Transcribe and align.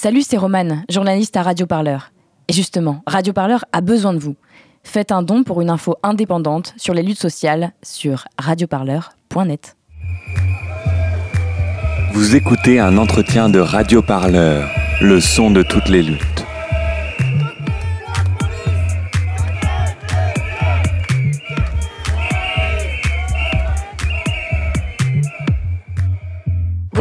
Salut, 0.00 0.22
c'est 0.22 0.36
Romane, 0.36 0.84
journaliste 0.88 1.36
à 1.36 1.42
Radio 1.42 1.66
Parleur. 1.66 2.12
Et 2.46 2.52
justement, 2.52 3.02
Radio 3.08 3.32
Parleur 3.32 3.64
a 3.72 3.80
besoin 3.80 4.14
de 4.14 4.20
vous. 4.20 4.36
Faites 4.84 5.10
un 5.10 5.22
don 5.22 5.42
pour 5.42 5.60
une 5.60 5.70
info 5.70 5.96
indépendante 6.04 6.72
sur 6.76 6.94
les 6.94 7.02
luttes 7.02 7.18
sociales 7.18 7.72
sur 7.82 8.26
radioparleur.net. 8.38 9.76
Vous 12.12 12.36
écoutez 12.36 12.78
un 12.78 12.96
entretien 12.96 13.48
de 13.48 13.58
Radio 13.58 14.00
Parleur, 14.00 14.70
le 15.00 15.18
son 15.20 15.50
de 15.50 15.64
toutes 15.64 15.88
les 15.88 16.04
luttes. 16.04 16.37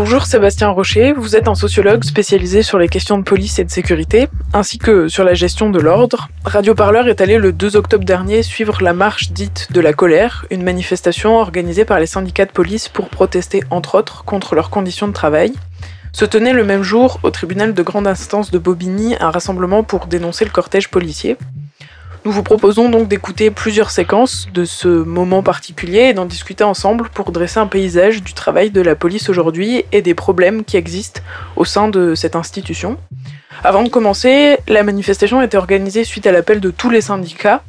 Bonjour 0.09 0.25
Sébastien 0.25 0.69
Rocher, 0.69 1.11
vous 1.11 1.35
êtes 1.35 1.49
un 1.49 1.53
sociologue 1.53 2.05
spécialisé 2.05 2.63
sur 2.63 2.79
les 2.79 2.87
questions 2.87 3.17
de 3.17 3.23
police 3.23 3.59
et 3.59 3.65
de 3.65 3.69
sécurité, 3.69 4.29
ainsi 4.53 4.77
que 4.77 5.09
sur 5.09 5.25
la 5.25 5.33
gestion 5.33 5.69
de 5.69 5.81
l'ordre. 5.81 6.29
Radio 6.45 6.73
Parleur 6.73 7.09
est 7.09 7.19
allé 7.19 7.37
le 7.37 7.51
2 7.51 7.75
octobre 7.75 8.05
dernier 8.05 8.41
suivre 8.41 8.81
la 8.81 8.93
marche 8.93 9.33
dite 9.33 9.67
de 9.73 9.81
la 9.81 9.91
colère, 9.91 10.45
une 10.49 10.63
manifestation 10.63 11.35
organisée 11.35 11.83
par 11.83 11.99
les 11.99 12.05
syndicats 12.05 12.45
de 12.45 12.51
police 12.51 12.87
pour 12.87 13.09
protester 13.09 13.65
entre 13.69 13.95
autres 13.95 14.23
contre 14.23 14.55
leurs 14.55 14.69
conditions 14.69 15.09
de 15.09 15.13
travail. 15.13 15.51
Se 16.13 16.23
tenait 16.23 16.53
le 16.53 16.63
même 16.63 16.83
jour 16.83 17.19
au 17.23 17.29
tribunal 17.29 17.73
de 17.73 17.83
grande 17.83 18.07
instance 18.07 18.49
de 18.49 18.59
Bobigny 18.59 19.17
un 19.19 19.29
rassemblement 19.29 19.83
pour 19.83 20.07
dénoncer 20.07 20.45
le 20.45 20.51
cortège 20.51 20.87
policier. 20.87 21.35
Nous 22.27 22.33
vous 22.33 22.43
proposons 22.43 22.89
donc 22.89 23.07
d'écouter 23.07 23.51
plusieurs 23.51 23.89
séquences 23.89 24.49
de 24.53 24.65
ce 24.65 24.89
moment 24.89 25.41
particulier 25.43 26.09
et 26.09 26.13
d'en 26.13 26.25
discuter 26.25 26.65
ensemble 26.65 27.07
pour 27.07 27.31
dresser 27.31 27.57
un 27.57 27.67
paysage 27.67 28.21
du 28.21 28.33
travail 28.33 28.69
de 28.69 28.81
la 28.81 28.95
police 28.95 29.29
aujourd'hui 29.29 29.85
et 29.93 30.01
des 30.01 30.13
problèmes 30.13 30.65
qui 30.65 30.75
existent 30.75 31.21
au 31.55 31.63
sein 31.63 31.87
de 31.87 32.15
cette 32.15 32.35
institution. 32.35 32.97
Avant 33.63 33.81
de 33.81 33.87
commencer, 33.87 34.57
la 34.67 34.83
manifestation 34.83 35.39
a 35.39 35.45
été 35.45 35.55
organisée 35.55 36.03
suite 36.03 36.27
à 36.27 36.33
l'appel 36.33 36.59
de 36.59 36.69
tous 36.69 36.89
les 36.89 36.99
syndicats. 36.99 37.63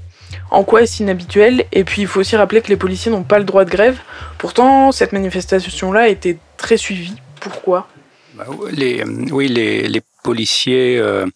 En 0.51 0.65
quoi 0.65 0.83
est-ce 0.83 1.05
inhabituel? 1.05 1.65
Et 1.71 1.85
puis 1.85 2.03
il 2.03 2.09
faut 2.09 2.19
aussi 2.19 2.35
rappeler 2.35 2.61
que 2.61 2.69
les 2.69 2.77
policiers 2.77 3.13
n'ont 3.13 3.23
pas 3.23 3.39
le 3.39 3.45
droit 3.45 3.65
de 3.65 3.71
grève. 3.71 3.99
Pourtant, 4.39 4.91
cette 4.91 5.13
manifestation-là 5.13 6.01
a 6.01 6.09
été 6.09 6.37
très 6.57 6.77
suivie. 6.77 7.15
Pourquoi? 7.39 7.87
Bah, 8.35 8.45
les, 8.73 9.05
Oui, 9.31 9.47
les, 9.47 9.87
les 9.87 10.03
policiers 10.23 10.99
euh, 10.99 11.27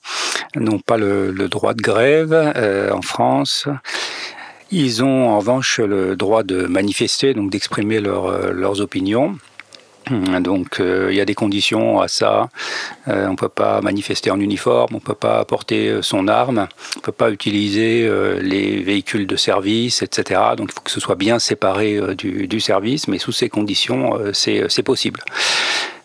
n'ont 0.56 0.78
pas 0.78 0.97
le, 0.97 1.33
droit 1.48 1.75
de 1.75 1.83
grève 1.83 2.33
euh, 2.33 2.91
en 2.92 3.02
France. 3.02 3.69
Ils 4.70 5.05
ont 5.05 5.28
en 5.28 5.38
revanche 5.38 5.78
le 5.80 6.16
droit 6.16 6.42
de 6.42 6.66
manifester, 6.66 7.34
donc 7.34 7.50
d'exprimer 7.50 7.98
euh, 7.98 8.53
leurs 8.53 8.80
opinions. 8.80 9.36
Donc 10.41 10.80
il 10.80 11.14
y 11.14 11.20
a 11.20 11.25
des 11.25 11.36
conditions 11.36 12.00
à 12.00 12.08
ça. 12.08 12.48
on 13.06 13.30
ne 13.30 13.36
peut 13.36 13.48
pas 13.48 13.80
manifester 13.80 14.33
en 14.33 14.41
uniforme, 14.41 14.94
on 14.94 14.97
ne 14.97 15.00
peut 15.00 15.14
pas 15.14 15.44
porter 15.44 16.00
son 16.03 16.27
arme, 16.27 16.66
on 16.97 16.98
ne 16.98 17.03
peut 17.03 17.12
pas 17.12 17.30
utiliser 17.30 18.10
les 18.41 18.83
véhicules 18.83 19.28
de 19.28 19.36
service, 19.36 20.03
etc. 20.03 20.41
Donc 20.56 20.70
il 20.72 20.75
faut 20.75 20.80
que 20.80 20.91
ce 20.91 20.98
soit 20.98 21.14
bien 21.14 21.38
séparé 21.38 22.00
du, 22.16 22.48
du 22.48 22.58
service, 22.58 23.06
mais 23.06 23.19
sous 23.19 23.30
ces 23.30 23.48
conditions, 23.48 24.19
c'est 24.33 24.83
possible. 24.83 25.20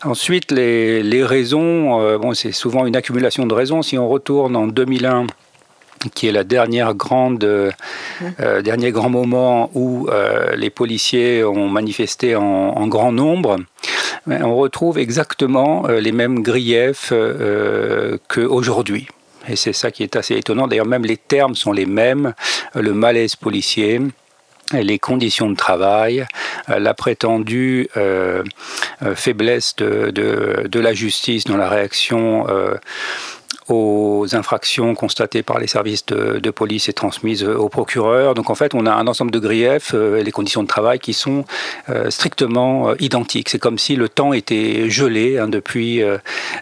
Ensuite, 0.04 0.52
les, 0.52 1.24
raisons, 1.24 2.00
euh, 2.00 2.18
bon, 2.18 2.32
c'est 2.32 2.52
souvent 2.52 2.86
une 2.86 2.94
accumulation 2.94 3.46
de 3.46 3.54
raisons. 3.54 3.82
Si 3.82 3.98
on 3.98 4.08
retourne 4.08 4.54
en 4.54 4.68
2001, 4.68 5.26
qui 6.14 6.28
est 6.28 6.32
la 6.32 6.44
dernière 6.44 6.94
grande, 6.94 7.42
euh, 7.42 7.72
euh, 8.38 8.62
dernier 8.62 8.92
grand 8.92 9.10
moment 9.10 9.70
où 9.74 10.08
les 10.56 10.70
policiers 10.70 11.42
ont 11.42 11.68
manifesté 11.68 12.36
en, 12.36 12.86
grand 12.86 13.10
nombre, 13.10 13.56
ben, 14.26 14.44
on 14.44 14.56
retrouve 14.56 14.98
exactement 14.98 15.88
les 15.88 16.12
mêmes 16.12 16.42
griefs 16.42 17.12
qu'aujourd'hui. 18.28 19.08
Et 19.48 19.56
c'est 19.56 19.72
ça 19.72 19.90
qui 19.90 20.02
est 20.04 20.14
assez 20.14 20.36
étonnant. 20.36 20.68
D'ailleurs, 20.68 20.86
même 20.86 21.04
les 21.04 21.16
termes 21.16 21.54
sont 21.54 21.72
les 21.72 21.86
mêmes. 21.86 22.34
Le 22.74 22.92
malaise 22.92 23.34
policier, 23.34 24.00
les 24.72 24.98
conditions 24.98 25.50
de 25.50 25.56
travail, 25.56 26.26
euh, 26.68 26.78
la 26.78 26.94
prétendue 26.94 27.88
euh, 27.96 28.42
euh, 29.02 29.14
faiblesse 29.14 29.76
de, 29.76 30.10
de, 30.10 30.80
la 30.80 30.92
justice 30.92 31.44
dans 31.44 31.56
la 31.56 31.68
réaction 31.68 32.46
aux 33.68 34.26
infractions 34.32 34.94
constatées 34.94 35.42
par 35.42 35.58
les 35.58 35.66
services 35.66 36.06
de, 36.06 36.50
police 36.50 36.88
et 36.88 36.92
transmises 36.92 37.42
au 37.42 37.68
procureur. 37.68 38.34
Donc 38.34 38.48
en 38.48 38.54
fait, 38.54 38.74
on 38.74 38.86
a 38.86 38.92
un 38.92 39.08
ensemble 39.08 39.32
de 39.32 39.40
griefs 39.40 39.92
et 39.92 40.22
les 40.22 40.30
conditions 40.30 40.62
de 40.62 40.68
travail 40.68 41.00
qui 41.00 41.12
sont 41.12 41.44
strictement 42.10 42.94
identiques. 43.00 43.48
C'est 43.48 43.58
comme 43.58 43.76
si 43.76 43.96
le 43.96 44.08
temps 44.08 44.32
était 44.32 44.88
gelé 44.88 45.38
hein, 45.38 45.48
depuis 45.48 46.00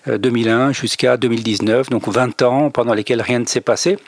2001 0.06 0.73
jusqu'à 0.73 1.19
2019, 1.19 1.91
donc 1.91 2.09
20 2.09 2.41
ans 2.41 2.71
pendant 2.71 2.94
lesquels 2.94 3.21
rien 3.21 3.41
ne 3.41 3.47
s'est 3.47 3.61
passé. 3.61 3.99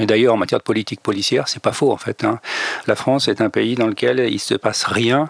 Et 0.00 0.06
d'ailleurs, 0.06 0.34
en 0.34 0.36
matière 0.36 0.58
de 0.58 0.64
politique 0.64 1.00
policière, 1.00 1.48
c'est 1.48 1.62
pas 1.62 1.72
faux 1.72 1.92
en 1.92 1.96
fait. 1.96 2.24
Hein. 2.24 2.40
La 2.86 2.96
France 2.96 3.28
est 3.28 3.40
un 3.40 3.50
pays 3.50 3.74
dans 3.74 3.86
lequel 3.86 4.28
il 4.30 4.40
se 4.40 4.54
passe 4.54 4.84
rien. 4.84 5.28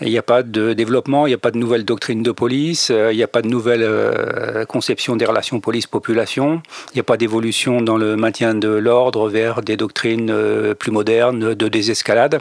Il 0.00 0.08
n'y 0.08 0.18
a 0.18 0.22
pas 0.22 0.42
de 0.42 0.72
développement, 0.72 1.26
il 1.26 1.30
n'y 1.30 1.34
a 1.34 1.38
pas 1.38 1.50
de 1.50 1.58
nouvelle 1.58 1.84
doctrine 1.84 2.22
de 2.22 2.30
police, 2.30 2.90
euh, 2.90 3.12
il 3.12 3.16
n'y 3.16 3.22
a 3.22 3.28
pas 3.28 3.42
de 3.42 3.48
nouvelle 3.48 3.82
euh, 3.82 4.64
conception 4.64 5.16
des 5.16 5.26
relations 5.26 5.60
police-population, 5.60 6.62
il 6.92 6.96
n'y 6.96 7.00
a 7.00 7.04
pas 7.04 7.16
d'évolution 7.16 7.82
dans 7.82 7.96
le 7.96 8.16
maintien 8.16 8.54
de 8.54 8.68
l'ordre 8.68 9.28
vers 9.28 9.62
des 9.62 9.76
doctrines 9.76 10.30
euh, 10.30 10.74
plus 10.74 10.92
modernes 10.92 11.54
de 11.54 11.68
désescalade. 11.68 12.40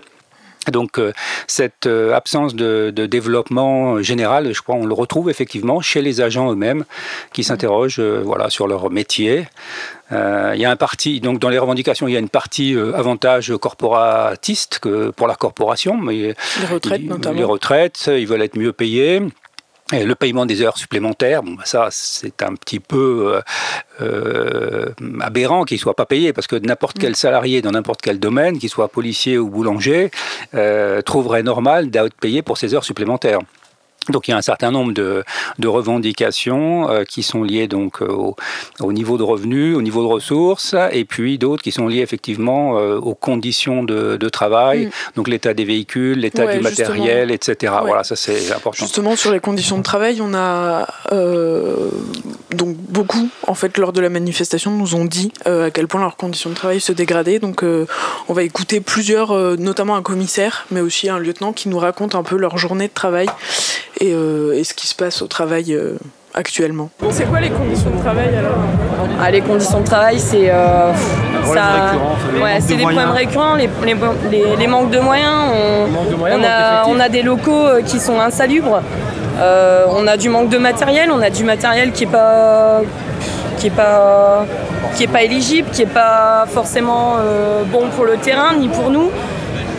Donc 0.71 0.99
cette 1.47 1.87
absence 1.87 2.53
de, 2.53 2.91
développement 2.91 4.01
général, 4.01 4.53
je 4.53 4.61
crois, 4.61 4.75
on 4.75 4.85
le 4.85 4.93
retrouve 4.93 5.29
effectivement 5.29 5.81
chez 5.81 6.01
les 6.01 6.21
agents 6.21 6.51
eux-mêmes 6.51 6.85
qui 7.33 7.43
s'interrogent 7.43 8.01
voilà, 8.01 8.49
sur 8.49 8.67
leur 8.67 8.89
métier, 8.91 9.47
euh, 10.11 10.53
il 10.55 10.61
y 10.61 10.65
a 10.65 10.71
un 10.71 10.75
parti, 10.75 11.19
donc 11.19 11.39
dans 11.39 11.49
les 11.49 11.59
revendications, 11.59 12.07
il 12.07 12.13
y 12.13 12.15
a 12.15 12.19
une 12.19 12.29
partie 12.29 12.73
euh, 12.73 12.93
avantage 12.95 13.53
corporatiste 13.57 14.79
que 14.79 15.11
pour 15.11 15.27
la 15.27 15.35
corporation. 15.35 15.97
Mais 15.97 16.35
les 16.59 16.67
retraites 16.69 17.03
notamment. 17.03 17.37
Les 17.37 17.43
retraites, 17.43 18.09
ils 18.11 18.27
veulent 18.27 18.41
être 18.41 18.57
mieux 18.57 18.73
payés. 18.73 19.21
Et 19.91 20.05
le 20.05 20.13
paiement 20.15 20.45
des 20.45 20.61
heures 20.61 20.77
supplémentaires, 20.77 21.41
bon, 21.41 21.53
bah, 21.53 21.63
ça 21.65 21.87
c'est 21.91 22.43
un 22.43 22.53
petit 22.55 22.79
peu 22.79 23.41
euh, 24.01 24.89
aberrant 25.19 25.63
qu'il 25.65 25.75
ne 25.75 25.79
soit 25.79 25.95
pas 25.95 26.05
payé, 26.05 26.31
parce 26.31 26.47
que 26.47 26.55
n'importe 26.55 26.97
quel 26.99 27.11
mm. 27.11 27.15
salarié 27.15 27.61
dans 27.61 27.71
n'importe 27.71 28.01
quel 28.01 28.19
domaine, 28.19 28.59
qu'il 28.59 28.69
soit 28.69 28.89
policier 28.89 29.37
ou 29.37 29.49
boulanger, 29.49 30.11
trouverait 31.05 31.43
normal 31.43 31.89
d'être 31.89 32.13
payé 32.15 32.41
pour 32.41 32.57
ses 32.57 32.73
heures 32.75 32.83
supplémentaires. 32.83 33.39
Donc 34.09 34.27
il 34.27 34.31
y 34.31 34.33
a 34.33 34.37
un 34.37 34.41
certain 34.41 34.71
nombre 34.71 34.93
de, 34.93 35.23
revendications 35.63 36.89
euh, 36.89 37.03
qui 37.03 37.23
sont 37.23 37.43
liées 37.43 37.67
donc 37.67 38.01
euh, 38.01 38.33
au, 38.79 38.93
niveau 38.93 39.17
de 39.17 39.23
revenus, 39.23 39.75
au 39.75 39.81
niveau 39.81 40.01
de 40.01 40.07
ressources, 40.07 40.75
et 40.91 41.05
puis 41.05 41.37
d'autres 41.37 41.61
qui 41.61 41.71
sont 41.71 41.87
liées 41.87 42.01
effectivement 42.01 42.79
euh, 42.79 42.97
aux 42.97 43.13
conditions 43.13 43.83
de, 43.83 44.17
travail, 44.29 44.85
mm. 44.85 44.91
donc 45.15 45.27
l'état 45.27 45.53
des 45.53 45.65
véhicules, 45.65 46.19
l'état 46.19 46.45
du 46.53 46.59
matériel, 46.59 47.31
etc. 47.31 47.73
Voilà, 47.81 48.03
ça 48.03 48.15
c'est 48.15 48.51
important. 48.51 48.85
Justement 48.85 49.15
sur 49.15 49.31
les 49.31 49.39
conditions 49.39 49.77
de 49.77 49.83
travail, 49.83 50.21
on 50.21 50.33
a 50.33 50.87
donc 51.11 52.75
beaucoup 52.75 53.29
en 53.47 53.53
fait 53.53 53.77
lors 53.77 53.93
de 53.93 54.01
la 54.01 54.09
manifestation 54.09 54.71
nous 54.71 54.95
ont 54.95 55.05
dit 55.05 55.31
à 55.45 55.71
quel 55.71 55.87
point 55.87 56.01
leurs 56.01 56.17
conditions 56.17 56.49
de 56.49 56.55
travail 56.55 56.79
se 56.79 56.91
dégradaient. 56.91 57.39
Donc 57.39 57.63
on 57.63 58.33
va 58.33 58.43
écouter 58.43 58.81
plusieurs, 58.81 59.33
notamment 59.57 59.95
un 59.95 60.01
commissaire, 60.01 60.65
mais 60.71 60.81
aussi 60.81 61.09
un 61.09 61.19
lieutenant 61.19 61.53
qui 61.53 61.69
nous 61.69 61.79
raconte 61.79 62.15
un 62.15 62.23
peu 62.23 62.37
leur 62.37 62.57
journée 62.57 62.87
de 62.87 62.93
travail 62.93 63.27
euh, 64.01 64.53
et, 64.53 64.63
ce 64.63 64.73
qui 64.73 64.87
se 64.87 64.95
passe 64.95 65.21
au 65.21 65.27
travail 65.27 65.73
euh, 65.73 65.97
actuellement. 66.33 66.89
C'est 67.11 67.25
quoi 67.25 67.39
les 67.39 67.49
conditions 67.49 67.89
de 67.89 67.99
travail 67.99 68.29
alors? 68.37 68.57
Ah, 69.21 69.31
Les 69.31 69.41
conditions 69.41 69.81
de 69.81 69.85
travail, 69.85 70.19
c'est 70.19 70.49
euh, 70.49 70.91
ouais, 71.47 72.59
c'est 72.61 72.75
des 72.75 72.83
problèmes 72.83 73.11
récurrents, 73.11 73.55
les, 73.55 73.69
les, 74.57 74.67
manques 74.67 74.91
de 74.91 74.99
moyens. 74.99 75.51
On, 76.21 76.43
a, 76.43 76.85
on 76.87 76.99
a 76.99 77.09
des 77.09 77.21
locaux 77.21 77.65
qui 77.85 77.99
sont 77.99 78.19
insalubres. 78.19 78.81
on 79.37 80.07
a 80.07 80.17
du 80.17 80.29
manque 80.29 80.49
de 80.49 80.57
matériel, 80.57 81.11
on 81.11 81.21
a 81.21 81.29
du 81.29 81.43
matériel 81.43 81.91
qui 81.91 82.03
est 82.05 82.07
pas 82.07 82.81
qui 83.57 83.67
est 83.67 83.71
pas 83.71 84.45
qui 84.95 85.03
est 85.03 85.07
pas 85.07 85.23
éligible, 85.23 85.69
qui 85.71 85.81
est 85.81 85.93
pas 85.93 86.45
forcément 86.47 87.17
bon 87.71 87.87
pour 87.95 88.05
le 88.05 88.15
terrain 88.17 88.55
ni 88.55 88.69
pour 88.69 88.89
nous. 88.89 89.11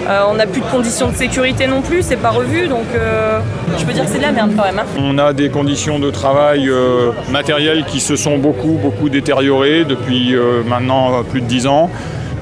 Euh, 0.08 0.22
on 0.28 0.34
n'a 0.34 0.46
plus 0.46 0.60
de 0.60 0.66
conditions 0.66 1.08
de 1.08 1.14
sécurité 1.14 1.66
non 1.66 1.82
plus, 1.82 2.02
c'est 2.02 2.16
pas 2.16 2.30
revu, 2.30 2.68
donc 2.68 2.86
euh, 2.94 3.40
je 3.78 3.84
peux 3.84 3.92
dire 3.92 4.04
que 4.04 4.10
c'est 4.10 4.18
de 4.18 4.22
la 4.22 4.32
merde 4.32 4.52
quand 4.56 4.64
même. 4.64 4.78
Hein. 4.78 4.86
On 4.98 5.18
a 5.18 5.32
des 5.32 5.50
conditions 5.50 5.98
de 5.98 6.10
travail 6.10 6.68
euh, 6.68 7.10
matérielles 7.30 7.84
qui 7.84 8.00
se 8.00 8.16
sont 8.16 8.38
beaucoup, 8.38 8.78
beaucoup 8.80 9.08
détériorées 9.08 9.84
depuis 9.84 10.34
maintenant 10.66 11.22
plus 11.24 11.40
de 11.40 11.46
10 11.46 11.66
ans. 11.66 11.90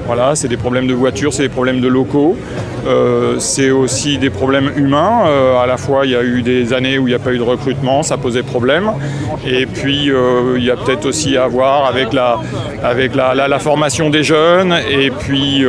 Voilà, 0.05 0.33
c'est 0.33 0.47
des 0.47 0.57
problèmes 0.57 0.87
de 0.87 0.93
voitures, 0.93 1.33
c'est 1.33 1.43
des 1.43 1.49
problèmes 1.49 1.81
de 1.81 1.87
locaux, 1.87 2.35
c'est 3.37 3.69
aussi 3.69 4.17
des 4.17 4.31
problèmes 4.31 4.71
humains. 4.75 5.25
à 5.61 5.67
la 5.67 5.77
fois, 5.77 6.05
il 6.05 6.11
y 6.11 6.15
a 6.15 6.23
eu 6.23 6.41
des 6.41 6.73
années 6.73 6.97
où 6.97 7.07
il 7.07 7.11
n'y 7.11 7.15
a 7.15 7.19
pas 7.19 7.31
eu 7.31 7.37
de 7.37 7.43
recrutement, 7.43 8.01
ça 8.01 8.17
posait 8.17 8.41
problème. 8.41 8.89
Et 9.45 9.67
puis, 9.67 10.09
il 10.55 10.63
y 10.63 10.71
a 10.71 10.75
peut-être 10.77 11.05
aussi 11.05 11.37
à 11.37 11.45
voir 11.45 11.85
avec 11.85 12.13
la, 12.13 12.39
la 13.35 13.59
formation 13.59 14.09
des 14.09 14.23
jeunes 14.23 14.73
et 14.89 15.11
puis 15.11 15.63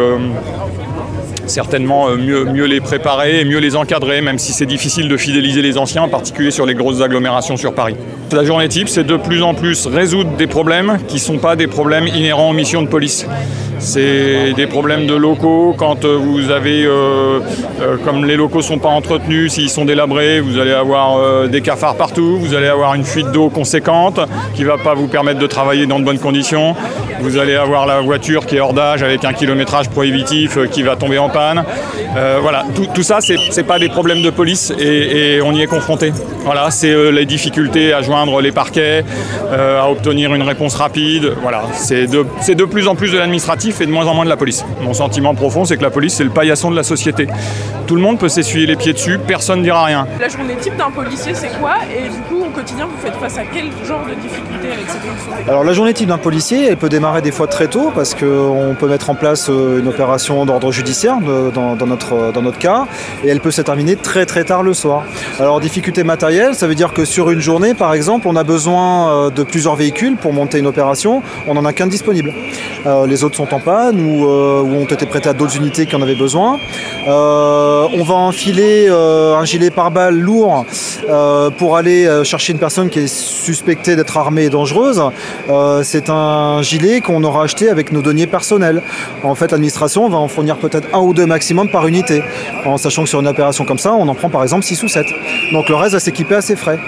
certainement 1.50 2.08
mieux, 2.16 2.44
mieux 2.44 2.64
les 2.64 2.80
préparer 2.80 3.40
et 3.40 3.44
mieux 3.44 3.58
les 3.58 3.76
encadrer, 3.76 4.22
même 4.22 4.38
si 4.38 4.52
c'est 4.52 4.66
difficile 4.66 5.08
de 5.08 5.16
fidéliser 5.16 5.60
les 5.60 5.76
anciens, 5.76 6.02
en 6.02 6.08
particulier 6.08 6.50
sur 6.50 6.64
les 6.64 6.74
grosses 6.74 7.02
agglomérations 7.02 7.56
sur 7.56 7.74
Paris. 7.74 7.96
La 8.32 8.44
journée 8.44 8.68
type, 8.68 8.88
c'est 8.88 9.04
de 9.04 9.16
plus 9.16 9.42
en 9.42 9.54
plus 9.54 9.86
résoudre 9.86 10.36
des 10.36 10.46
problèmes 10.46 10.98
qui 11.08 11.16
ne 11.16 11.20
sont 11.20 11.38
pas 11.38 11.56
des 11.56 11.66
problèmes 11.66 12.06
inhérents 12.06 12.50
aux 12.50 12.54
missions 12.54 12.82
de 12.82 12.88
police. 12.88 13.26
C'est 13.80 14.52
des 14.52 14.66
problèmes 14.66 15.06
de 15.06 15.14
locaux. 15.14 15.74
Quand 15.76 16.04
euh, 16.04 16.16
vous 16.16 16.50
avez, 16.50 16.84
euh, 16.84 17.40
euh, 17.80 17.96
comme 18.04 18.26
les 18.26 18.36
locaux 18.36 18.58
ne 18.58 18.62
sont 18.62 18.78
pas 18.78 18.90
entretenus, 18.90 19.54
s'ils 19.54 19.70
sont 19.70 19.86
délabrés, 19.86 20.40
vous 20.40 20.58
allez 20.58 20.72
avoir 20.72 21.48
des 21.48 21.62
cafards 21.62 21.96
partout, 21.96 22.36
vous 22.38 22.54
allez 22.54 22.66
avoir 22.68 22.94
une 22.94 23.04
fuite 23.04 23.32
d'eau 23.32 23.48
conséquente 23.48 24.20
qui 24.54 24.62
ne 24.62 24.66
va 24.66 24.76
pas 24.76 24.94
vous 24.94 25.08
permettre 25.08 25.40
de 25.40 25.46
travailler 25.46 25.86
dans 25.86 25.98
de 25.98 26.04
bonnes 26.04 26.18
conditions. 26.18 26.76
Vous 27.20 27.38
allez 27.38 27.54
avoir 27.54 27.86
la 27.86 28.00
voiture 28.00 28.46
qui 28.46 28.56
est 28.56 28.60
hors 28.60 28.72
d'âge 28.72 29.02
avec 29.02 29.24
un 29.24 29.32
kilométrage 29.32 29.88
prohibitif 29.90 30.58
qui 30.70 30.82
va 30.82 30.96
tomber 30.96 31.18
en 31.18 31.28
panne. 31.28 31.64
voilà, 32.40 32.64
tout, 32.94 33.02
ça, 33.02 33.20
ce 33.20 33.56
n'est 33.56 33.66
pas 33.66 33.78
des 33.78 33.88
problèmes 33.88 34.22
de 34.22 34.30
police 34.30 34.72
et, 34.78 35.40
on 35.44 35.52
y 35.52 35.62
est 35.62 35.66
confronté. 35.66 36.12
Voilà, 36.44 36.70
c'est 36.70 37.12
les 37.12 37.26
difficultés 37.26 37.92
à 37.92 38.02
joindre 38.02 38.40
les 38.40 38.52
parquets, 38.52 39.04
à 39.52 39.88
obtenir 39.90 40.34
une 40.34 40.42
réponse 40.42 40.74
rapide. 40.74 41.34
Voilà, 41.42 41.62
c'est 41.74 42.06
de, 42.06 42.24
de 42.48 42.64
plus 42.64 42.88
en 42.88 42.94
plus 42.94 43.12
de 43.12 43.18
l'administratif 43.18 43.80
et 43.80 43.86
de 43.86 43.92
moins 43.92 44.06
en 44.06 44.14
moins 44.14 44.24
de 44.24 44.30
la 44.30 44.36
police. 44.36 44.64
Mon 44.80 44.94
sentiment 44.94 45.34
profond, 45.34 45.64
c'est 45.64 45.76
que 45.76 45.82
la 45.82 45.90
police, 45.90 46.14
c'est 46.14 46.24
le 46.24 46.30
paillasson 46.30 46.70
de 46.70 46.76
la 46.76 46.82
société. 46.82 47.26
Tout 47.90 47.96
le 47.96 48.02
monde 48.02 48.20
peut 48.20 48.28
s'essuyer 48.28 48.66
les 48.66 48.76
pieds 48.76 48.92
dessus, 48.92 49.18
personne 49.18 49.58
ne 49.58 49.64
dira 49.64 49.84
rien. 49.84 50.06
La 50.20 50.28
journée 50.28 50.54
type 50.54 50.76
d'un 50.76 50.92
policier, 50.92 51.34
c'est 51.34 51.50
quoi? 51.58 51.74
Et 51.92 52.08
du 52.08 52.20
coup, 52.20 52.44
au 52.46 52.50
quotidien, 52.50 52.86
vous 52.86 52.96
faites 53.04 53.16
face 53.16 53.36
à 53.36 53.42
quel 53.52 53.64
genre 53.84 54.06
de 54.06 54.14
difficultés 54.14 54.68
avec 54.68 54.86
cette 54.88 55.48
Alors, 55.48 55.64
la 55.64 55.72
journée 55.72 55.92
type 55.92 56.08
d'un 56.08 56.16
policier, 56.16 56.68
elle 56.68 56.76
peut 56.76 56.88
démarrer 56.88 57.09
des 57.20 57.32
fois 57.32 57.48
très 57.48 57.66
tôt 57.66 57.90
parce 57.94 58.14
qu'on 58.14 58.76
peut 58.78 58.88
mettre 58.88 59.10
en 59.10 59.16
place 59.16 59.48
euh, 59.50 59.80
une 59.80 59.88
opération 59.88 60.46
d'ordre 60.46 60.70
judiciaire 60.70 61.18
dans, 61.20 61.86
notre, 61.86 62.32
dans 62.32 62.42
notre 62.42 62.58
cas 62.58 62.86
et 63.24 63.28
elle 63.28 63.40
peut 63.40 63.50
se 63.50 63.62
terminer 63.62 63.96
très 63.96 64.26
très 64.26 64.44
tard 64.44 64.62
le 64.62 64.74
soir. 64.74 65.02
Alors, 65.38 65.60
difficulté 65.60 66.04
matérielle, 66.04 66.54
ça 66.54 66.66
veut 66.66 66.74
dire 66.74 66.92
que 66.92 67.04
sur 67.04 67.30
une 67.30 67.40
journée, 67.40 67.74
par 67.74 67.92
exemple, 67.94 68.28
on 68.28 68.36
a 68.36 68.44
besoin 68.44 69.10
euh, 69.10 69.30
de 69.30 69.42
plusieurs 69.42 69.74
véhicules 69.74 70.16
pour 70.16 70.32
monter 70.32 70.58
une 70.58 70.66
opération, 70.66 71.22
on 71.48 71.54
n'en 71.54 71.64
a 71.64 71.72
qu'un 71.72 71.88
disponible. 71.88 72.32
Euh, 72.86 73.06
les 73.06 73.24
autres 73.24 73.36
sont 73.36 73.52
en 73.52 73.60
panne 73.60 74.00
ou, 74.00 74.26
euh, 74.26 74.62
ont 74.62 74.84
été 74.84 75.04
prêtés 75.06 75.28
à 75.28 75.32
d'autres 75.32 75.56
unités 75.56 75.86
qui 75.86 75.96
en 75.96 76.02
avaient 76.02 76.14
besoin. 76.14 76.58
Euh, 77.06 77.86
on 77.94 78.02
va 78.02 78.14
enfiler 78.14 78.88
un 78.88 79.44
gilet 79.44 79.70
pare-balles 79.70 80.18
lourd 80.18 80.64
pour 81.58 81.76
aller 81.76 82.08
chercher 82.24 82.52
une 82.52 82.58
personne 82.58 82.88
qui 82.88 83.00
est 83.00 83.12
suspectée 83.12 83.96
d'être 83.96 84.16
armée 84.16 84.44
et 84.44 84.50
dangereuse. 84.50 85.02
C'est 85.82 86.10
un 86.10 86.62
gilet 86.62 86.99
qu'on 87.00 87.22
aura 87.24 87.44
acheté 87.44 87.68
avec 87.68 87.92
nos 87.92 88.02
deniers 88.02 88.26
personnels. 88.26 88.82
En 89.22 89.34
fait, 89.34 89.50
l'administration 89.50 90.08
va 90.08 90.18
en 90.18 90.28
fournir 90.28 90.56
peut-être 90.56 90.88
un 90.92 91.00
ou 91.00 91.14
deux 91.14 91.26
maximum 91.26 91.68
par 91.70 91.86
unité, 91.86 92.22
en 92.64 92.76
sachant 92.76 93.04
que 93.04 93.08
sur 93.08 93.20
une 93.20 93.28
opération 93.28 93.64
comme 93.64 93.78
ça, 93.78 93.94
on 93.94 94.08
en 94.08 94.14
prend 94.14 94.30
par 94.30 94.42
exemple 94.42 94.64
6 94.64 94.82
ou 94.82 94.88
7. 94.88 95.06
Donc 95.52 95.68
le 95.68 95.74
reste 95.74 95.94
va 95.94 96.00
s'équiper 96.00 96.36
à 96.36 96.40
ses 96.40 96.56
frais. 96.56 96.78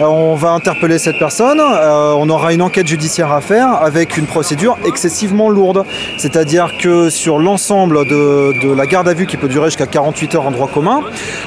on 0.00 0.34
va 0.34 0.50
interpeller 0.50 0.98
cette 0.98 1.18
personne, 1.18 1.60
on 1.60 2.28
aura 2.28 2.52
une 2.52 2.62
enquête 2.62 2.86
judiciaire 2.86 3.32
à 3.32 3.40
faire 3.40 3.68
avec 3.82 4.16
une 4.16 4.26
procédure 4.26 4.76
excessivement 4.84 5.48
lourde. 5.48 5.84
C'est-à-dire 6.18 6.72
que 6.78 7.10
sur 7.10 7.38
l'ensemble 7.38 8.06
de, 8.06 8.74
la 8.74 8.86
garde 8.86 9.08
à 9.08 9.14
vue 9.14 9.26
qui 9.26 9.36
peut 9.36 9.48
durer 9.48 9.66
jusqu'à 9.66 9.86
48 9.86 10.34
heures 10.34 10.46
en 10.46 10.50
droit 10.50 10.68
commun, 10.68 11.00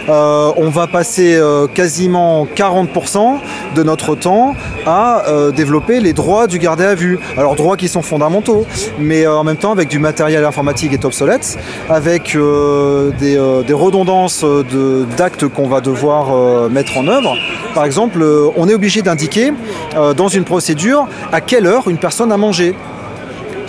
euh, 0.07 0.51
on 0.57 0.69
va 0.69 0.87
passer 0.87 1.35
euh, 1.35 1.67
quasiment 1.67 2.45
40% 2.45 3.37
de 3.75 3.83
notre 3.83 4.15
temps 4.15 4.55
à 4.85 5.27
euh, 5.27 5.51
développer 5.51 5.99
les 5.99 6.13
droits 6.13 6.47
du 6.47 6.59
gardé 6.59 6.83
à 6.83 6.95
vue. 6.95 7.19
Alors 7.37 7.55
droits 7.55 7.77
qui 7.77 7.87
sont 7.87 8.01
fondamentaux, 8.09 8.65
mais 8.99 9.25
en 9.27 9.43
même 9.43 9.57
temps 9.57 9.71
avec 9.71 9.87
du 9.87 9.99
matériel 9.99 10.43
informatique 10.43 10.93
est 10.93 11.05
obsolète, 11.05 11.57
avec 11.89 12.35
des, 13.19 13.61
des, 13.67 13.73
redondances 13.73 14.43
d'actes 15.17 15.47
qu'on 15.47 15.67
va 15.67 15.81
devoir 15.81 16.69
mettre 16.69 16.97
en 16.97 17.07
œuvre. 17.07 17.35
Par 17.73 17.85
exemple, 17.85 18.25
on 18.57 18.67
est 18.67 18.73
obligé 18.73 19.01
d'indiquer 19.01 19.53
dans 20.17 20.27
une 20.27 20.43
procédure 20.43 21.07
à 21.31 21.41
quelle 21.41 21.65
heure 21.65 21.87
une 21.87 21.97
personne 21.97 22.31
a 22.31 22.37
mangé 22.37 22.75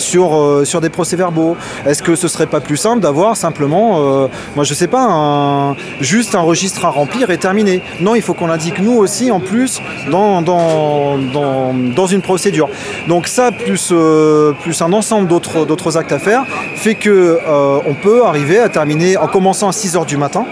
sur, 0.00 0.36
euh, 0.36 0.64
sur 0.64 0.80
des 0.80 0.90
procès-verbaux 0.90 1.56
Est-ce 1.86 2.02
que 2.02 2.16
ce 2.16 2.28
serait 2.28 2.46
pas 2.46 2.60
plus 2.60 2.76
simple 2.76 3.00
d'avoir 3.00 3.36
simplement, 3.36 4.00
euh, 4.00 4.28
moi 4.56 4.64
je 4.64 4.74
sais 4.74 4.86
pas, 4.86 5.74
juste 6.00 6.34
un 6.34 6.40
registre 6.40 6.84
à 6.84 6.90
remplir 6.90 7.30
et 7.30 7.38
terminé 7.38 7.82
Non, 8.00 8.14
il 8.14 8.22
faut 8.22 8.34
qu'on 8.34 8.46
l'indique 8.46 8.80
nous 8.80 8.96
aussi 8.96 9.30
en 9.30 9.40
plus 9.40 9.80
dans, 10.10 10.40
une 12.10 12.22
procédure. 12.22 12.68
Donc 13.08 13.26
ça, 13.26 13.52
plus, 13.52 13.90
euh, 13.92 14.52
plus 14.62 14.80
un 14.82 14.92
ensemble 14.92 15.28
d'autres 15.28 15.96
actes 15.96 16.12
à 16.12 16.18
faire, 16.18 16.44
fait 16.74 16.94
que 16.94 17.38
on 17.86 17.94
peut 17.94 18.24
arriver 18.24 18.58
à 18.58 18.68
terminer 18.68 19.16
en 19.16 19.26
commençant 19.26 19.68
à 19.68 19.72
6h 19.72 20.06
du 20.06 20.16
matin 20.16 20.46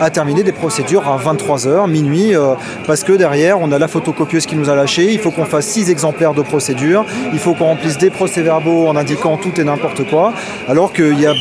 à 0.00 0.10
terminer 0.10 0.42
des 0.42 0.52
procédures 0.52 1.08
à 1.08 1.18
23h, 1.18 1.88
minuit, 1.88 2.34
euh, 2.34 2.54
parce 2.86 3.04
que 3.04 3.12
derrière, 3.12 3.60
on 3.60 3.72
a 3.72 3.78
la 3.78 3.88
photocopieuse 3.88 4.46
qui 4.46 4.56
nous 4.56 4.70
a 4.70 4.74
lâché, 4.74 5.12
il 5.12 5.18
faut 5.18 5.30
qu'on 5.30 5.44
fasse 5.44 5.66
6 5.66 5.90
exemplaires 5.90 6.34
de 6.34 6.42
procédures, 6.42 7.04
il 7.32 7.38
faut 7.38 7.54
qu'on 7.54 7.66
remplisse 7.66 7.98
des 7.98 8.10
procès-verbaux 8.10 8.88
en 8.88 8.96
indiquant 8.96 9.36
tout 9.36 9.60
et 9.60 9.64
n'importe 9.64 10.08
quoi, 10.08 10.32
alors 10.68 10.92
qu'il 10.92 11.18
y 11.18 11.26
a 11.26 11.34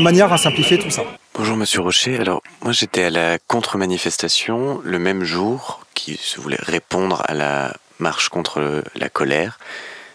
manière 0.00 0.32
à 0.32 0.38
simplifier 0.38 0.78
tout 0.78 0.90
ça. 0.90 1.02
Bonjour 1.34 1.56
Monsieur 1.56 1.80
Rocher, 1.80 2.18
alors 2.18 2.42
moi 2.62 2.72
j'étais 2.72 3.04
à 3.04 3.10
la 3.10 3.38
contre-manifestation 3.38 4.80
le 4.82 4.98
même 4.98 5.24
jour 5.24 5.80
qui 5.94 6.18
voulait 6.36 6.58
répondre 6.60 7.22
à 7.26 7.34
la 7.34 7.72
marche 7.98 8.28
contre 8.28 8.82
la 8.96 9.08
colère. 9.08 9.58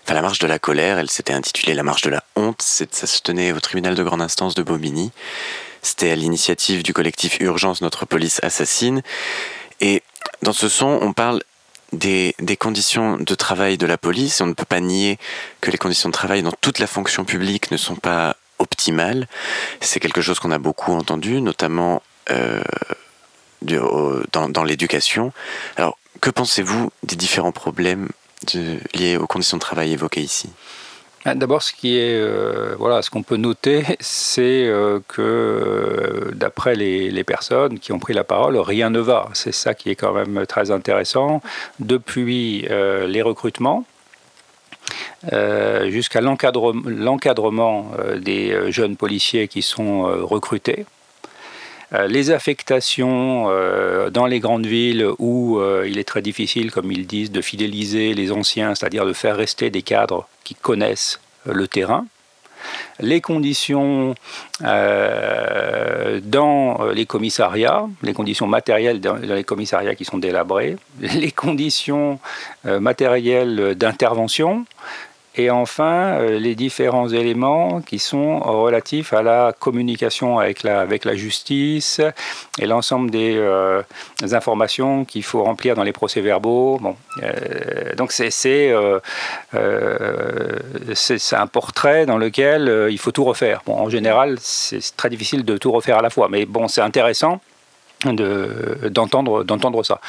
Enfin, 0.03 0.13
la 0.13 0.21
marche 0.21 0.39
de 0.39 0.45
la 0.45 0.59
colère, 0.59 0.99
elle 0.99 1.09
s'était 1.09 1.33
intitulée 1.33 1.73
la 1.73 1.81
marche 1.81 2.03
de 2.03 2.11
la 2.11 2.23
honte. 2.35 2.61
Ça 2.61 3.07
se 3.07 3.21
tenait 3.21 3.51
au 3.53 3.59
tribunal 3.59 3.95
de 3.95 4.03
grande 4.03 4.21
instance 4.21 4.53
de 4.53 4.61
Bobigny. 4.61 5.11
C'était 5.85 6.09
à 6.09 6.15
l'initiative 6.15 6.81
du 6.81 6.93
collectif 6.93 7.39
Urgence 7.41 7.81
Notre 7.81 8.07
Police 8.07 8.39
Assassine. 8.41 9.03
Et 9.81 10.01
dans 10.41 10.51
ce 10.51 10.67
son, 10.67 10.97
on 10.99 11.13
parle 11.13 11.43
des, 11.93 12.33
conditions 12.59 13.17
de 13.17 13.35
travail 13.35 13.77
de 13.77 13.85
la 13.85 13.99
police. 13.99 14.41
On 14.41 14.47
ne 14.47 14.53
peut 14.53 14.65
pas 14.65 14.79
nier 14.79 15.19
que 15.61 15.69
les 15.69 15.77
conditions 15.77 16.09
de 16.09 16.13
travail 16.13 16.41
dans 16.41 16.51
toute 16.59 16.79
la 16.79 16.87
fonction 16.87 17.23
publique 17.23 17.69
ne 17.69 17.77
sont 17.77 17.95
pas 17.95 18.35
optimales. 18.57 19.27
C'est 19.79 19.99
quelque 19.99 20.21
chose 20.21 20.39
qu'on 20.39 20.49
a 20.49 20.57
beaucoup 20.57 20.91
entendu, 20.91 21.39
notamment 21.39 22.01
euh, 22.31 22.63
dans, 23.61 24.63
l'éducation. 24.63 25.33
Alors, 25.77 25.99
que 26.19 26.31
pensez-vous 26.31 26.91
des 27.03 27.15
différents 27.15 27.51
problèmes 27.51 28.09
liés 28.95 29.17
aux 29.17 29.27
conditions 29.27 29.57
de 29.57 29.61
travail 29.61 29.93
évoquées 29.93 30.21
ici? 30.21 30.49
D'abord, 31.33 31.63
ce 31.63 31.73
qui 31.73 31.97
est, 31.97 32.13
euh, 32.13 32.75
voilà, 32.77 33.01
ce 33.01 33.09
qu'on 33.09 33.23
peut 33.23 33.37
noter, 33.37 33.83
c'est 33.99 34.67
euh, 34.67 34.99
que 35.07 35.21
euh, 35.21 36.31
d'après 36.35 36.75
les, 36.75 37.23
personnes 37.23 37.79
qui 37.79 37.91
ont 37.91 37.97
pris 37.97 38.13
la 38.13 38.23
parole, 38.23 38.57
rien 38.57 38.91
ne 38.91 38.99
va. 38.99 39.29
C'est 39.33 39.51
ça 39.51 39.73
qui 39.73 39.89
est 39.89 39.95
quand 39.95 40.13
même 40.13 40.45
très 40.45 40.69
intéressant. 40.69 41.41
Depuis 41.79 42.67
les 42.69 43.21
recrutements, 43.23 43.83
jusqu'à 45.85 46.21
l'encadrement 46.21 47.91
des 48.17 48.71
jeunes 48.71 48.95
policiers 48.95 49.47
qui 49.47 49.63
sont 49.63 50.03
recrutés. 50.23 50.85
Les 51.91 52.31
affectations 52.31 53.45
dans 54.09 54.25
les 54.25 54.39
grandes 54.39 54.65
villes 54.65 55.07
où 55.19 55.61
il 55.85 55.97
est 55.97 56.03
très 56.03 56.21
difficile, 56.21 56.71
comme 56.71 56.91
ils 56.91 57.05
disent, 57.05 57.31
de 57.31 57.41
fidéliser 57.41 58.13
les 58.13 58.31
anciens, 58.31 58.75
c'est-à-dire 58.75 59.05
de 59.05 59.13
faire 59.13 59.37
rester 59.37 59.69
des 59.69 59.81
cadres 59.81 60.27
qui 60.43 60.55
connaissent 60.55 61.19
le 61.45 61.67
terrain, 61.67 62.05
les 62.99 63.21
conditions 63.21 64.15
euh, 64.63 66.19
dans 66.23 66.85
les 66.93 67.05
commissariats, 67.05 67.85
les 68.01 68.13
conditions 68.13 68.47
matérielles 68.47 69.01
dans 69.01 69.15
les 69.15 69.43
commissariats 69.43 69.95
qui 69.95 70.05
sont 70.05 70.17
délabrés, 70.17 70.77
les 70.99 71.31
conditions 71.31 72.19
euh, 72.65 72.79
matérielles 72.79 73.75
d'intervention, 73.75 74.65
et 75.37 75.49
enfin, 75.49 76.13
euh, 76.13 76.39
les 76.39 76.55
différents 76.55 77.09
éléments 77.09 77.81
qui 77.81 77.99
sont 77.99 78.39
relatifs 78.39 79.11
à 79.11 79.21
la 79.21 79.53
communication 79.57 80.39
avec 80.39 80.63
la, 80.63 80.79
avec 80.79 81.03
la 81.03 81.15
justice 81.15 81.99
et 82.57 82.65
l'ensemble 82.65 83.11
des, 83.11 83.35
euh, 83.35 83.81
informations 84.31 85.03
qu'il 85.03 85.23
faut 85.23 85.43
remplir 85.43 85.75
dans 85.75 85.83
les 85.83 85.91
procès-verbaux. 85.91 86.79
Bon, 86.81 86.95
euh, 87.21 87.93
donc 87.95 88.13
c'est 88.13 88.31
c'est 88.31 88.73
un 91.35 91.47
portrait 91.47 92.05
dans 92.05 92.17
lequel 92.17 92.87
il 92.89 92.97
faut 92.97 93.11
tout 93.11 93.25
refaire. 93.25 93.61
Bon, 93.65 93.77
en 93.77 93.89
général, 93.89 94.37
c'est 94.39 94.95
très 94.95 95.09
difficile 95.09 95.43
de 95.43 95.57
tout 95.57 95.71
refaire 95.71 95.97
à 95.97 96.01
la 96.01 96.09
fois, 96.09 96.29
mais 96.29 96.45
bon, 96.45 96.69
c'est 96.69 96.81
intéressant 96.81 97.41
d'entendre 98.05 99.43
d'entendre 99.43 99.83
ça. 99.83 99.99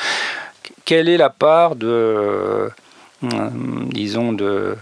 Quelle 0.85 1.09
est 1.09 1.17
la 1.17 1.31
part 1.31 1.75
de, 1.75 2.71
disons, 3.23 4.33
de 4.33 4.77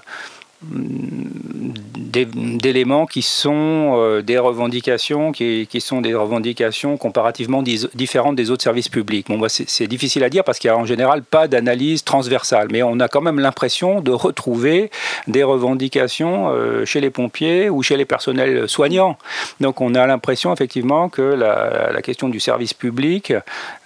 d'éléments 2.14 3.06
qui 3.06 3.23
sont 3.23 3.97
euh, 3.97 4.23
des 4.23 4.38
revendications, 4.38 5.33
qui, 5.33 5.66
sont 5.80 6.00
des 6.00 6.14
revendications 6.14 6.97
comparativement 6.97 7.62
différentes 7.62 8.37
des 8.37 8.50
autres 8.50 8.62
services 8.62 8.88
publics. 8.88 9.26
Bon, 9.28 9.40
c'est 9.49 9.87
difficile 9.87 10.25
à 10.25 10.30
dire 10.30 10.44
parce 10.44 10.59
qu'il 10.59 10.71
n'y 10.71 10.76
a 10.76 10.78
en 10.78 10.85
général 10.85 11.23
pas 11.23 11.49
d'analyse 11.49 12.04
transversale, 12.04 12.68
mais 12.71 12.83
on 12.83 13.00
a 13.00 13.09
quand 13.09 13.21
même 13.21 13.40
l'impression 13.40 14.00
de 14.00 14.12
retrouver 14.12 14.90
des 15.26 15.42
revendications 15.42 16.50
euh, 16.50 16.85
chez 16.85 17.00
les 17.00 17.11
pompiers 17.11 17.68
ou 17.68 17.83
chez 17.83 17.97
les 17.97 18.04
personnels 18.04 18.68
soignants. 18.68 19.18
Donc 19.61 19.80
on 19.80 19.94
a 19.94 20.06
l'impression 20.06 20.52
effectivement 20.52 21.09
que 21.09 21.23
la, 21.23 22.00
question 22.02 22.28
du 22.28 22.38
service 22.38 22.75
public 22.75 23.33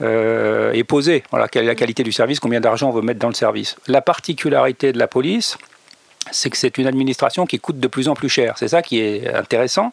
euh, 0.01 0.73
est 0.73 0.85
posée. 0.85 1.23
Voilà, 1.31 1.47
quelle 1.47 1.65
est 1.65 1.69
la 1.69 1.77
qualité 1.77 2.03
du 2.03 2.11
service, 2.11 2.41
combien 2.41 2.61
d'argent 2.61 2.89
on 2.89 2.93
veut 2.93 3.03
mettre 3.03 3.21
dans 3.21 3.29
le 3.29 3.35
service. 3.35 3.77
La 3.87 4.03
particularité 4.03 4.93
de 4.93 4.99
la 4.99 5.07
police, 5.07 5.57
c'est 6.31 6.51
que 6.51 6.57
c'est 6.57 6.79
une 6.79 6.87
administration 6.87 7.47
qui 7.47 7.59
coûte 7.59 7.81
de 7.81 7.89
plus 7.89 8.09
en 8.09 8.15
plus 8.15 8.29
cher. 8.29 8.55
C'est 8.57 8.69
ça 8.69 8.83
qui 8.83 9.01
est 9.01 9.33
intéressant. 9.35 9.93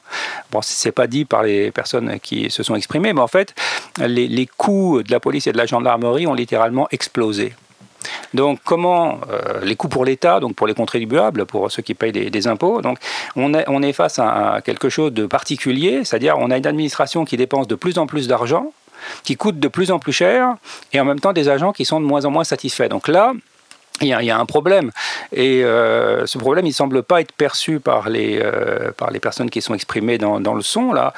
Bon, 0.51 0.61
c'est 0.61 0.91
pas 0.91 1.07
dit 1.07 1.25
par 1.25 1.43
les 1.43 1.71
personnes 1.71 2.19
qui 2.19 2.49
se 2.49 2.63
sont 2.63 2.75
exprimées, 2.75 3.13
mais 3.13 3.21
en 3.21 3.27
fait, 3.27 3.53
les, 3.99 4.49
coûts 4.57 5.03
de 5.03 5.11
la 5.11 5.19
police 5.19 5.47
et 5.47 5.51
de 5.51 5.57
la 5.57 5.65
gendarmerie 5.65 6.27
ont 6.27 6.33
littéralement 6.33 6.87
explosé. 6.91 7.53
Donc, 8.33 8.59
comment 8.63 9.19
euh, 9.31 9.61
les 9.63 9.75
coûts 9.75 9.87
pour 9.87 10.05
l'État, 10.05 10.39
donc 10.39 10.55
pour 10.55 10.67
les 10.67 10.75
contribuables, 10.75 11.45
pour 11.45 11.71
ceux 11.71 11.81
qui 11.81 11.95
payent 11.95 12.11
des, 12.11 12.47
impôts, 12.47 12.81
donc 12.81 12.99
on 13.35 13.53
est, 13.53 13.93
face 13.93 14.19
à, 14.19 14.61
quelque 14.63 14.89
chose 14.89 15.11
de 15.11 15.25
particulier, 15.25 16.03
c'est-à-dire 16.03 16.35
on 16.37 16.51
a 16.51 16.57
une 16.57 16.67
administration 16.67 17.25
qui 17.25 17.37
dépense 17.37 17.67
de 17.67 17.75
plus 17.75 17.97
en 17.97 18.05
plus 18.05 18.27
d'argent, 18.27 18.71
qui 19.23 19.35
coûte 19.35 19.59
de 19.59 19.67
plus 19.67 19.91
en 19.91 19.99
plus 19.99 20.13
cher, 20.13 20.55
et 20.93 20.99
en 20.99 21.05
même 21.05 21.19
temps 21.19 21.33
des 21.33 21.49
agents 21.49 21.73
qui 21.73 21.85
sont 21.85 21.99
de 21.99 22.05
moins 22.05 22.25
en 22.25 22.31
moins 22.31 22.43
satisfaits. 22.43 22.89
Donc 22.89 23.07
là, 23.07 23.33
il 24.01 24.07
y, 24.07 24.31
a, 24.31 24.37
un 24.37 24.45
problème. 24.45 24.91
Et 25.31 25.63
euh, 25.63 26.25
ce 26.25 26.37
problème, 26.37 26.65
il 26.65 26.69
ne 26.69 26.73
semble 26.73 27.01
pas 27.03 27.21
être 27.21 27.31
perçu 27.31 27.79
par 27.79 28.09
les, 28.09 28.39
euh, 28.41 28.91
par 28.91 29.09
les 29.11 29.19
personnes 29.19 29.49
qui 29.49 29.61
sont 29.61 29.73
exprimées 29.73 30.17
dans, 30.17 30.41
dans 30.41 30.53
le 30.53 30.61
son, 30.61 30.91
là, 30.91 31.13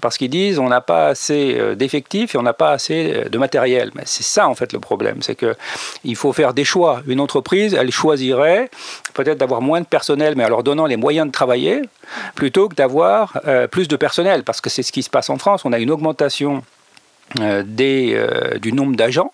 parce 0.00 0.16
qu'ils 0.16 0.30
disent 0.30 0.58
on 0.58 0.68
n'a 0.68 0.80
pas 0.80 1.08
assez 1.08 1.56
euh, 1.58 1.74
d'effectifs 1.74 2.34
et 2.34 2.38
on 2.38 2.42
n'a 2.42 2.54
pas 2.54 2.70
assez 2.70 3.24
de 3.30 3.38
matériel. 3.38 3.90
Mais 3.94 4.04
c'est 4.06 4.22
ça, 4.22 4.48
en 4.48 4.54
fait, 4.54 4.72
le 4.72 4.80
problème. 4.80 5.20
C'est 5.20 5.36
qu'il 5.36 6.16
faut 6.16 6.32
faire 6.32 6.54
des 6.54 6.64
choix. 6.64 7.02
Une 7.06 7.20
entreprise, 7.20 7.74
elle 7.74 7.90
choisirait 7.90 8.70
peut-être 9.12 9.38
d'avoir 9.38 9.60
moins 9.60 9.82
de 9.82 9.86
personnel, 9.86 10.34
mais 10.36 10.44
en 10.44 10.48
leur 10.48 10.62
donnant 10.62 10.86
les 10.86 10.96
moyens 10.96 11.26
de 11.26 11.32
travailler, 11.32 11.82
plutôt 12.34 12.68
que 12.68 12.74
d'avoir 12.74 13.40
plus 13.70 13.88
de 13.88 13.96
personnel, 13.96 14.42
parce 14.42 14.60
que 14.60 14.70
c'est 14.70 14.82
ce 14.82 14.92
qui 14.92 15.02
se 15.02 15.10
passe 15.10 15.28
en 15.28 15.36
France. 15.36 15.64
On 15.64 15.72
a 15.72 15.78
une 15.78 15.90
augmentation 15.90 16.62
des, 17.36 18.26
du 18.60 18.72
nombre 18.72 18.96
d'agents 18.96 19.32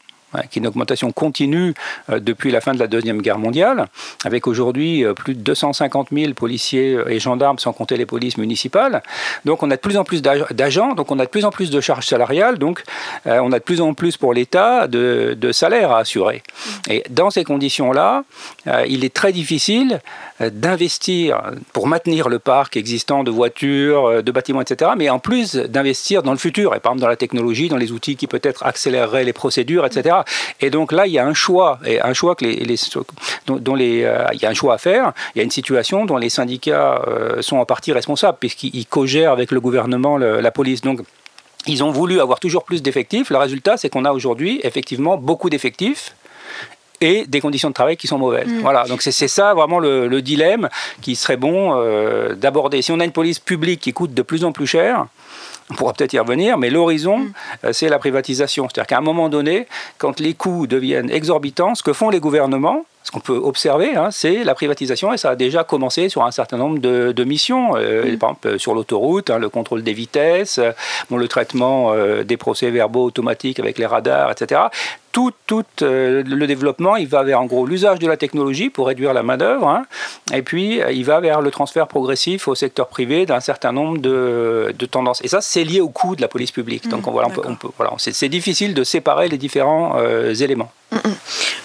qui 0.50 0.58
est 0.58 0.60
une 0.60 0.66
augmentation 0.66 1.10
continue 1.12 1.74
euh, 2.10 2.20
depuis 2.20 2.50
la 2.50 2.60
fin 2.60 2.74
de 2.74 2.78
la 2.78 2.86
Deuxième 2.86 3.22
Guerre 3.22 3.38
mondiale, 3.38 3.86
avec 4.24 4.46
aujourd'hui 4.46 5.04
euh, 5.04 5.14
plus 5.14 5.34
de 5.34 5.40
250 5.40 6.08
000 6.12 6.34
policiers 6.34 6.94
euh, 6.94 7.10
et 7.10 7.18
gendarmes, 7.18 7.58
sans 7.58 7.72
compter 7.72 7.96
les 7.96 8.06
polices 8.06 8.36
municipales. 8.36 9.02
Donc 9.44 9.62
on 9.62 9.70
a 9.70 9.76
de 9.76 9.80
plus 9.80 9.96
en 9.96 10.04
plus 10.04 10.22
d'agents, 10.22 10.94
donc 10.94 11.10
on 11.10 11.18
a 11.18 11.24
de 11.24 11.30
plus 11.30 11.44
en 11.44 11.50
plus 11.50 11.70
de 11.70 11.80
charges 11.80 12.06
salariales, 12.06 12.58
donc 12.58 12.82
on 13.24 13.52
a 13.52 13.58
de 13.58 13.64
plus 13.64 13.80
en 13.80 13.94
plus 13.94 14.16
pour 14.16 14.34
l'État 14.34 14.86
de, 14.86 15.36
de 15.38 15.52
salaires 15.52 15.92
à 15.92 15.98
assurer. 15.98 16.42
Et 16.88 17.02
dans 17.10 17.30
ces 17.30 17.44
conditions-là, 17.44 18.24
il 18.88 19.04
est 19.04 19.14
très 19.14 19.32
difficile 19.32 20.00
d'investir 20.40 21.42
pour 21.72 21.86
maintenir 21.86 22.28
le 22.28 22.38
parc 22.38 22.76
existant 22.76 23.24
de 23.24 23.30
voitures, 23.30 24.22
de 24.22 24.32
bâtiments, 24.32 24.60
etc., 24.60 24.92
mais 24.96 25.10
en 25.10 25.18
plus 25.18 25.56
d'investir 25.56 26.22
dans 26.22 26.32
le 26.32 26.38
futur, 26.38 26.74
et 26.74 26.80
par 26.80 26.92
exemple 26.92 27.02
dans 27.02 27.08
la 27.08 27.16
technologie, 27.16 27.68
dans 27.68 27.76
les 27.76 27.92
outils 27.92 28.16
qui 28.16 28.26
peut-être 28.26 28.64
accéléreraient 28.64 29.24
les 29.24 29.32
procédures, 29.32 29.86
etc. 29.86 30.17
Et 30.60 30.70
donc 30.70 30.92
là, 30.92 31.06
il 31.06 31.12
y 31.12 31.18
a 31.18 31.26
un 31.26 31.34
choix, 31.34 31.78
et 31.84 32.00
un 32.00 32.14
choix 32.14 32.34
que 32.34 32.44
les, 32.44 32.76
dont, 33.46 33.74
les, 33.74 34.04
euh, 34.04 34.24
il 34.32 34.40
y 34.40 34.46
a 34.46 34.50
un 34.50 34.54
choix 34.54 34.74
à 34.74 34.78
faire. 34.78 35.12
Il 35.34 35.38
y 35.38 35.40
a 35.40 35.44
une 35.44 35.50
situation 35.50 36.04
dont 36.06 36.16
les 36.16 36.30
syndicats 36.30 37.02
euh, 37.06 37.42
sont 37.42 37.56
en 37.56 37.64
partie 37.64 37.92
responsables, 37.92 38.38
puisqu'ils 38.38 38.86
co-gèrent 38.86 39.32
avec 39.32 39.50
le 39.50 39.60
gouvernement 39.60 40.16
la 40.18 40.50
police. 40.50 40.80
Donc 40.80 41.00
ils 41.66 41.84
ont 41.84 41.90
voulu 41.90 42.20
avoir 42.20 42.40
toujours 42.40 42.64
plus 42.64 42.82
d'effectifs. 42.82 43.30
Le 43.30 43.36
résultat, 43.36 43.76
c'est 43.76 43.88
qu'on 43.88 44.04
a 44.04 44.12
aujourd'hui 44.12 44.60
effectivement 44.62 45.16
beaucoup 45.16 45.50
d'effectifs 45.50 46.14
et 47.00 47.26
des 47.26 47.40
conditions 47.40 47.68
de 47.68 47.74
travail 47.74 47.96
qui 47.96 48.06
sont 48.06 48.18
mauvaises. 48.18 48.48
Mm. 48.48 48.60
Voilà, 48.60 48.84
donc 48.84 49.02
c'est 49.02 49.28
ça 49.28 49.54
vraiment 49.54 49.78
le, 49.78 50.20
dilemme 50.22 50.68
qui 51.00 51.14
serait 51.14 51.36
bon 51.36 51.74
euh, 51.74 52.34
d'aborder. 52.34 52.82
Si 52.82 52.90
on 52.90 53.00
a 53.00 53.04
une 53.04 53.12
police 53.12 53.38
publique 53.38 53.80
qui 53.80 53.92
coûte 53.92 54.14
de 54.14 54.22
plus 54.22 54.44
en 54.44 54.52
plus 54.52 54.66
cher, 54.66 55.06
on 55.70 55.74
pourra 55.74 55.92
peut-être 55.92 56.12
y 56.12 56.18
revenir, 56.18 56.58
mais 56.58 56.70
l'horizon, 56.70 57.18
mm. 57.18 57.32
euh, 57.64 57.72
c'est 57.72 57.88
la 57.88 57.98
privatisation. 57.98 58.68
C'est-à-dire 58.68 58.86
qu'à 58.86 58.98
un 58.98 59.02
moment 59.02 59.28
donné, 59.28 59.66
quand 59.98 60.20
les 60.20 60.34
coûts 60.34 60.66
deviennent 60.66 61.10
exorbitants, 61.10 61.74
ce 61.74 61.82
que 61.82 61.92
font 61.92 62.10
les 62.10 62.20
gouvernements, 62.20 62.84
ce 63.08 63.10
qu'on 63.10 63.20
peut 63.20 63.40
observer, 63.42 63.96
hein, 63.96 64.10
c'est 64.10 64.44
la 64.44 64.54
privatisation, 64.54 65.14
et 65.14 65.16
ça 65.16 65.30
a 65.30 65.34
déjà 65.34 65.64
commencé 65.64 66.10
sur 66.10 66.24
un 66.24 66.30
certain 66.30 66.58
nombre 66.58 66.78
de, 66.78 67.24
missions, 67.24 67.74
euh, 67.74 68.02
par 68.18 68.32
exemple 68.32 68.58
sur 68.58 68.74
l'autoroute, 68.74 69.30
hein, 69.30 69.38
le 69.38 69.48
contrôle 69.48 69.82
des 69.82 69.94
vitesses, 69.94 70.60
le 71.10 71.26
traitement 71.26 71.94
des 72.22 72.36
procès-verbaux 72.36 73.04
automatiques 73.04 73.60
avec 73.60 73.78
les 73.78 73.86
radars, 73.86 74.30
etc 74.30 74.68
tout, 75.46 75.64
euh, 75.82 76.22
le 76.24 76.46
développement, 76.46 76.96
il 76.96 77.08
va 77.08 77.22
vers 77.22 77.40
en 77.40 77.46
gros 77.46 77.66
l'usage 77.66 77.98
de 77.98 78.06
la 78.06 78.16
technologie 78.16 78.70
pour 78.70 78.86
réduire 78.86 79.12
la 79.12 79.22
main-d'œuvre, 79.22 79.68
hein. 79.68 79.86
et 80.32 80.42
puis 80.42 80.80
euh, 80.80 80.92
il 80.92 81.04
va 81.04 81.20
vers 81.20 81.40
le 81.40 81.50
transfert 81.50 81.88
progressif 81.88 82.48
au 82.48 82.54
secteur 82.54 82.88
privé 82.88 83.26
d'un 83.26 83.40
certain 83.40 83.72
nombre 83.72 83.98
de, 83.98 84.72
tendances. 84.90 85.20
Et 85.24 85.28
ça, 85.28 85.40
c'est 85.40 85.64
lié 85.64 85.80
au 85.80 85.88
coût 85.88 86.16
de 86.16 86.20
la 86.20 86.28
police 86.28 86.52
publique. 86.52 86.88
Donc 86.88 87.06
mmh, 87.06 87.10
voilà, 87.10 87.28
on 87.44 87.54
peut, 87.54 87.68
voilà, 87.76 87.92
c'est 87.98 88.28
difficile 88.28 88.74
de 88.74 88.84
séparer 88.84 89.28
les 89.28 89.38
différents 89.38 89.96
euh, 89.96 90.34
éléments. 90.34 90.70
Mmh, 90.92 90.96
mmh. 90.96 91.14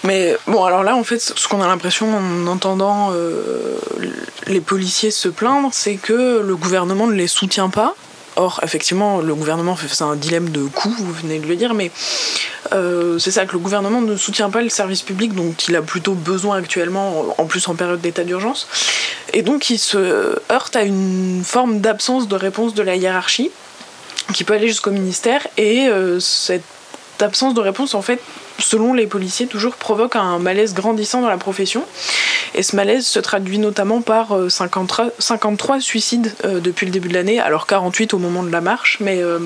Mais 0.04 0.36
bon, 0.46 0.64
alors 0.64 0.84
là, 0.84 0.94
en 0.96 1.04
fait, 1.04 1.18
ce 1.18 1.48
qu'on 1.48 1.62
a 1.62 1.66
l'impression 1.66 2.14
en 2.16 2.46
entendant 2.46 3.12
les 4.46 4.60
policiers 4.60 5.10
se 5.10 5.28
plaindre, 5.28 5.70
c'est 5.72 5.96
que 5.96 6.40
le 6.40 6.56
gouvernement 6.56 7.06
ne 7.06 7.14
les 7.14 7.28
soutient 7.28 7.70
pas. 7.70 7.94
Or, 8.36 8.60
effectivement, 8.64 9.20
le 9.20 9.34
gouvernement 9.34 9.76
fait 9.76 10.02
un 10.02 10.16
dilemme 10.16 10.48
de 10.48 10.64
coût, 10.64 10.90
vous 10.90 11.12
venez 11.12 11.38
de 11.38 11.46
le 11.46 11.54
dire, 11.54 11.72
mais 11.72 11.92
euh, 12.72 13.16
c'est 13.20 13.30
ça 13.30 13.46
que 13.46 13.52
le 13.52 13.60
gouvernement 13.60 14.00
ne 14.00 14.16
soutient 14.16 14.50
pas 14.50 14.60
le 14.60 14.70
service 14.70 15.02
public 15.02 15.34
dont 15.34 15.54
il 15.68 15.76
a 15.76 15.82
plutôt 15.82 16.14
besoin 16.14 16.56
actuellement, 16.56 17.32
en 17.38 17.46
plus 17.46 17.68
en 17.68 17.76
période 17.76 18.00
d'état 18.00 18.24
d'urgence. 18.24 18.66
Et 19.32 19.42
donc, 19.42 19.70
il 19.70 19.78
se 19.78 20.36
heurte 20.50 20.74
à 20.74 20.82
une 20.82 21.42
forme 21.44 21.78
d'absence 21.78 22.26
de 22.26 22.34
réponse 22.34 22.74
de 22.74 22.82
la 22.82 22.96
hiérarchie 22.96 23.52
qui 24.32 24.42
peut 24.42 24.54
aller 24.54 24.68
jusqu'au 24.68 24.90
ministère. 24.90 25.46
Et 25.56 25.86
euh, 25.88 26.18
cette 26.18 26.62
absence 27.20 27.54
de 27.54 27.60
réponse, 27.60 27.94
en 27.94 28.02
fait, 28.02 28.20
selon 28.64 28.94
les 28.94 29.06
policiers, 29.06 29.46
toujours 29.46 29.74
provoque 29.76 30.16
un 30.16 30.38
malaise 30.38 30.74
grandissant 30.74 31.20
dans 31.20 31.28
la 31.28 31.36
profession. 31.36 31.84
Et 32.54 32.62
ce 32.62 32.76
malaise 32.76 33.06
se 33.06 33.18
traduit 33.18 33.58
notamment 33.58 34.00
par 34.00 34.36
53, 34.48 35.06
euh, 35.76 35.80
suicides 35.80 36.32
euh, 36.44 36.60
depuis 36.60 36.86
le 36.86 36.92
début 36.92 37.08
de 37.08 37.14
l'année, 37.14 37.40
alors 37.40 37.66
48 37.66 38.14
au 38.14 38.18
moment 38.18 38.42
de 38.42 38.50
la 38.50 38.60
marche, 38.60 38.98
mais 39.00 39.22
euh, 39.22 39.38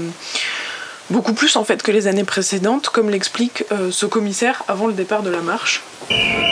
beaucoup 1.10 1.32
plus 1.32 1.56
en 1.56 1.64
fait 1.64 1.82
que 1.82 1.90
les 1.90 2.06
années 2.06 2.24
précédentes, 2.24 2.90
comme 2.90 3.10
l'explique 3.10 3.64
ce 3.90 4.06
commissaire 4.06 4.62
avant 4.68 4.86
le 4.86 4.92
départ 4.92 5.22
de 5.22 5.30
la 5.30 5.40
marche. 5.40 5.82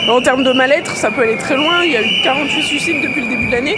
En 0.09 0.21
termes 0.21 0.43
de 0.43 0.51
mal-être, 0.51 0.95
ça 0.95 1.11
peut 1.11 1.21
aller 1.21 1.37
très 1.37 1.55
loin. 1.55 1.83
Il 1.83 1.91
y 1.91 1.97
a 1.97 2.01
eu 2.01 2.23
48 2.23 2.63
suicides 2.63 3.01
depuis 3.03 3.21
le 3.21 3.29
début 3.29 3.47
de 3.47 3.51
l'année. 3.51 3.77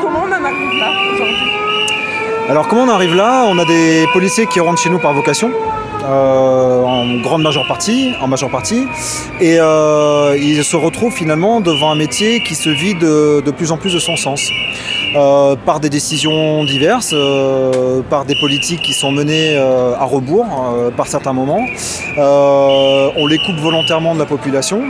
Comment 0.00 0.22
on 0.24 0.32
en 0.32 0.44
arrive 0.44 0.78
là 0.78 0.92
aujourd'hui? 1.14 1.48
Alors 2.48 2.68
comment 2.68 2.84
on 2.84 2.88
arrive 2.88 3.14
là? 3.14 3.44
On 3.46 3.58
a 3.58 3.64
des 3.64 4.06
policiers 4.12 4.46
qui 4.46 4.60
rentrent 4.60 4.80
chez 4.80 4.90
nous 4.90 4.98
par 4.98 5.12
vocation. 5.14 5.52
Euh, 6.04 6.82
en 6.84 7.20
grande 7.20 7.42
majeure 7.42 7.66
partie, 7.66 8.12
en 8.20 8.28
majeure 8.28 8.50
partie, 8.50 8.86
et 9.40 9.58
euh, 9.58 10.62
se 10.62 10.76
retrouve 10.76 11.12
finalement 11.12 11.60
devant 11.60 11.90
un 11.90 11.94
métier 11.94 12.40
qui 12.40 12.54
se 12.54 12.68
vide 12.68 13.00
de, 13.00 13.50
plus 13.50 13.72
en 13.72 13.78
plus 13.78 13.94
de 13.94 13.98
son 13.98 14.16
sens. 14.16 14.48
Euh, 15.16 15.56
par 15.56 15.80
des 15.80 15.88
décisions 15.88 16.64
diverses, 16.64 17.14
par 18.10 18.26
des 18.26 18.34
politiques 18.34 18.82
qui 18.82 18.92
sont 18.92 19.10
menées 19.10 19.56
à 19.56 20.04
rebours 20.04 20.46
par 20.96 21.06
certains 21.06 21.32
moments. 21.32 21.64
on 22.16 23.26
les 23.26 23.38
coupe 23.38 23.56
volontairement 23.56 24.14
de 24.14 24.18
la 24.18 24.26
population 24.26 24.82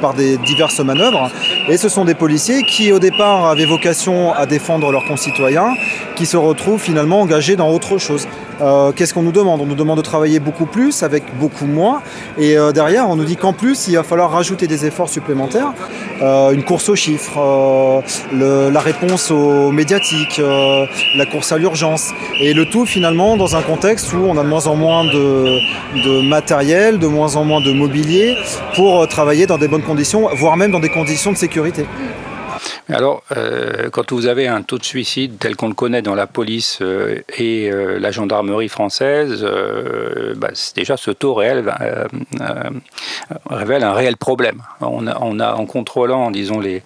par 0.00 0.14
des 0.14 0.36
diverses 0.38 0.80
manœuvres. 0.80 1.30
Et 1.68 1.76
ce 1.76 1.88
sont 1.88 2.04
des 2.04 2.14
policiers 2.14 2.62
qui 2.62 2.92
au 2.92 2.98
départ 2.98 3.46
avaient 3.46 3.64
vocation 3.64 4.34
à 4.34 4.46
défendre 4.46 4.90
leurs 4.90 5.06
concitoyens, 5.06 5.72
qui 6.16 6.26
se 6.26 6.36
retrouvent 6.36 6.80
finalement 6.80 7.20
engagés 7.20 7.56
dans 7.56 7.70
autre 7.70 7.98
chose. 7.98 8.26
Euh, 8.60 8.92
qu'est-ce 8.92 9.14
qu'on 9.14 9.22
nous 9.22 9.32
demande? 9.32 9.60
On 9.60 9.66
nous 9.66 9.74
demande 9.74 9.98
de 9.98 10.02
travailler 10.02 10.38
beaucoup 10.38 10.66
plus 10.66 11.02
avec 11.02 11.24
beaucoup 11.38 11.66
moins. 11.66 12.02
Et 12.38 12.56
euh, 12.56 12.72
derrière, 12.72 13.08
on 13.08 13.16
nous 13.16 13.24
dit 13.24 13.36
qu'en 13.36 13.52
plus, 13.52 13.88
il 13.88 13.96
va 13.96 14.02
falloir 14.02 14.30
rajouter 14.30 14.66
des 14.66 14.86
efforts 14.86 15.08
supplémentaires. 15.08 15.72
Euh, 16.22 16.52
une 16.52 16.64
course 16.64 16.88
aux 16.88 16.94
chiffres, 16.94 18.02
la 18.32 18.80
réponse 18.80 19.30
aux 19.30 19.70
médiatiques, 19.70 20.40
la 21.16 21.26
course 21.26 21.52
à 21.52 21.58
l'urgence. 21.58 22.10
Et 22.40 22.52
le 22.52 22.66
tout 22.66 22.86
finalement 22.86 23.36
dans 23.36 23.56
un 23.56 23.62
contexte 23.62 24.12
où 24.12 24.18
on 24.18 24.36
a 24.38 24.42
de 24.42 24.48
moins 24.48 24.66
en 24.66 24.76
moins 24.76 25.04
de, 25.04 25.58
de 26.04 26.28
matériel, 26.28 26.98
de 26.98 27.06
moins 27.06 27.36
en 27.36 27.44
moins 27.44 27.60
de 27.60 27.72
mobilier 27.72 28.36
pour 28.74 29.06
travailler 29.08 29.46
dans 29.46 29.58
des 29.58 29.68
bonnes 29.68 29.82
conditions, 29.82 30.28
voire 30.36 30.56
même 30.56 30.70
dans 30.70 30.80
des 30.80 30.88
conditions 30.88 31.32
de 31.32 31.36
sécurité. 31.36 31.86
Alors, 32.90 33.22
euh, 33.34 33.88
quand 33.90 34.12
vous 34.12 34.26
avez 34.26 34.46
un 34.46 34.60
taux 34.62 34.76
de 34.76 34.84
suicide 34.84 35.38
tel 35.38 35.56
qu'on 35.56 35.68
le 35.68 35.74
connaît 35.74 36.02
dans 36.02 36.14
la 36.14 36.26
police 36.26 36.80
euh, 36.82 37.22
et 37.38 37.70
euh, 37.70 37.98
la 37.98 38.10
gendarmerie 38.10 38.68
française, 38.68 39.46
bah, 40.36 40.50
déjà 40.74 40.96
ce 40.96 41.10
taux 41.10 41.34
réel 41.34 41.72
révèle 43.48 43.84
un 43.84 43.94
réel 43.94 44.16
problème. 44.16 44.62
On 44.80 45.06
a, 45.06 45.18
on 45.20 45.40
a 45.40 45.54
en 45.54 45.64
contrôlant, 45.64 46.30
disons, 46.30 46.60
les, 46.60 46.82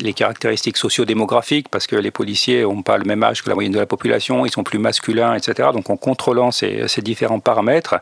les 0.00 0.12
caractéristiques 0.12 0.76
sociodémographiques, 0.76 1.68
parce 1.68 1.86
que 1.86 1.96
les 1.96 2.10
policiers 2.10 2.62
n'ont 2.62 2.82
pas 2.82 2.98
le 2.98 3.04
même 3.04 3.22
âge 3.22 3.42
que 3.42 3.48
la 3.48 3.54
moyenne 3.54 3.72
de 3.72 3.78
la 3.78 3.86
population, 3.86 4.46
ils 4.46 4.52
sont 4.52 4.64
plus 4.64 4.78
masculins, 4.78 5.34
etc. 5.34 5.70
Donc 5.72 5.90
en 5.90 5.96
contrôlant 5.96 6.50
ces, 6.50 6.86
différents 7.02 7.40
paramètres, 7.40 7.96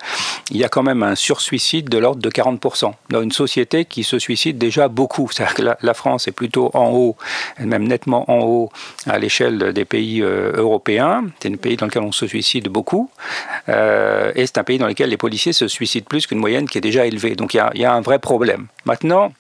il 0.51 0.57
y 0.57 0.65
a 0.65 0.69
quand 0.69 0.83
même 0.83 1.03
un 1.03 1.15
sursuicide 1.15 1.89
de 1.89 1.99
l'ordre 1.99 2.21
de 2.21 2.31
40%. 2.31 2.93
Dans 3.11 3.23
une 3.23 3.33
société 3.33 3.85
qui 3.85 4.05
se 4.05 4.19
suicide 4.19 4.59
déjà 4.59 4.89
beaucoup. 4.89 5.29
C'est-à-dire 5.31 5.55
que 5.55 5.63
la, 5.81 5.95
France 5.95 6.27
est 6.27 6.33
plutôt 6.33 6.71
en 6.75 6.91
haut, 6.91 7.17
même 7.59 7.87
nettement 7.87 8.31
en 8.31 8.41
haut 8.45 8.71
à 9.07 9.19
l'échelle 9.19 9.73
des 9.73 9.85
pays 9.85 10.23
euh, 10.23 10.53
européens. 10.57 11.25
C'est 11.41 11.53
un 11.53 11.57
pays 11.57 11.77
dans 11.77 11.87
lequel 11.87 12.03
on 12.03 12.13
se 12.13 12.27
suicide 12.27 12.69
beaucoup. 12.69 13.11
Euh, 13.69 14.33
et 14.35 14.47
c'est 14.47 14.59
un 14.59 14.65
pays 14.65 14.79
dans 14.79 14.89
lequel 14.89 15.11
les 15.11 15.17
policiers 15.17 15.53
se 15.53 15.69
suicident 15.69 16.07
plus 16.09 16.27
qu'une 16.27 16.39
moyenne 16.39 16.69
qui 16.69 16.79
est 16.79 16.81
déjà 16.81 17.07
élevée. 17.07 17.37
Donc 17.37 17.55
il 17.55 17.63
y 17.75 17.85
a 17.85 17.93
un 17.93 18.01
vrai 18.01 18.19
problème. 18.19 18.67
Maintenant, 18.85 19.33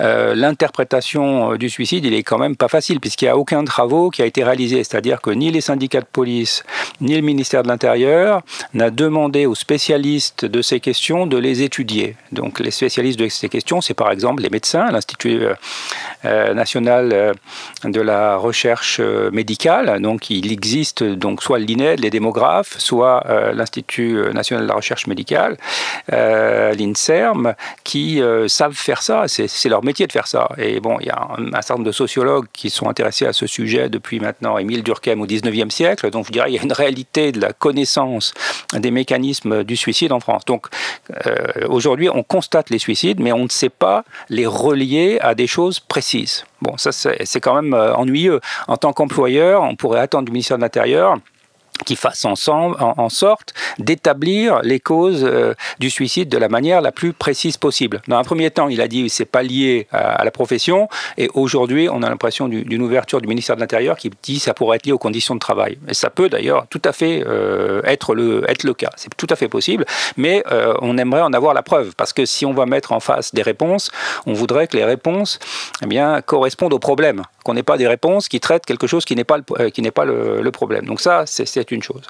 euh, 0.00 0.34
l'interprétation 0.34 1.52
euh, 1.52 1.58
du 1.58 1.68
suicide, 1.70 2.04
il 2.04 2.14
est 2.14 2.22
quand 2.22 2.38
même 2.38 2.56
pas 2.56 2.68
facile, 2.68 3.00
puisqu'il 3.00 3.26
n'y 3.26 3.30
a 3.30 3.36
aucun 3.36 3.64
travaux 3.64 4.10
qui 4.10 4.22
a 4.22 4.26
été 4.26 4.44
réalisé. 4.44 4.84
C'est-à-dire 4.84 5.20
que 5.20 5.30
ni 5.30 5.50
les 5.50 5.60
syndicats 5.60 6.00
de 6.00 6.06
police, 6.06 6.64
ni 7.00 7.14
le 7.14 7.22
ministère 7.22 7.62
de 7.62 7.68
l'Intérieur 7.68 8.42
n'a 8.72 8.90
demandé 8.90 9.46
aux 9.46 9.54
spécialistes 9.54 10.44
de 10.44 10.62
ces 10.62 10.80
questions 10.80 11.26
de 11.26 11.36
les 11.36 11.62
étudier. 11.62 12.16
Donc 12.32 12.60
les 12.60 12.70
spécialistes 12.70 13.18
de 13.18 13.28
ces 13.28 13.48
questions, 13.48 13.80
c'est 13.80 13.94
par 13.94 14.10
exemple 14.10 14.42
les 14.42 14.50
médecins, 14.50 14.90
l'Institut 14.90 15.42
euh, 16.24 16.54
national 16.54 17.34
de 17.84 18.00
la 18.00 18.36
recherche 18.36 19.00
médicale. 19.00 20.00
Donc 20.00 20.30
il 20.30 20.52
existe 20.52 21.02
donc 21.02 21.42
soit 21.42 21.58
l'INED, 21.58 22.00
les 22.00 22.10
démographes, 22.10 22.78
soit 22.78 23.24
l'Institut 23.54 24.18
national 24.32 24.64
de 24.64 24.68
la 24.68 24.74
recherche 24.74 25.06
médicale, 25.06 25.56
l'INSERM, 26.08 27.54
qui 27.82 28.20
savent 28.48 28.74
faire 28.74 29.02
ça. 29.02 29.24
C'est 29.28 29.68
leur 29.74 29.84
métier 29.84 30.06
de 30.06 30.12
faire 30.12 30.28
ça. 30.28 30.48
Et 30.56 30.78
bon, 30.78 30.98
il 31.00 31.06
y 31.06 31.10
a 31.10 31.28
un, 31.36 31.50
certain 31.54 31.74
nombre 31.74 31.86
de 31.86 31.92
sociologues 31.92 32.46
qui 32.52 32.70
sont 32.70 32.88
intéressés 32.88 33.26
à 33.26 33.32
ce 33.32 33.46
sujet 33.46 33.88
depuis 33.88 34.20
maintenant 34.20 34.56
Émile 34.56 34.84
Durkheim 34.84 35.20
au 35.20 35.26
19e 35.26 35.70
siècle. 35.70 36.10
Donc 36.10 36.26
je 36.26 36.32
dirais 36.32 36.50
il 36.50 36.54
y 36.54 36.58
a 36.58 36.62
une 36.62 36.72
réalité 36.72 37.32
de 37.32 37.40
la 37.40 37.52
connaissance 37.52 38.32
des 38.72 38.92
mécanismes 38.92 39.64
du 39.64 39.76
suicide 39.76 40.12
en 40.12 40.20
France. 40.20 40.44
Donc 40.44 40.66
euh, 41.26 41.66
aujourd'hui, 41.68 42.08
on 42.08 42.22
constate 42.22 42.70
les 42.70 42.78
suicides, 42.78 43.18
mais 43.20 43.32
on 43.32 43.44
ne 43.44 43.48
sait 43.48 43.68
pas 43.68 44.04
les 44.28 44.46
relier 44.46 45.18
à 45.20 45.34
des 45.34 45.48
choses 45.48 45.80
précises. 45.80 46.44
Bon, 46.62 46.76
ça 46.76 46.92
c'est 46.92 47.40
quand 47.40 47.54
même 47.60 47.74
euh, 47.74 47.94
ennuyeux. 47.94 48.40
En 48.68 48.76
tant 48.76 48.92
qu'employeur, 48.92 49.62
on 49.62 49.74
pourrait 49.74 50.00
attendre 50.00 50.26
du 50.26 50.32
ministère 50.32 50.56
de 50.56 50.62
l'Intérieur 50.62 51.18
qui 51.84 51.96
fasse 51.96 52.24
ensemble, 52.24 52.76
en, 52.80 53.08
sorte 53.08 53.54
d'établir 53.78 54.60
les 54.62 54.80
causes 54.80 55.24
euh, 55.24 55.54
du 55.78 55.90
suicide 55.90 56.28
de 56.28 56.38
la 56.38 56.48
manière 56.48 56.80
la 56.80 56.92
plus 56.92 57.12
précise 57.12 57.56
possible. 57.56 58.00
Dans 58.08 58.16
un 58.16 58.24
premier 58.24 58.50
temps, 58.50 58.68
il 58.68 58.80
a 58.80 58.88
dit 58.88 59.04
que 59.04 59.08
c'est 59.08 59.24
pas 59.24 59.42
lié 59.42 59.86
à, 59.92 60.24
la 60.24 60.30
profession, 60.30 60.88
et 61.18 61.28
aujourd'hui, 61.34 61.88
on 61.90 62.02
a 62.02 62.08
l'impression 62.08 62.48
d'une 62.48 62.82
ouverture 62.82 63.20
du 63.20 63.28
ministère 63.28 63.56
de 63.56 63.60
l'Intérieur 63.60 63.96
qui 63.96 64.10
dit 64.22 64.38
ça 64.38 64.54
pourrait 64.54 64.76
être 64.76 64.86
lié 64.86 64.92
aux 64.92 64.98
conditions 64.98 65.34
de 65.34 65.40
travail. 65.40 65.78
Et 65.88 65.94
ça 65.94 66.10
peut 66.10 66.28
d'ailleurs 66.28 66.66
tout 66.70 66.82
à 66.84 66.92
fait 66.92 67.22
euh, 67.26 67.82
être, 67.84 68.14
le, 68.14 68.44
être 68.48 68.64
le 68.64 68.74
cas. 68.74 68.90
C'est 68.96 69.14
tout 69.16 69.26
à 69.30 69.36
fait 69.36 69.48
possible, 69.48 69.84
mais 70.16 70.42
euh, 70.50 70.74
on 70.80 70.98
aimerait 70.98 71.22
en 71.22 71.32
avoir 71.32 71.54
la 71.54 71.62
preuve, 71.62 71.94
parce 71.96 72.12
que 72.12 72.24
si 72.24 72.46
on 72.46 72.52
va 72.52 72.66
mettre 72.66 72.92
en 72.92 73.00
face 73.00 73.34
des 73.34 73.42
réponses, 73.42 73.90
on 74.26 74.32
voudrait 74.32 74.66
que 74.66 74.76
les 74.76 74.84
réponses 74.84 75.38
eh 75.82 75.86
bien, 75.86 76.20
correspondent 76.22 76.72
aux 76.72 76.78
problèmes 76.78 77.22
qu'on 77.44 77.54
n'ait 77.54 77.62
pas 77.62 77.76
des 77.76 77.86
réponses 77.86 78.28
qui 78.28 78.40
traitent 78.40 78.66
quelque 78.66 78.88
chose 78.88 79.04
qui 79.04 79.14
n'est 79.14 79.24
pas, 79.24 79.36
le, 79.36 79.44
euh, 79.60 79.70
qui 79.70 79.82
n'est 79.82 79.92
pas 79.92 80.04
le, 80.04 80.50
problème. 80.50 80.86
Donc 80.86 81.00
ça, 81.00 81.24
c'est 81.26 81.70
une 81.70 81.82
chose. 81.82 82.02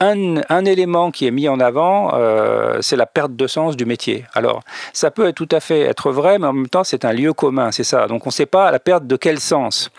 Un, 0.00 0.40
un, 0.48 0.64
élément 0.64 1.10
qui 1.10 1.26
est 1.26 1.30
mis 1.30 1.48
en 1.48 1.60
avant, 1.60 2.14
euh, 2.14 2.78
c'est 2.80 2.96
la 2.96 3.06
perte 3.06 3.36
de 3.36 3.46
sens 3.46 3.76
du 3.76 3.84
métier. 3.84 4.24
Alors, 4.34 4.62
ça 4.92 5.10
peut 5.10 5.32
tout 5.32 5.48
à 5.52 5.60
fait 5.60 5.82
être 5.82 6.10
vrai, 6.10 6.38
mais 6.38 6.46
en 6.46 6.52
même 6.52 6.68
temps, 6.68 6.84
c'est 6.84 7.04
un 7.04 7.12
lieu 7.12 7.32
commun, 7.32 7.70
c'est 7.72 7.84
ça. 7.84 8.06
Donc, 8.06 8.26
on 8.26 8.30
ne 8.30 8.32
sait 8.32 8.46
pas 8.46 8.70
la 8.70 8.78
perte 8.80 9.06
de 9.06 9.16
quel 9.16 9.38
sens. 9.38 9.90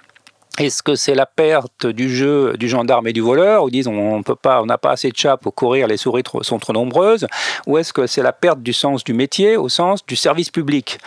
Est-ce 0.57 0.83
que 0.83 0.95
c'est 0.95 1.15
la 1.15 1.25
perte 1.25 1.85
du 1.85 2.13
jeu 2.13 2.57
du 2.57 2.67
gendarme 2.67 3.07
et 3.07 3.13
du 3.13 3.21
voleur, 3.21 3.63
ou 3.63 3.69
disons 3.69 3.93
on 3.97 4.23
peut 4.23 4.35
pas, 4.35 4.61
on 4.61 4.65
n'a 4.65 4.77
pas 4.77 4.91
assez 4.91 5.09
de 5.09 5.15
chats 5.15 5.37
pour 5.37 5.55
courir, 5.55 5.87
les 5.87 5.95
souris 5.95 6.23
sont 6.41 6.59
trop 6.59 6.73
nombreuses, 6.73 7.27
ou 7.65 7.77
est-ce 7.77 7.93
que 7.93 8.07
c'est 8.07 8.21
la 8.23 8.33
perte 8.33 8.61
du 8.61 8.73
sens 8.73 9.05
du 9.05 9.13
métier 9.13 9.55
au 9.55 9.69
sens 9.69 10.05
du 10.05 10.17
service 10.17 10.49
public, 10.49 10.97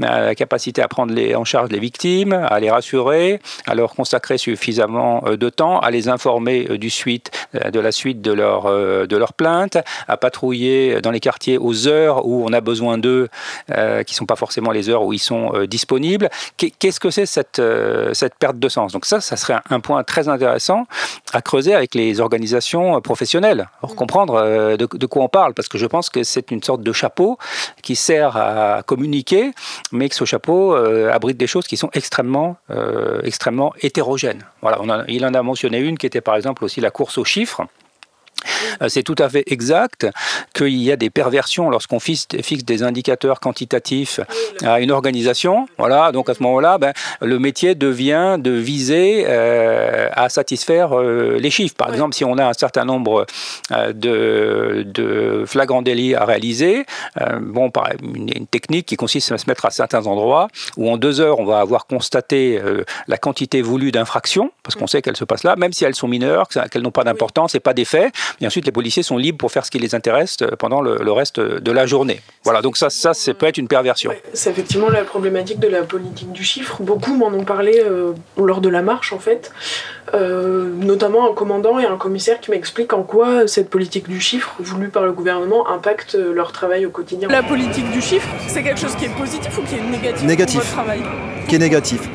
euh, 0.00 0.26
la 0.26 0.34
capacité 0.34 0.80
à 0.80 0.88
prendre 0.88 1.14
en 1.34 1.44
charge 1.44 1.68
les 1.70 1.78
victimes, 1.78 2.32
à 2.32 2.58
les 2.58 2.70
rassurer, 2.70 3.40
à 3.66 3.74
leur 3.74 3.94
consacrer 3.94 4.38
suffisamment 4.38 5.22
euh, 5.26 5.36
de 5.36 5.50
temps, 5.50 5.78
à 5.80 5.90
les 5.90 6.08
informer 6.08 6.66
euh, 6.70 6.78
du 6.78 6.88
suite, 6.88 7.30
de 7.52 7.80
la 7.80 7.92
suite 7.92 8.22
de 8.22 8.32
leur 8.32 8.64
de 8.64 9.16
leur 9.16 9.34
plainte, 9.34 9.76
à 10.08 10.16
patrouiller 10.16 11.00
dans 11.02 11.10
les 11.10 11.20
quartiers 11.20 11.58
aux 11.58 11.86
heures 11.86 12.26
où 12.26 12.46
on 12.48 12.52
a 12.52 12.60
besoin 12.60 12.96
d'eux, 12.98 13.28
qui 14.06 14.14
sont 14.14 14.26
pas 14.26 14.36
forcément 14.36 14.70
les 14.70 14.88
heures 14.88 15.02
où 15.02 15.12
ils 15.12 15.18
sont 15.18 15.52
disponibles. 15.68 16.30
Qu'est-ce 16.56 17.00
que 17.00 17.10
c'est 17.10 17.26
cette 17.26 17.60
cette 18.12 18.34
perte 18.36 18.58
de 18.58 18.68
sens? 18.68 18.91
Donc 18.92 19.06
ça, 19.06 19.20
ça 19.20 19.36
serait 19.36 19.56
un 19.70 19.80
point 19.80 20.04
très 20.04 20.28
intéressant 20.28 20.86
à 21.32 21.42
creuser 21.42 21.74
avec 21.74 21.94
les 21.94 22.20
organisations 22.20 23.00
professionnelles, 23.00 23.68
pour 23.80 23.96
comprendre 23.96 24.34
euh, 24.34 24.76
de, 24.76 25.06
quoi 25.06 25.22
on 25.22 25.28
parle, 25.28 25.54
parce 25.54 25.68
que 25.68 25.78
je 25.78 25.86
pense 25.86 26.10
que 26.10 26.22
c'est 26.22 26.50
une 26.50 26.62
sorte 26.62 26.82
de 26.82 26.92
chapeau 26.92 27.38
qui 27.82 27.96
sert 27.96 28.36
à 28.36 28.82
communiquer, 28.84 29.52
mais 29.90 30.08
que 30.08 30.14
ce 30.14 30.24
chapeau 30.24 30.74
euh, 30.74 31.12
abrite 31.12 31.36
des 31.36 31.46
choses 31.46 31.66
qui 31.66 31.76
sont 31.76 31.90
extrêmement, 31.92 32.56
euh, 32.70 33.20
extrêmement 33.24 33.72
hétérogènes. 33.80 34.44
Voilà, 34.60 35.04
il 35.08 35.24
en 35.24 35.34
a 35.34 35.42
mentionné 35.42 35.78
une 35.78 35.98
qui 35.98 36.06
était 36.06 36.20
par 36.20 36.36
exemple 36.36 36.64
aussi 36.64 36.80
la 36.80 36.90
course 36.90 37.18
aux 37.18 37.24
chiffres. 37.24 37.62
Euh, 38.80 38.88
c'est 38.88 39.02
tout 39.02 39.14
à 39.18 39.28
fait 39.28 39.44
exact 39.46 40.06
qu'il 40.54 40.82
y 40.82 40.92
a 40.92 40.96
des 40.96 41.10
perversions 41.10 41.70
lorsqu'on 41.70 42.00
fixe, 42.00 42.26
des 42.28 42.82
indicateurs 42.82 43.40
quantitatifs 43.40 44.20
à 44.64 44.80
une 44.80 44.90
organisation. 44.90 45.66
Voilà, 45.78 46.12
donc 46.12 46.28
à 46.28 46.34
ce 46.34 46.42
moment-là, 46.42 46.78
ben, 46.78 46.92
le 47.20 47.38
métier 47.38 47.74
devient 47.74 48.36
de 48.38 48.50
viser 48.50 49.24
euh, 49.26 50.08
à 50.12 50.28
satisfaire 50.28 50.98
euh, 50.98 51.38
les 51.38 51.50
chiffres. 51.50 51.74
Par 51.74 51.92
exemple, 51.92 52.14
si 52.14 52.24
on 52.24 52.38
a 52.38 52.46
un 52.46 52.52
certain 52.52 52.84
nombre 52.84 53.26
de, 53.70 54.84
de 54.86 55.44
flagrants 55.46 55.82
délits 55.82 56.14
à 56.14 56.24
réaliser, 56.24 56.84
bon, 57.40 57.70
par 57.70 57.90
une, 58.02 58.28
une, 58.34 58.46
technique 58.46 58.86
qui 58.86 58.96
consiste 58.96 59.32
à 59.32 59.38
se 59.38 59.46
mettre 59.48 59.64
à 59.64 59.70
certains 59.70 60.06
endroits 60.06 60.48
où 60.76 60.90
en 60.90 60.96
deux 60.96 61.20
heures 61.20 61.38
on 61.38 61.44
va 61.44 61.60
avoir 61.60 61.86
constaté 61.86 62.60
la 63.08 63.16
quantité 63.16 63.62
voulue 63.62 63.92
d'infractions, 63.92 64.52
parce 64.62 64.74
qu'on 64.74 64.86
sait 64.86 65.02
qu'elles 65.02 65.16
se 65.16 65.24
passent 65.24 65.44
là, 65.44 65.56
même 65.56 65.72
si 65.72 65.84
elles 65.84 65.94
sont 65.94 66.08
mineures, 66.08 66.48
qu'elles 66.48 66.82
n'ont 66.82 66.90
pas 66.90 67.04
d'importance, 67.04 67.54
et 67.54 67.60
pas 67.60 67.74
d'effet. 67.74 68.10
Et 68.40 68.46
ensuite, 68.46 68.66
les 68.66 68.72
policiers 68.72 69.02
sont 69.02 69.16
libres 69.16 69.38
pour 69.38 69.52
faire 69.52 69.64
ce 69.64 69.70
qui 69.70 69.78
les 69.78 69.94
intéresse 69.94 70.38
euh, 70.42 70.56
pendant 70.58 70.80
le, 70.80 71.12
reste 71.12 71.40
de 71.40 71.72
la 71.72 71.84
journée. 71.86 72.20
Voilà, 72.44 72.62
donc 72.62 72.76
ça, 72.76 72.88
ça, 72.88 73.12
peut 73.34 73.46
être 73.46 73.58
une 73.58 73.68
perversion. 73.68 74.12
c'est 74.32 74.50
effectivement 74.50 74.88
la 74.88 75.04
problématique 75.04 75.60
de 75.60 75.68
la 75.68 75.82
politique 75.82 76.32
du 76.32 76.42
chiffre. 76.42 76.82
Beaucoup 76.82 77.14
m'en 77.14 77.28
ont 77.28 77.44
parlé 77.44 77.82
euh, 77.84 78.12
lors 78.38 78.60
de 78.60 78.68
la 78.68 78.82
marche, 78.82 79.12
en 79.12 79.18
fait. 79.18 79.52
Euh, 80.14 80.68
notamment 80.80 81.30
un 81.30 81.34
commandant 81.34 81.78
et 81.78 81.84
un 81.84 81.96
commissaire 81.96 82.40
qui 82.40 82.50
m'expliquent 82.50 82.92
en 82.92 83.02
quoi 83.02 83.46
cette 83.46 83.70
politique 83.70 84.08
du 84.08 84.20
chiffre 84.20 84.54
voulue 84.58 84.88
par 84.88 85.04
le 85.04 85.12
gouvernement 85.12 85.68
impacte 85.68 86.14
leur 86.14 86.52
travail 86.52 86.86
au 86.86 86.90
quotidien. 86.90 87.28
La 87.28 87.42
politique 87.42 87.90
du 87.90 88.00
chiffre, 88.00 88.28
c'est 88.48 88.62
quelque 88.62 88.80
chose 88.80 88.94
qui 88.96 89.04
est 89.04 89.16
positif 89.16 89.56
ou 89.58 89.62
qui 89.62 89.76
est 89.76 89.80
négatif, 89.80 90.26
négatif. 90.26 90.60
pour 90.60 90.64
votre 90.64 90.76
travail? 90.76 91.02
Qui 91.48 91.56
est 91.56 91.58
négatif. 91.58 92.08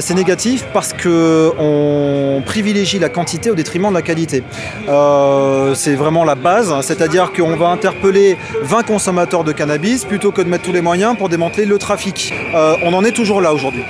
c'est 0.00 0.14
négatif 0.14 0.66
parce 0.72 0.92
qu'on 0.92 2.42
privilégie 2.46 2.98
la 2.98 3.08
quantité 3.08 3.50
au 3.50 3.54
détriment 3.54 3.88
de 3.88 3.94
la 3.94 4.02
qualité. 4.02 4.42
Euh, 4.88 5.31
c'est 5.74 5.94
vraiment 5.94 6.24
la 6.24 6.34
base, 6.34 6.74
c'est-à-dire 6.82 7.32
qu'on 7.32 7.56
va 7.56 7.68
interpeller 7.68 8.36
20 8.62 8.82
consommateurs 8.84 9.44
de 9.44 9.52
cannabis 9.52 10.04
plutôt 10.04 10.32
que 10.32 10.42
de 10.42 10.48
mettre 10.48 10.64
tous 10.64 10.72
les 10.72 10.80
moyens 10.80 11.16
pour 11.16 11.28
démanteler 11.28 11.64
le 11.64 11.78
trafic. 11.78 12.32
Euh, 12.54 12.76
on 12.82 12.92
en 12.94 13.04
est 13.04 13.12
toujours 13.12 13.40
là 13.40 13.52
aujourd'hui. 13.52 13.84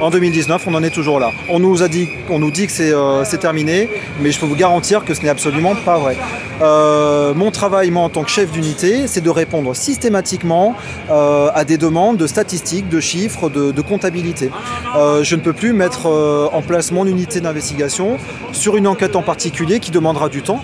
En 0.00 0.10
2019, 0.10 0.64
on 0.68 0.74
en 0.74 0.82
est 0.84 0.90
toujours 0.90 1.18
là. 1.18 1.32
On 1.48 1.58
nous, 1.58 1.82
a 1.82 1.88
dit, 1.88 2.08
on 2.30 2.38
nous 2.38 2.52
dit 2.52 2.68
que 2.68 2.82
euh, 2.82 3.24
c'est 3.24 3.38
terminé, 3.38 3.88
mais 4.20 4.30
je 4.30 4.38
peux 4.38 4.46
vous 4.46 4.54
garantir 4.54 5.04
que 5.04 5.12
ce 5.12 5.22
n'est 5.22 5.28
absolument 5.28 5.74
pas 5.74 5.98
vrai. 5.98 6.16
Euh, 6.62 7.34
mon 7.34 7.50
travail, 7.50 7.90
moi, 7.90 8.04
en 8.04 8.08
tant 8.08 8.22
que 8.22 8.30
chef 8.30 8.52
d'unité, 8.52 9.08
c'est 9.08 9.20
de 9.20 9.30
répondre 9.30 9.74
systématiquement 9.74 10.76
euh, 11.10 11.50
à 11.52 11.64
des 11.64 11.78
demandes 11.78 12.16
de 12.16 12.28
statistiques, 12.28 12.88
de 12.88 13.00
chiffres, 13.00 13.48
de 13.48 13.80
comptabilité. 13.80 14.50
je 14.94 15.34
ne 15.34 15.40
peux 15.40 15.52
plus 15.52 15.72
mettre 15.72 16.06
en 16.52 16.62
place 16.62 16.92
mon 16.92 17.04
unité 17.06 17.40
d'investigation 17.40 18.18
sur 18.52 18.76
une 18.76 18.86
enquête 18.86 19.16
en 19.16 19.22
particulier 19.22 19.80
qui 19.80 19.90
demandera 19.90 20.28
du 20.28 20.42
temps, 20.42 20.62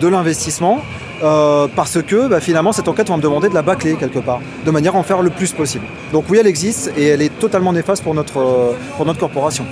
de 0.00 0.06
l'investissement, 0.06 0.80
euh, 1.22 1.66
parce 1.74 2.02
que 2.02 2.28
bah, 2.28 2.40
finalement 2.40 2.72
cette 2.72 2.88
enquête 2.88 3.08
va 3.08 3.16
me 3.16 3.22
demander 3.22 3.48
de 3.48 3.54
la 3.54 3.62
bâcler 3.62 3.94
quelque 3.96 4.18
part, 4.18 4.40
de 4.64 4.70
manière 4.70 4.94
à 4.94 4.98
en 4.98 5.02
faire 5.02 5.22
le 5.22 5.30
plus 5.30 5.52
possible. 5.52 5.84
Donc 6.12 6.24
oui, 6.28 6.38
elle 6.40 6.46
existe 6.46 6.92
et 6.96 7.08
elle 7.08 7.22
est 7.22 7.38
totalement 7.38 7.72
néfaste 7.72 8.02
pour 8.02 8.14
notre, 8.14 8.38
euh, 8.38 8.72
pour 8.96 9.06
notre 9.06 9.18
corporation. 9.18 9.64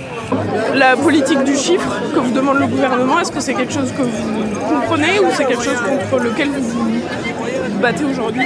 La 0.73 0.95
politique 0.95 1.43
du 1.43 1.55
chiffre 1.55 1.89
que 2.13 2.19
vous 2.19 2.31
demande 2.31 2.59
le 2.59 2.67
gouvernement, 2.67 3.19
est-ce 3.19 3.31
que 3.31 3.39
c'est 3.39 3.53
quelque 3.53 3.73
chose 3.73 3.91
que 3.91 4.01
vous 4.01 4.43
comprenez 4.67 5.19
ou 5.19 5.25
c'est 5.33 5.45
quelque 5.45 5.63
chose 5.63 5.77
contre 5.77 6.23
lequel 6.23 6.49
vous 6.49 6.69
vous 6.69 7.79
battez 7.81 8.03
aujourd'hui? 8.03 8.45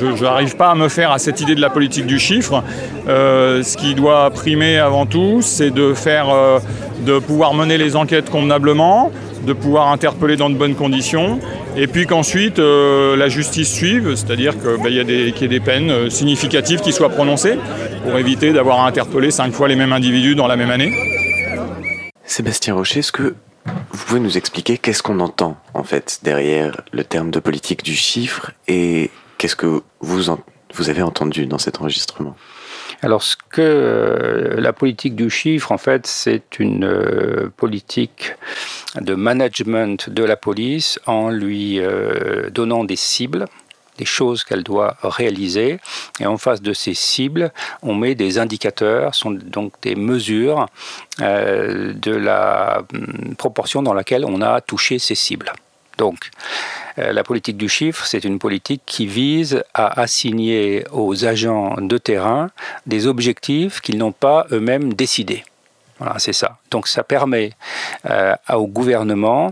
Je 0.00 0.22
n'arrive 0.22 0.56
pas 0.56 0.70
à 0.70 0.74
me 0.74 0.88
faire 0.88 1.10
à 1.10 1.18
cette 1.18 1.40
idée 1.40 1.54
de 1.54 1.60
la 1.60 1.68
politique 1.68 2.06
du 2.06 2.18
chiffre. 2.18 2.62
Euh, 3.08 3.62
ce 3.62 3.76
qui 3.76 3.94
doit 3.94 4.30
primer 4.30 4.78
avant 4.78 5.04
tout, 5.04 5.42
c'est 5.42 5.70
de 5.70 5.92
faire, 5.94 6.30
euh, 6.30 6.58
de 7.04 7.18
pouvoir 7.18 7.52
mener 7.54 7.76
les 7.76 7.96
enquêtes 7.96 8.30
convenablement, 8.30 9.10
de 9.42 9.52
pouvoir 9.52 9.88
interpeller 9.88 10.36
dans 10.36 10.50
de 10.50 10.54
bonnes 10.54 10.74
conditions, 10.74 11.40
et 11.76 11.86
puis 11.86 12.06
qu'ensuite 12.06 12.58
euh, 12.58 13.16
la 13.16 13.28
justice 13.28 13.72
suive, 13.72 14.14
c'est-à-dire 14.14 14.54
qu'il 14.54 14.82
ben, 14.82 14.90
y, 14.90 14.96
y, 14.96 15.44
ait 15.44 15.48
des 15.48 15.60
peines 15.60 16.10
significatives 16.10 16.80
qui 16.80 16.92
soient 16.92 17.08
prononcées 17.08 17.58
pour 18.04 18.18
éviter 18.18 18.52
d'avoir 18.52 18.80
à 18.80 18.86
interpeller 18.86 19.30
cinq 19.30 19.52
fois 19.52 19.68
les 19.68 19.76
mêmes 19.76 19.92
individus 19.92 20.34
dans 20.34 20.46
la 20.46 20.56
même 20.56 20.70
année. 20.70 20.92
Sébastien 22.24 22.74
Rocher, 22.74 23.00
est-ce 23.00 23.12
que 23.12 23.34
vous 23.92 24.04
pouvez 24.06 24.20
nous 24.20 24.36
expliquer 24.36 24.78
qu'est-ce 24.78 25.02
qu'on 25.02 25.20
entend 25.20 25.56
en 25.74 25.84
fait 25.84 26.20
derrière 26.22 26.80
le 26.92 27.04
terme 27.04 27.30
de 27.30 27.40
politique 27.40 27.82
du 27.82 27.94
chiffre 27.94 28.52
et 28.68 29.10
qu'est-ce 29.38 29.56
que 29.56 29.82
vous 30.00 30.30
avez 30.88 31.02
entendu 31.02 31.46
dans 31.46 31.58
cet 31.58 31.80
enregistrement? 31.80 32.36
Alors, 33.02 33.22
ce 33.22 33.36
que 33.36 33.62
euh, 33.62 34.60
la 34.60 34.74
politique 34.74 35.14
du 35.14 35.30
chiffre, 35.30 35.72
en 35.72 35.78
fait, 35.78 36.06
c'est 36.06 36.58
une 36.58 36.84
euh, 36.84 37.50
politique 37.56 38.34
de 39.00 39.14
management 39.14 40.10
de 40.10 40.22
la 40.22 40.36
police 40.36 40.98
en 41.06 41.30
lui 41.30 41.80
euh, 41.80 42.50
donnant 42.50 42.84
des 42.84 42.96
cibles 42.96 43.46
des 43.96 44.06
choses 44.06 44.44
qu'elle 44.44 44.62
doit 44.62 44.96
réaliser. 45.02 45.78
Et 46.20 46.26
en 46.26 46.38
face 46.38 46.62
de 46.62 46.72
ces 46.72 46.94
cibles, 46.94 47.52
on 47.82 47.94
met 47.94 48.14
des 48.14 48.38
indicateurs, 48.38 49.14
sont 49.14 49.30
donc 49.30 49.74
des 49.82 49.94
mesures 49.94 50.68
de 51.18 52.10
la 52.10 52.82
hum, 52.94 53.34
proportion 53.36 53.82
dans 53.82 53.92
laquelle 53.92 54.24
on 54.24 54.40
a 54.40 54.62
touché 54.62 54.98
ces 54.98 55.14
cibles. 55.14 55.52
Donc, 56.00 56.30
euh, 56.98 57.12
la 57.12 57.22
politique 57.22 57.58
du 57.58 57.68
chiffre, 57.68 58.06
c'est 58.06 58.24
une 58.24 58.38
politique 58.38 58.80
qui 58.86 59.06
vise 59.06 59.62
à 59.74 60.00
assigner 60.00 60.86
aux 60.92 61.26
agents 61.26 61.76
de 61.78 61.98
terrain 61.98 62.48
des 62.86 63.06
objectifs 63.06 63.82
qu'ils 63.82 63.98
n'ont 63.98 64.16
pas 64.26 64.46
eux-mêmes 64.50 64.94
décidés. 64.94 65.44
Voilà, 65.98 66.18
c'est 66.18 66.32
ça. 66.32 66.56
Donc 66.70 66.88
ça 66.88 67.02
permet 67.02 67.50
euh, 68.08 68.34
au 68.48 68.66
gouvernement 68.66 69.50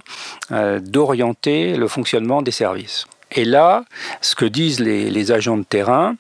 d'orienter 0.81 1.77
le 1.77 1.87
fonctionnement 1.87 2.41
des 2.41 2.51
services. 2.63 3.05
Et 3.33 3.45
là, 3.45 3.85
ce 4.23 4.35
que 4.35 4.47
disent 4.47 4.81
les, 4.81 5.31
agents 5.31 5.59
de 5.59 5.65
terrain, 5.65 6.17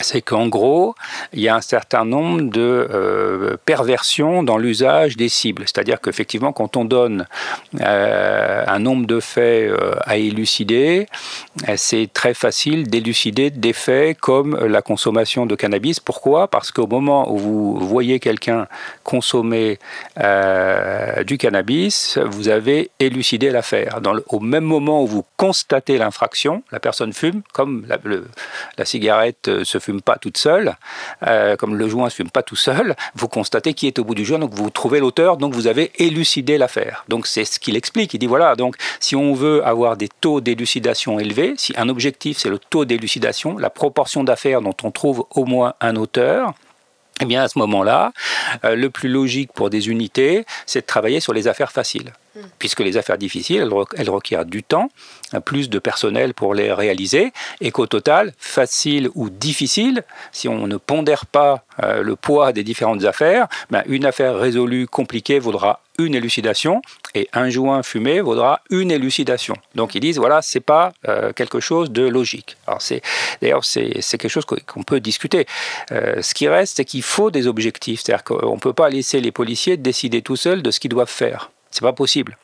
c'est 0.00 0.22
qu'en 0.22 0.48
gros, 0.48 0.94
il 1.32 1.40
y 1.40 1.48
a 1.48 1.54
un 1.54 1.60
certain 1.60 2.04
nombre 2.04 2.42
de 2.42 2.88
euh, 2.90 3.56
perversions 3.64 4.42
dans 4.42 4.56
l'usage 4.56 5.16
des 5.16 5.28
cibles. 5.28 5.62
C'est-à-dire 5.66 6.00
qu'effectivement, 6.00 6.52
quand 6.52 6.76
on 6.76 6.84
donne 6.84 7.26
euh, 7.80 8.64
un 8.66 8.78
nombre 8.78 9.06
de 9.06 9.20
faits 9.20 9.70
euh, 9.70 9.94
à 10.04 10.16
élucider, 10.16 11.06
c'est 11.76 12.08
très 12.12 12.34
facile 12.34 12.88
d'élucider 12.88 13.50
des 13.50 13.72
faits 13.72 14.18
comme 14.18 14.56
la 14.64 14.82
consommation 14.82 15.46
de 15.46 15.54
cannabis. 15.54 16.00
Pourquoi? 16.00 16.48
Parce 16.48 16.70
qu'au 16.70 16.86
moment 16.86 17.30
où 17.30 17.38
vous 17.38 17.86
voyez 17.86 18.18
quelqu'un 18.18 18.66
consommer 19.02 19.78
du 20.16 21.38
cannabis, 21.38 22.18
vous 22.18 22.48
avez 22.48 22.90
élucidé 22.98 23.50
l'affaire. 23.50 24.00
Au 24.28 24.40
même 24.40 24.64
moment 24.64 25.02
où 25.02 25.06
vous 25.06 25.24
constatez 25.36 25.98
l'infraction, 25.98 26.62
la 26.70 26.80
personne 26.80 27.12
fume, 27.12 27.42
comme 27.52 27.86
la, 27.88 28.84
cigarette 28.84 29.50
se 29.64 29.78
fume 29.78 30.00
pas 30.00 30.16
toute 30.16 30.36
seule, 30.36 30.76
euh, 31.26 31.56
comme 31.56 31.76
le 31.76 31.88
joint 31.88 32.06
ne 32.06 32.10
se 32.10 32.16
fume 32.16 32.30
pas 32.30 32.42
tout 32.42 32.56
seul, 32.56 32.94
vous 33.14 33.28
constatez 33.28 33.74
qui 33.74 33.86
est 33.86 33.98
au 33.98 34.04
bout 34.04 34.14
du 34.14 34.24
joint, 34.24 34.38
donc 34.38 34.54
vous 34.54 34.70
trouvez 34.70 35.00
l'auteur, 35.00 35.36
donc 35.36 35.54
vous 35.54 35.66
avez 35.66 35.92
élucidé 35.98 36.58
l'affaire. 36.58 37.04
Donc 37.08 37.26
c'est 37.26 37.44
ce 37.44 37.58
qu'il 37.58 37.76
explique. 37.76 38.14
Il 38.14 38.18
dit 38.18 38.26
voilà, 38.26 38.54
donc 38.56 38.76
si 39.00 39.16
on 39.16 39.34
veut 39.34 39.64
avoir 39.66 39.96
des 39.96 40.08
taux 40.08 40.40
d'élucidation 40.40 41.18
élevés, 41.18 41.54
si 41.56 41.72
un 41.76 41.88
objectif 41.88 42.38
c'est 42.38 42.48
le 42.48 42.58
taux 42.58 42.84
d'élucidation, 42.84 43.58
la 43.58 43.70
proportion 43.70 44.24
d'affaires 44.24 44.60
dont 44.60 44.76
on 44.82 44.90
trouve 44.90 45.24
au 45.30 45.44
moins 45.44 45.74
un 45.80 45.96
auteur, 45.96 46.54
eh 47.20 47.24
bien 47.24 47.42
à 47.42 47.48
ce 47.48 47.58
moment-là, 47.58 48.12
euh, 48.64 48.74
le 48.74 48.90
plus 48.90 49.08
logique 49.08 49.52
pour 49.52 49.70
des 49.70 49.88
unités, 49.88 50.44
c'est 50.66 50.80
de 50.80 50.86
travailler 50.86 51.20
sur 51.20 51.32
les 51.32 51.46
affaires 51.48 51.72
faciles. 51.72 52.12
Hmm. 52.34 52.40
Puisque 52.58 52.80
les 52.80 52.96
affaires 52.96 53.18
difficiles, 53.18 53.68
elles 53.96 54.10
requièrent 54.10 54.46
du 54.46 54.62
temps, 54.62 54.88
plus 55.44 55.68
de 55.68 55.78
personnel 55.78 56.32
pour 56.32 56.54
les 56.54 56.72
réaliser, 56.72 57.32
et 57.60 57.70
qu'au 57.70 57.86
total, 57.86 58.32
facile 58.38 59.10
ou 59.14 59.28
difficile, 59.28 60.02
si 60.32 60.48
on 60.48 60.66
ne 60.66 60.76
pondère 60.78 61.26
pas 61.26 61.64
euh, 61.82 62.02
le 62.02 62.16
poids 62.16 62.52
des 62.52 62.64
différentes 62.64 63.04
affaires, 63.04 63.48
ben, 63.70 63.82
une 63.86 64.06
affaire 64.06 64.36
résolue 64.36 64.86
compliquée 64.86 65.38
vaudra 65.38 65.80
une 66.04 66.14
élucidation 66.14 66.82
et 67.14 67.28
un 67.32 67.50
joint 67.50 67.82
fumé 67.82 68.20
vaudra 68.20 68.60
une 68.70 68.90
élucidation. 68.90 69.54
Donc 69.74 69.94
ils 69.94 70.00
disent 70.00 70.18
voilà 70.18 70.42
c'est 70.42 70.60
pas 70.60 70.92
euh, 71.08 71.32
quelque 71.32 71.60
chose 71.60 71.90
de 71.90 72.02
logique. 72.02 72.56
Alors 72.66 72.82
c'est 72.82 73.02
d'ailleurs 73.40 73.64
c'est 73.64 74.02
quelque 74.02 74.28
chose 74.28 74.44
qu'on 74.44 74.82
peut 74.82 75.00
discuter. 75.00 75.46
Euh, 75.90 76.22
ce 76.22 76.34
qui 76.34 76.48
reste 76.48 76.76
c'est 76.76 76.84
qu'il 76.84 77.02
faut 77.02 77.30
des 77.30 77.46
objectifs, 77.46 78.02
c'est-à-dire 78.02 78.24
qu'on 78.24 78.58
peut 78.58 78.72
pas 78.72 78.88
laisser 78.88 79.20
les 79.20 79.32
policiers 79.32 79.76
décider 79.76 80.22
tout 80.22 80.36
seuls 80.36 80.62
de 80.62 80.70
ce 80.70 80.80
qu'ils 80.80 80.90
doivent 80.90 81.10
faire. 81.10 81.50
C'est 81.70 81.82
pas 81.82 81.92
possible 81.92 82.36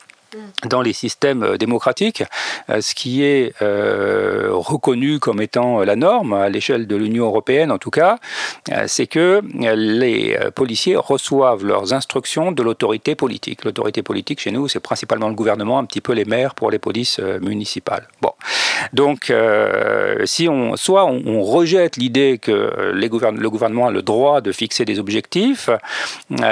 dans 0.65 0.81
les 0.81 0.93
systèmes 0.93 1.43
euh, 1.43 1.57
démocratiques, 1.57 2.23
euh, 2.69 2.81
ce 2.81 2.95
qui 2.95 3.23
est 3.23 3.53
euh, 3.61 4.49
reconnu 4.51 5.19
comme 5.19 5.41
étant 5.41 5.79
la 5.79 5.95
norme 5.95 6.33
à 6.33 6.49
l'échelle 6.49 6.87
de 6.87 6.95
l'Union 6.95 7.25
européenne 7.25 7.71
en 7.71 7.77
tout 7.77 7.89
cas, 7.89 8.17
c'est 8.87 9.07
que 9.07 9.41
les 9.75 10.37
policiers 10.55 10.95
reçoivent 10.95 11.65
leurs 11.65 11.93
instructions 11.93 12.51
de 12.51 12.61
l'autorité 12.61 13.15
politique. 13.15 13.63
L'autorité 13.63 14.03
politique 14.03 14.39
chez 14.39 14.51
nous, 14.51 14.67
c'est 14.67 14.79
principalement 14.79 15.27
le 15.27 15.33
gouvernement, 15.33 15.79
un 15.79 15.85
petit 15.85 16.01
peu 16.01 16.13
les 16.13 16.25
maires 16.25 16.55
pour 16.55 16.71
les 16.71 16.79
polices 16.79 17.19
municipales. 17.19 18.07
Bon, 18.21 18.33
donc 18.93 19.33
si 20.25 20.47
on 20.47 20.75
soit 20.75 21.05
on, 21.05 21.41
rejette 21.41 21.97
l'idée 21.97 22.37
que 22.41 22.91
les 22.93 23.09
le 23.09 23.49
gouvernement 23.49 23.87
a 23.87 23.91
le 23.91 24.01
droit 24.01 24.41
de 24.41 24.51
fixer 24.51 24.85
des 24.85 24.99
objectifs, 24.99 25.69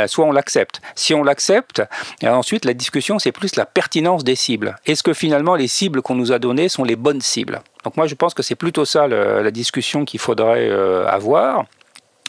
soit 0.08 0.26
on 0.26 0.32
l'accepte. 0.32 0.82
Si 0.96 1.14
on 1.14 1.24
l'accepte, 1.24 1.84
ensuite 2.24 2.66
la 2.66 2.74
discussion 2.74 3.20
c'est 3.20 3.32
plus 3.32 3.56
la 3.56 3.67
pertinence 3.74 4.24
des 4.24 4.36
cibles. 4.36 4.76
Est-ce 4.86 5.04
que 5.04 5.14
finalement 5.14 5.56
les 5.56 5.68
cibles 5.68 6.02
qu'on 6.02 6.16
nous 6.16 6.32
a 6.32 6.40
données 6.40 6.70
sont 6.70 6.84
les 6.84 6.96
bonnes 6.96 7.22
cibles? 7.22 7.62
Donc 7.84 7.98
moi 7.98 8.08
je 8.08 8.16
pense 8.16 8.34
que 8.34 8.44
c'est 8.44 8.56
plutôt 8.56 8.86
ça 8.86 9.08
la 9.08 9.52
discussion 9.52 10.06
qu'il 10.06 10.20
faudrait 10.20 10.70
euh, 10.70 11.08
avoir 11.08 11.66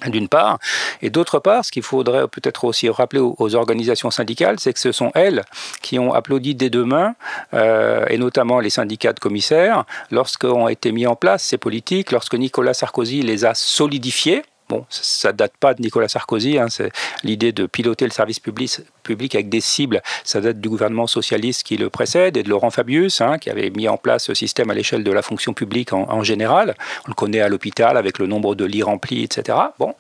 d'une 0.06 0.28
part, 0.28 0.58
et 1.02 1.10
d'autre 1.10 1.40
part, 1.40 1.64
ce 1.64 1.72
qu'il 1.72 1.82
faudrait 1.82 2.28
peut-être 2.28 2.64
aussi 2.64 2.88
rappeler 2.88 3.20
aux, 3.20 3.54
organisations 3.56 4.10
syndicales, 4.10 4.60
c'est 4.60 4.72
que 4.72 4.78
ce 4.78 4.92
sont 4.92 5.10
elles 5.14 5.44
qui 5.82 5.98
ont 5.98 6.12
applaudi 6.12 6.54
dès 6.54 6.70
demain, 6.70 7.16
euh, 7.54 8.04
et 8.08 8.18
notamment 8.18 8.60
les 8.60 8.70
syndicats 8.70 9.12
de 9.12 9.18
commissaires, 9.18 9.84
lorsqu'ont 10.10 10.68
été 10.68 10.92
mis 10.92 11.06
en 11.06 11.16
place 11.16 11.42
ces 11.42 11.58
politiques, 11.58 12.12
lorsque 12.12 12.34
Nicolas 12.34 12.74
Sarkozy 12.74 13.22
les 13.22 13.44
a 13.44 13.54
solidifiées, 13.54 14.44
Bon, 14.68 14.84
ça 14.90 15.32
date 15.32 15.54
pas 15.58 15.72
de 15.72 15.80
Nicolas 15.80 16.08
Sarkozy, 16.08 16.58
hein, 16.58 16.66
c'est 16.68 16.90
l'idée 17.24 17.52
de 17.52 17.64
piloter 17.64 18.04
le 18.04 18.10
service 18.10 18.38
public, 18.38 18.80
public 19.02 19.34
avec 19.34 19.48
des 19.48 19.62
cibles, 19.62 20.02
ça 20.24 20.42
date 20.42 20.60
du 20.60 20.68
gouvernement 20.68 21.06
socialiste 21.06 21.62
qui 21.62 21.78
le 21.78 21.88
précède 21.88 22.36
et 22.36 22.42
de 22.42 22.50
Laurent 22.50 22.68
Fabius, 22.68 23.22
hein, 23.22 23.38
qui 23.38 23.48
avait 23.48 23.70
mis 23.70 23.88
en 23.88 23.96
place 23.96 24.24
ce 24.24 24.34
système 24.34 24.68
à 24.70 24.74
l'échelle 24.74 25.04
de 25.04 25.10
la 25.10 25.22
fonction 25.22 25.54
publique 25.54 25.94
en, 25.94 26.22
général. 26.22 26.74
On 27.06 27.08
le 27.08 27.14
connaît 27.14 27.40
à 27.40 27.48
l'hôpital 27.48 27.96
avec 27.96 28.18
le 28.18 28.26
nombre 28.26 28.54
de 28.54 28.66
lits 28.66 28.82
remplis, 28.82 29.22
etc. 29.22 29.56
Bon, 29.78 29.94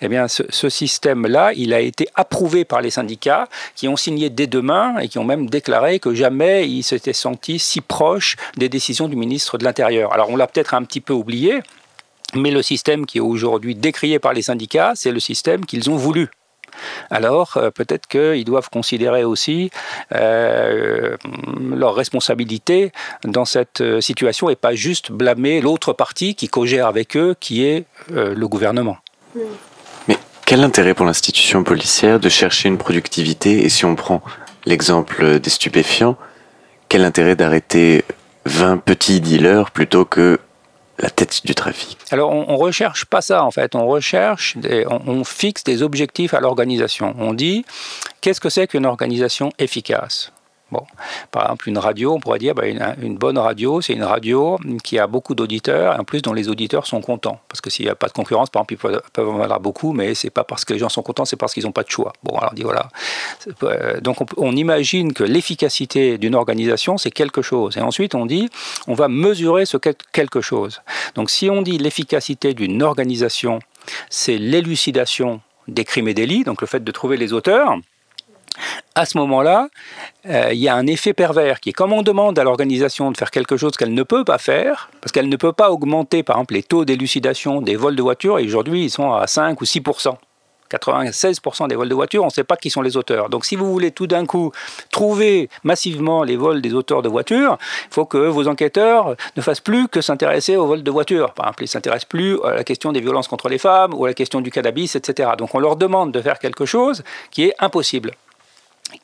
eh 0.00 0.08
bien, 0.08 0.26
ce, 0.26 0.42
ce 0.48 0.70
système-là, 0.70 1.52
il 1.54 1.74
a 1.74 1.80
été 1.80 2.08
approuvé 2.14 2.64
par 2.64 2.80
les 2.80 2.90
syndicats 2.90 3.48
qui 3.76 3.88
ont 3.88 3.96
signé 3.96 4.30
dès 4.30 4.46
demain 4.46 4.96
et 5.00 5.08
qui 5.08 5.18
ont 5.18 5.24
même 5.24 5.50
déclaré 5.50 5.98
que 5.98 6.14
jamais 6.14 6.66
ils 6.66 6.82
s'étaient 6.82 7.12
sentis 7.12 7.58
si 7.58 7.82
proches 7.82 8.36
des 8.56 8.70
décisions 8.70 9.08
du 9.08 9.16
ministre 9.16 9.58
de 9.58 9.64
l'Intérieur. 9.64 10.14
Alors, 10.14 10.30
on 10.30 10.36
l'a 10.36 10.46
peut-être 10.46 10.72
un 10.72 10.82
petit 10.84 11.02
peu 11.02 11.12
oublié, 11.12 11.60
mais 12.34 12.50
le 12.50 12.62
système 12.62 13.06
qui 13.06 13.18
est 13.18 13.22
aujourd'hui 13.22 13.74
décrié 13.74 14.18
par 14.18 14.32
les 14.32 14.42
syndicats, 14.42 14.92
c'est 14.94 15.12
le 15.12 15.20
système 15.20 15.64
qu'ils 15.64 15.90
ont 15.90 15.96
voulu. 15.96 16.30
Alors 17.10 17.56
euh, 17.56 17.70
peut-être 17.70 18.06
qu'ils 18.06 18.44
doivent 18.44 18.70
considérer 18.70 19.24
aussi 19.24 19.70
euh, 20.14 21.16
leur 21.76 21.94
responsabilité 21.94 22.92
dans 23.24 23.44
cette 23.44 23.80
euh, 23.80 24.00
situation 24.00 24.50
et 24.50 24.56
pas 24.56 24.74
juste 24.74 25.12
blâmer 25.12 25.60
l'autre 25.60 25.92
partie 25.92 26.34
qui 26.34 26.48
cogère 26.48 26.86
avec 26.86 27.16
eux, 27.16 27.36
qui 27.38 27.64
est 27.64 27.84
le 28.10 28.46
gouvernement. 28.46 28.98
Mais 30.08 30.16
quel 30.44 30.62
intérêt 30.62 30.94
pour 30.94 31.06
l'institution 31.06 31.64
policière 31.64 32.20
de 32.20 32.28
chercher 32.28 32.68
une 32.68 32.78
productivité? 32.78 33.64
Et 33.64 33.68
si 33.68 33.84
on 33.84 33.94
prend 33.94 34.22
l'exemple 34.66 35.38
des 35.40 35.50
stupéfiants, 35.50 36.16
quel 36.88 37.04
intérêt 37.04 37.36
d'arrêter 37.36 38.04
20 38.46 38.78
petits 38.78 39.20
dealers 39.20 39.70
plutôt 39.70 40.04
que 40.04 40.38
la 40.98 41.10
tête 41.10 41.40
du 41.44 41.54
trafic 41.54 41.98
Alors, 42.10 42.30
on, 42.30 42.52
ne 42.52 42.58
recherche 42.58 43.04
pas 43.04 43.20
ça 43.20 43.44
en 43.44 43.50
fait. 43.50 43.74
On 43.74 43.86
recherche, 43.86 44.56
on, 44.88 45.24
fixe 45.24 45.64
des 45.64 45.82
objectifs 45.82 46.34
à 46.34 46.40
l'organisation. 46.40 47.14
On 47.18 47.34
dit 47.34 47.64
qu'est-ce 48.20 48.40
que 48.40 48.48
c'est 48.48 48.66
qu'une 48.66 48.86
organisation 48.86 49.50
efficace? 49.58 50.32
Par 51.30 51.44
exemple, 51.44 51.68
une 51.68 51.78
radio, 51.78 52.14
on 52.14 52.20
pourrait 52.20 52.38
dire 52.38 52.54
bah, 52.54 52.64
une, 52.66 53.16
bonne 53.16 53.38
radio, 53.38 53.80
c'est 53.80 53.92
une 53.92 54.04
radio 54.04 54.58
qui 54.82 54.98
a 54.98 55.06
beaucoup 55.06 55.34
d'auditeurs, 55.34 55.94
et 55.94 55.98
en 55.98 56.04
plus 56.04 56.22
dont 56.22 56.32
les 56.32 56.48
auditeurs 56.48 56.86
sont 56.86 57.00
contents. 57.00 57.40
Parce 57.48 57.60
que 57.60 57.70
s'il 57.70 57.84
n'y 57.84 57.90
a 57.90 57.94
pas 57.94 58.08
de 58.08 58.12
concurrence, 58.12 58.50
par 58.50 58.62
exemple, 58.62 58.74
ils 58.74 59.00
peuvent, 59.12 59.28
en 59.28 59.40
avoir 59.40 59.60
beaucoup, 59.60 59.92
mais 59.92 60.14
c'est 60.14 60.30
pas 60.30 60.44
parce 60.44 60.64
que 60.64 60.72
les 60.72 60.78
gens 60.78 60.88
sont 60.88 61.02
contents, 61.02 61.24
c'est 61.24 61.36
parce 61.36 61.54
qu'ils 61.54 61.64
n'ont 61.64 61.72
pas 61.72 61.82
de 61.82 61.90
choix. 61.90 62.12
Bon, 62.22 62.36
alors 62.36 62.50
on 62.52 62.54
dit 62.54 62.62
voilà. 62.62 62.88
Euh, 63.62 64.00
donc 64.00 64.20
on, 64.20 64.26
on 64.36 64.56
imagine 64.56 65.12
que 65.12 65.24
l'efficacité 65.24 66.18
d'une 66.18 66.34
organisation, 66.34 66.98
c'est 66.98 67.10
quelque 67.10 67.42
chose. 67.42 67.76
Et 67.76 67.80
ensuite, 67.80 68.14
on 68.14 68.26
dit, 68.26 68.48
on 68.86 68.94
va 68.94 69.08
mesurer 69.08 69.66
ce 69.66 69.76
quelque 69.76 70.40
chose. 70.40 70.80
Donc 71.14 71.30
si 71.30 71.50
on 71.50 71.62
dit 71.62 71.78
l'efficacité 71.78 72.54
d'une 72.54 72.82
organisation, 72.82 73.58
c'est 74.08 74.38
l'élucidation 74.38 75.40
des 75.68 75.84
crimes 75.84 76.08
et 76.08 76.14
délits, 76.14 76.44
donc 76.44 76.60
le 76.60 76.66
fait 76.66 76.82
de 76.82 76.92
trouver 76.92 77.16
les 77.16 77.32
auteurs, 77.32 77.76
à 78.94 79.06
ce 79.06 79.18
moment-là, 79.18 79.68
euh, 80.26 80.50
il 80.52 80.58
y 80.58 80.68
a 80.68 80.74
un 80.74 80.86
effet 80.86 81.12
pervers 81.12 81.60
qui 81.60 81.70
est 81.70 81.72
comme 81.72 81.92
on 81.92 82.02
demande 82.02 82.38
à 82.38 82.44
l'organisation 82.44 83.10
de 83.10 83.16
faire 83.16 83.30
quelque 83.30 83.56
chose 83.56 83.76
qu'elle 83.76 83.94
ne 83.94 84.02
peut 84.02 84.24
pas 84.24 84.38
faire, 84.38 84.90
parce 85.00 85.12
qu'elle 85.12 85.28
ne 85.28 85.36
peut 85.36 85.52
pas 85.52 85.70
augmenter, 85.70 86.22
par 86.22 86.36
exemple, 86.36 86.54
les 86.54 86.62
taux 86.62 86.84
d'élucidation 86.84 87.60
des 87.60 87.76
vols 87.76 87.96
de 87.96 88.02
voitures, 88.02 88.38
et 88.38 88.44
aujourd'hui 88.44 88.84
ils 88.84 88.90
sont 88.90 89.12
à 89.12 89.26
5 89.26 89.60
ou 89.60 89.64
6% 89.64 90.16
96% 90.70 91.68
des 91.68 91.74
vols 91.74 91.88
de 91.88 91.94
voitures, 91.94 92.22
on 92.22 92.26
ne 92.26 92.32
sait 92.32 92.44
pas 92.44 92.56
qui 92.56 92.70
sont 92.70 92.82
les 92.82 92.96
auteurs. 92.96 93.28
Donc 93.28 93.44
si 93.44 93.56
vous 93.56 93.70
voulez 93.70 93.90
tout 93.90 94.06
d'un 94.06 94.26
coup 94.26 94.52
trouver 94.90 95.48
massivement 95.62 96.22
les 96.22 96.36
vols 96.36 96.62
des 96.62 96.74
auteurs 96.74 97.02
de 97.02 97.08
voitures, 97.08 97.58
il 97.90 97.94
faut 97.94 98.04
que 98.04 98.18
vos 98.18 98.48
enquêteurs 98.48 99.16
ne 99.36 99.42
fassent 99.42 99.60
plus 99.60 99.88
que 99.88 100.00
s'intéresser 100.00 100.56
aux 100.56 100.66
vols 100.66 100.82
de 100.82 100.90
voitures. 100.90 101.32
Par 101.34 101.46
exemple, 101.46 101.62
ils 101.62 101.66
ne 101.66 101.70
s'intéressent 101.70 102.08
plus 102.08 102.42
à 102.44 102.54
la 102.54 102.64
question 102.64 102.92
des 102.92 103.00
violences 103.00 103.28
contre 103.28 103.48
les 103.48 103.58
femmes 103.58 103.94
ou 103.94 104.04
à 104.04 104.08
la 104.08 104.14
question 104.14 104.40
du 104.40 104.50
cannabis, 104.50 104.96
etc. 104.96 105.30
Donc 105.38 105.54
on 105.54 105.58
leur 105.58 105.76
demande 105.76 106.12
de 106.12 106.20
faire 106.20 106.38
quelque 106.38 106.64
chose 106.64 107.02
qui 107.30 107.44
est 107.44 107.54
impossible. 107.58 108.12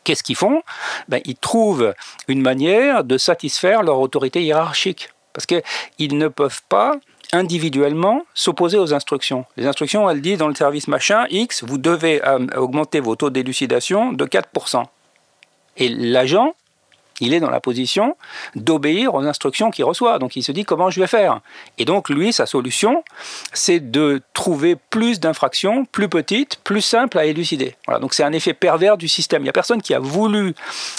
Qu'est-ce 0.04 0.22
qu'ils 0.22 0.36
font? 0.36 0.62
Ben, 1.08 1.20
Ils 1.24 1.36
trouvent 1.36 1.94
une 2.28 2.42
manière 2.42 3.04
de 3.04 3.18
satisfaire 3.18 3.82
leur 3.82 3.98
autorité 4.00 4.42
hiérarchique. 4.42 5.10
Parce 5.32 5.46
qu'ils 5.46 6.18
ne 6.18 6.28
peuvent 6.28 6.62
pas 6.68 6.96
individuellement 7.32 8.24
s'opposer 8.34 8.78
aux 8.78 8.92
instructions. 8.92 9.44
Les 9.56 9.66
instructions, 9.66 10.10
elles 10.10 10.20
disent 10.20 10.38
dans 10.38 10.48
le 10.48 10.54
service 10.54 10.88
machin, 10.88 11.26
X, 11.30 11.62
vous 11.64 11.78
devez 11.78 12.24
euh, 12.26 12.46
augmenter 12.56 13.00
vos 13.00 13.14
taux 13.14 13.30
d'élucidation 13.30 14.12
de 14.12 14.24
4%. 14.24 14.84
Et 15.76 15.88
l'agent, 15.88 16.54
il 17.20 17.34
est 17.34 17.40
dans 17.40 17.50
la 17.50 17.60
position 17.60 18.16
d'obéir 18.54 19.14
aux 19.14 19.24
instructions 19.24 19.70
qu'il 19.70 19.84
reçoit. 19.84 20.18
Donc 20.18 20.36
il 20.36 20.42
se 20.42 20.52
dit 20.52 20.64
comment 20.64 20.90
je 20.90 21.00
vais 21.00 21.06
faire? 21.06 21.40
Et 21.78 21.84
donc 21.84 22.08
lui, 22.08 22.32
sa 22.32 22.46
solution, 22.46 23.04
c'est 23.52 23.90
de 23.90 24.22
trouver 24.32 24.76
plus 24.76 25.20
d'infractions, 25.20 25.84
plus 25.84 26.08
petites, 26.08 26.56
plus 26.64 26.82
simples 26.82 27.18
à 27.18 27.24
élucider. 27.24 27.76
Voilà, 27.86 28.00
donc 28.00 28.14
c'est 28.14 28.24
un 28.24 28.32
effet 28.32 28.54
pervers 28.54 28.96
du 28.96 29.08
système. 29.08 29.42
Il 29.42 29.44
n'y 29.44 29.50
a 29.50 29.54
personne 29.54 29.82
qui 29.82 29.94
a 29.94 29.98
voulu 29.98 30.54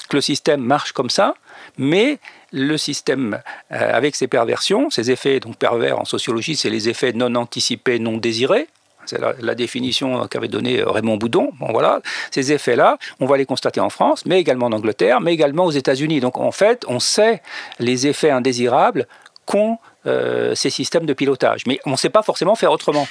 que 0.10 0.18
le 0.18 0.22
système 0.22 0.62
marche 0.62 0.92
comme 0.92 1.10
ça, 1.10 1.36
mais 1.78 2.20
le 2.52 2.78
système, 2.78 3.42
euh, 3.72 3.98
avec 3.98 4.16
ses 4.16 4.28
perversions, 4.28 4.90
ses 4.90 5.12
effets 5.12 5.40
donc 5.40 5.58
pervers 5.58 6.00
en 6.00 6.06
sociologie, 6.06 6.56
c'est 6.56 6.70
les 6.70 6.90
effets 6.90 7.14
non 7.14 7.36
anticipés, 7.36 8.00
non 8.00 8.18
désirés. 8.18 8.68
C'est 9.06 9.20
la, 9.20 9.56
définition 9.56 10.28
qu'avait 10.28 10.48
donnée 10.48 10.82
Raymond 10.86 11.18
Boudon. 11.18 11.52
Bon, 11.60 11.72
voilà, 11.72 12.02
ces 12.32 12.52
effets-là, 12.52 12.98
on 13.20 13.26
va 13.26 13.38
les 13.38 13.46
constater 13.46 13.80
en 13.80 13.90
France, 13.90 14.26
mais 14.26 14.40
également 14.40 14.68
en 14.68 14.72
Angleterre, 14.72 15.22
mais 15.22 15.34
également 15.34 15.66
aux 15.66 15.72
États-Unis. 15.72 16.20
Donc 16.20 16.38
en 16.38 16.52
fait, 16.52 16.86
on 16.88 17.00
sait 17.00 17.42
les 17.80 18.08
effets 18.08 18.32
indésirables 18.32 19.08
qu'ont 19.46 19.78
euh, 20.06 20.56
ces 20.56 20.70
systèmes 20.70 21.06
de 21.06 21.14
pilotage, 21.14 21.64
mais 21.68 21.80
on 21.86 21.92
ne 21.92 21.96
sait 21.96 22.10
pas 22.10 22.24
forcément 22.24 22.56
faire 22.56 22.72
autrement. 22.72 23.08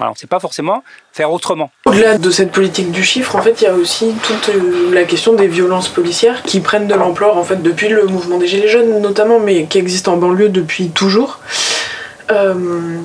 On 0.00 0.12
pas 0.28 0.40
forcément 0.40 0.84
faire 1.12 1.32
autrement. 1.32 1.70
Au-delà 1.86 2.16
de 2.16 2.30
cette 2.30 2.52
politique 2.52 2.92
du 2.92 3.02
chiffre, 3.02 3.36
en 3.36 3.42
fait, 3.42 3.60
il 3.60 3.64
y 3.64 3.66
a 3.66 3.74
aussi 3.74 4.14
toute 4.22 4.48
euh, 4.48 4.94
la 4.94 5.04
question 5.04 5.34
des 5.34 5.48
violences 5.48 5.88
policières 5.88 6.42
qui 6.42 6.60
prennent 6.60 6.86
de 6.86 6.94
l'ampleur 6.94 7.36
en 7.36 7.42
fait 7.42 7.62
depuis 7.62 7.88
le 7.88 8.06
mouvement 8.06 8.38
des 8.38 8.46
Gilets 8.46 8.68
jaunes 8.68 9.00
notamment, 9.00 9.40
mais 9.40 9.64
qui 9.66 9.78
existent 9.78 10.12
en 10.14 10.16
banlieue 10.16 10.48
depuis 10.48 10.90
toujours. 10.90 11.40
Euh, 12.30 13.00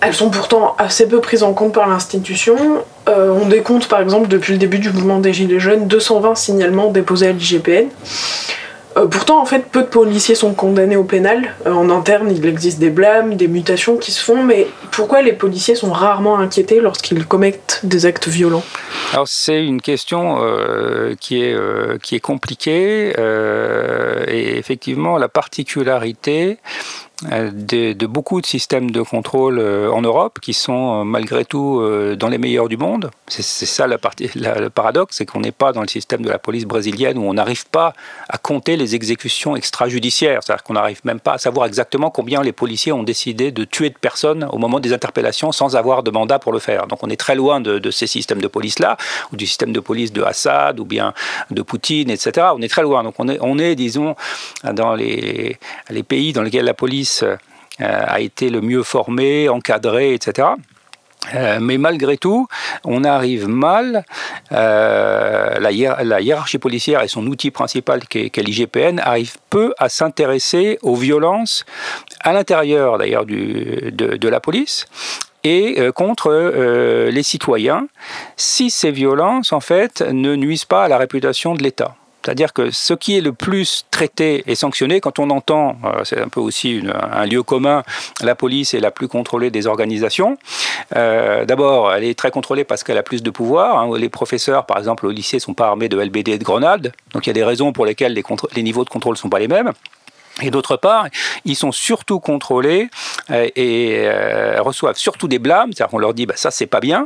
elles 0.00 0.14
sont 0.14 0.30
pourtant 0.30 0.76
assez 0.78 1.08
peu 1.08 1.20
prises 1.20 1.42
en 1.42 1.52
compte 1.54 1.74
par 1.74 1.88
l'institution. 1.88 2.56
Euh, 3.08 3.30
on 3.30 3.48
décompte 3.48 3.88
par 3.88 4.00
exemple 4.00 4.28
depuis 4.28 4.52
le 4.52 4.58
début 4.58 4.78
du 4.78 4.90
mouvement 4.90 5.18
des 5.18 5.32
Gilets 5.32 5.60
jaunes 5.60 5.86
220 5.88 6.34
signalements 6.34 6.90
déposés 6.90 7.28
à 7.28 7.32
l'IGPN. 7.32 7.88
Euh, 8.96 9.06
pourtant, 9.06 9.40
en 9.40 9.44
fait, 9.44 9.66
peu 9.70 9.82
de 9.82 9.86
policiers 9.86 10.34
sont 10.34 10.54
condamnés 10.54 10.96
au 10.96 11.04
pénal. 11.04 11.54
Euh, 11.66 11.72
en 11.72 11.90
interne, 11.90 12.30
il 12.30 12.44
existe 12.46 12.78
des 12.78 12.90
blâmes, 12.90 13.34
des 13.34 13.48
mutations 13.48 13.96
qui 13.96 14.12
se 14.12 14.22
font, 14.22 14.42
mais 14.42 14.66
pourquoi 14.90 15.22
les 15.22 15.32
policiers 15.32 15.74
sont 15.74 15.92
rarement 15.92 16.38
inquiétés 16.38 16.80
lorsqu'ils 16.80 17.24
commettent 17.26 17.80
des 17.84 18.06
actes 18.06 18.28
violents? 18.28 18.64
Alors, 19.12 19.28
c'est 19.28 19.64
une 19.64 19.80
question 19.80 20.38
euh, 20.40 21.14
qui, 21.18 21.42
est, 21.42 21.56
qui 22.02 22.14
est 22.14 22.20
compliquée, 22.20 23.10
et 24.28 24.58
effectivement, 24.58 25.18
la 25.18 25.28
particularité 25.28 26.58
euh, 27.32 27.50
de, 27.52 28.06
beaucoup 28.06 28.40
de 28.40 28.46
systèmes 28.46 28.92
de 28.92 29.02
contrôle 29.02 29.58
euh, 29.58 29.90
en 29.90 30.02
Europe 30.02 30.38
qui 30.40 30.54
sont 30.54 31.00
euh, 31.00 31.04
malgré 31.04 31.44
tout 31.44 31.82
dans 32.16 32.28
les 32.28 32.38
meilleurs 32.38 32.68
du 32.68 32.76
monde. 32.76 33.10
C'est 33.26 33.42
ça 33.42 33.86
la 33.86 33.98
partie, 33.98 34.30
le 34.36 34.68
paradoxe, 34.68 35.16
c'est 35.16 35.26
qu'on 35.26 35.40
n'est 35.40 35.52
pas 35.52 35.72
dans 35.72 35.80
le 35.80 35.88
système 35.88 36.22
de 36.22 36.28
la 36.28 36.38
police 36.38 36.64
brésilienne 36.64 37.18
où 37.18 37.22
on 37.22 37.34
n'arrive 37.34 37.66
pas 37.66 37.92
à 38.28 38.38
compter 38.38 38.76
les 38.76 38.94
exécutions 38.94 39.56
extrajudiciaires. 39.56 40.42
C'est-à-dire 40.42 40.62
qu'on 40.62 40.74
n'arrive 40.74 41.00
même 41.04 41.18
pas 41.18 41.34
à 41.34 41.38
savoir 41.38 41.66
exactement 41.66 42.10
combien 42.10 42.42
les 42.42 42.52
policiers 42.52 42.92
ont 42.92 43.02
décidé 43.02 43.50
de 43.50 43.64
tuer 43.64 43.90
de 43.90 43.98
personnes 43.98 44.48
au 44.52 44.58
moment 44.58 44.80
des 44.80 44.92
interpellations 44.92 45.50
sans 45.50 45.76
avoir 45.76 46.02
de 46.02 46.10
mandat 46.10 46.38
pour 46.38 46.52
le 46.52 46.60
faire. 46.60 46.86
Donc 46.86 47.02
on 47.02 47.10
est 47.10 47.16
très 47.16 47.34
loin 47.34 47.60
de, 47.60 47.90
ces 47.90 48.06
systèmes 48.06 48.40
de 48.40 48.48
police-là, 48.48 48.96
ou 49.32 49.36
du 49.36 49.46
système 49.46 49.72
de 49.72 49.80
police 49.80 50.12
de 50.12 50.22
Assad, 50.22 50.80
ou 50.80 50.84
bien 50.84 51.14
de 51.50 51.62
Poutine, 51.62 52.10
etc. 52.10 52.48
On 52.54 52.62
est 52.62 52.68
très 52.68 52.82
loin. 52.82 53.02
Donc 53.02 53.14
on 53.18 53.28
est, 53.28 53.38
on 53.40 53.58
est 53.58 53.74
disons, 53.74 54.14
dans 54.72 54.94
les, 54.94 55.58
pays 56.06 56.32
dans 56.32 56.42
lesquels 56.42 56.64
la 56.64 56.74
police 56.74 57.22
euh, 57.22 57.36
a 57.80 58.20
été 58.20 58.50
le 58.50 58.60
mieux 58.60 58.82
formé, 58.82 59.48
encadré, 59.48 60.14
etc. 60.14 60.48
Euh, 61.34 61.58
mais 61.60 61.78
malgré 61.78 62.16
tout, 62.16 62.46
on 62.84 63.04
arrive 63.04 63.48
mal, 63.48 64.04
euh, 64.52 65.58
la, 65.58 66.20
hiérarchie 66.20 66.58
policière 66.58 67.02
et 67.02 67.08
son 67.08 67.26
outil 67.26 67.50
principal 67.50 68.06
qu'est 68.06 68.36
l'IGPN 68.36 68.98
arrive 69.00 69.36
peu 69.50 69.74
à 69.78 69.88
s'intéresser 69.88 70.78
aux 70.82 70.94
violences 70.94 71.64
à 72.20 72.32
l'intérieur 72.32 72.98
d'ailleurs 72.98 73.26
de, 73.26 74.28
la 74.28 74.40
police 74.40 74.86
et 75.44 75.78
contre 75.94 77.08
les 77.10 77.22
citoyens 77.22 77.86
si 78.36 78.70
ces 78.70 78.90
violences 78.90 79.52
en 79.52 79.60
fait 79.60 80.02
ne 80.02 80.34
nuisent 80.34 80.64
pas 80.64 80.84
à 80.84 80.88
la 80.88 80.98
réputation 80.98 81.54
de 81.54 81.62
l'État. 81.62 81.94
C'est-à-dire 82.28 82.52
que 82.52 82.70
ce 82.70 82.92
qui 82.92 83.16
est 83.16 83.20
le 83.20 83.32
plus 83.32 83.86
traité 83.90 84.42
et 84.46 84.54
sanctionné, 84.54 85.00
quand 85.00 85.18
on 85.18 85.30
entend, 85.30 85.78
euh, 85.84 86.04
c'est 86.04 86.20
un 86.20 86.28
peu 86.28 86.40
aussi 86.40 86.82
un 86.92 87.24
lieu 87.24 87.42
commun, 87.42 87.84
la 88.20 88.34
police 88.34 88.74
est 88.74 88.80
la 88.80 88.90
plus 88.90 89.08
contrôlée 89.08 89.50
des 89.50 89.66
organisations. 89.66 90.36
Euh, 90.94 91.46
d'abord, 91.46 91.90
elle 91.94 92.04
est 92.04 92.18
très 92.18 92.30
contrôlée 92.30 92.64
parce 92.64 92.84
qu'elle 92.84 92.98
a 92.98 93.02
plus 93.02 93.22
de 93.22 93.30
pouvoir. 93.30 93.78
Hein. 93.78 93.98
Les 93.98 94.10
professeurs, 94.10 94.66
par 94.66 94.76
exemple, 94.76 95.06
au 95.06 95.10
lycée, 95.10 95.38
ne 95.38 95.40
sont 95.40 95.54
pas 95.54 95.68
armés 95.68 95.88
de 95.88 95.98
LBD 95.98 96.32
et 96.32 96.38
de 96.38 96.44
grenades. 96.44 96.92
Donc 97.12 97.26
il 97.26 97.30
y 97.30 97.32
a 97.32 97.34
des 97.34 97.44
raisons 97.44 97.72
pour 97.72 97.86
lesquelles 97.86 98.12
les, 98.12 98.24
les 98.54 98.62
niveaux 98.62 98.84
de 98.84 98.90
contrôle 98.90 99.14
ne 99.14 99.18
sont 99.18 99.30
pas 99.30 99.38
les 99.38 99.48
mêmes. 99.48 99.72
Et 100.42 100.50
d'autre 100.50 100.76
part, 100.76 101.06
ils 101.44 101.56
sont 101.56 101.72
surtout 101.72 102.20
contrôlés 102.20 102.88
euh, 103.30 103.48
et 103.56 104.04
euh, 104.04 104.60
reçoivent 104.60 104.96
surtout 104.96 105.26
des 105.26 105.38
blâmes, 105.38 105.72
c'est-à-dire 105.72 105.90
qu'on 105.90 105.98
leur 105.98 106.14
dit 106.14 106.26
bah, 106.26 106.34
ça 106.36 106.50
c'est 106.50 106.66
pas 106.66 106.80
bien, 106.80 107.04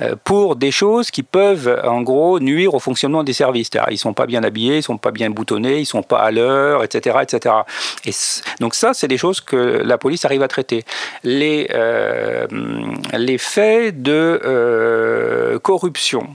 euh, 0.00 0.14
pour 0.24 0.56
des 0.56 0.70
choses 0.70 1.10
qui 1.10 1.22
peuvent 1.22 1.80
en 1.84 2.02
gros 2.02 2.38
nuire 2.38 2.74
au 2.74 2.78
fonctionnement 2.78 3.24
des 3.24 3.32
services. 3.32 3.68
C'est-à-dire 3.72 3.92
ils 3.92 3.98
sont 3.98 4.12
pas 4.12 4.26
bien 4.26 4.44
habillés, 4.44 4.78
ils 4.78 4.82
sont 4.82 4.98
pas 4.98 5.10
bien 5.10 5.30
boutonnés, 5.30 5.78
ils 5.80 5.86
sont 5.86 6.02
pas 6.02 6.18
à 6.18 6.30
l'heure, 6.30 6.84
etc., 6.84 7.18
etc. 7.22 7.54
Et 8.04 8.12
donc 8.60 8.74
ça 8.74 8.92
c'est 8.92 9.08
des 9.08 9.18
choses 9.18 9.40
que 9.40 9.56
la 9.56 9.96
police 9.96 10.24
arrive 10.24 10.42
à 10.42 10.48
traiter. 10.48 10.84
Les 11.24 11.68
les 13.12 13.38
faits 13.38 14.02
de 14.02 15.58
corruption 15.62 16.28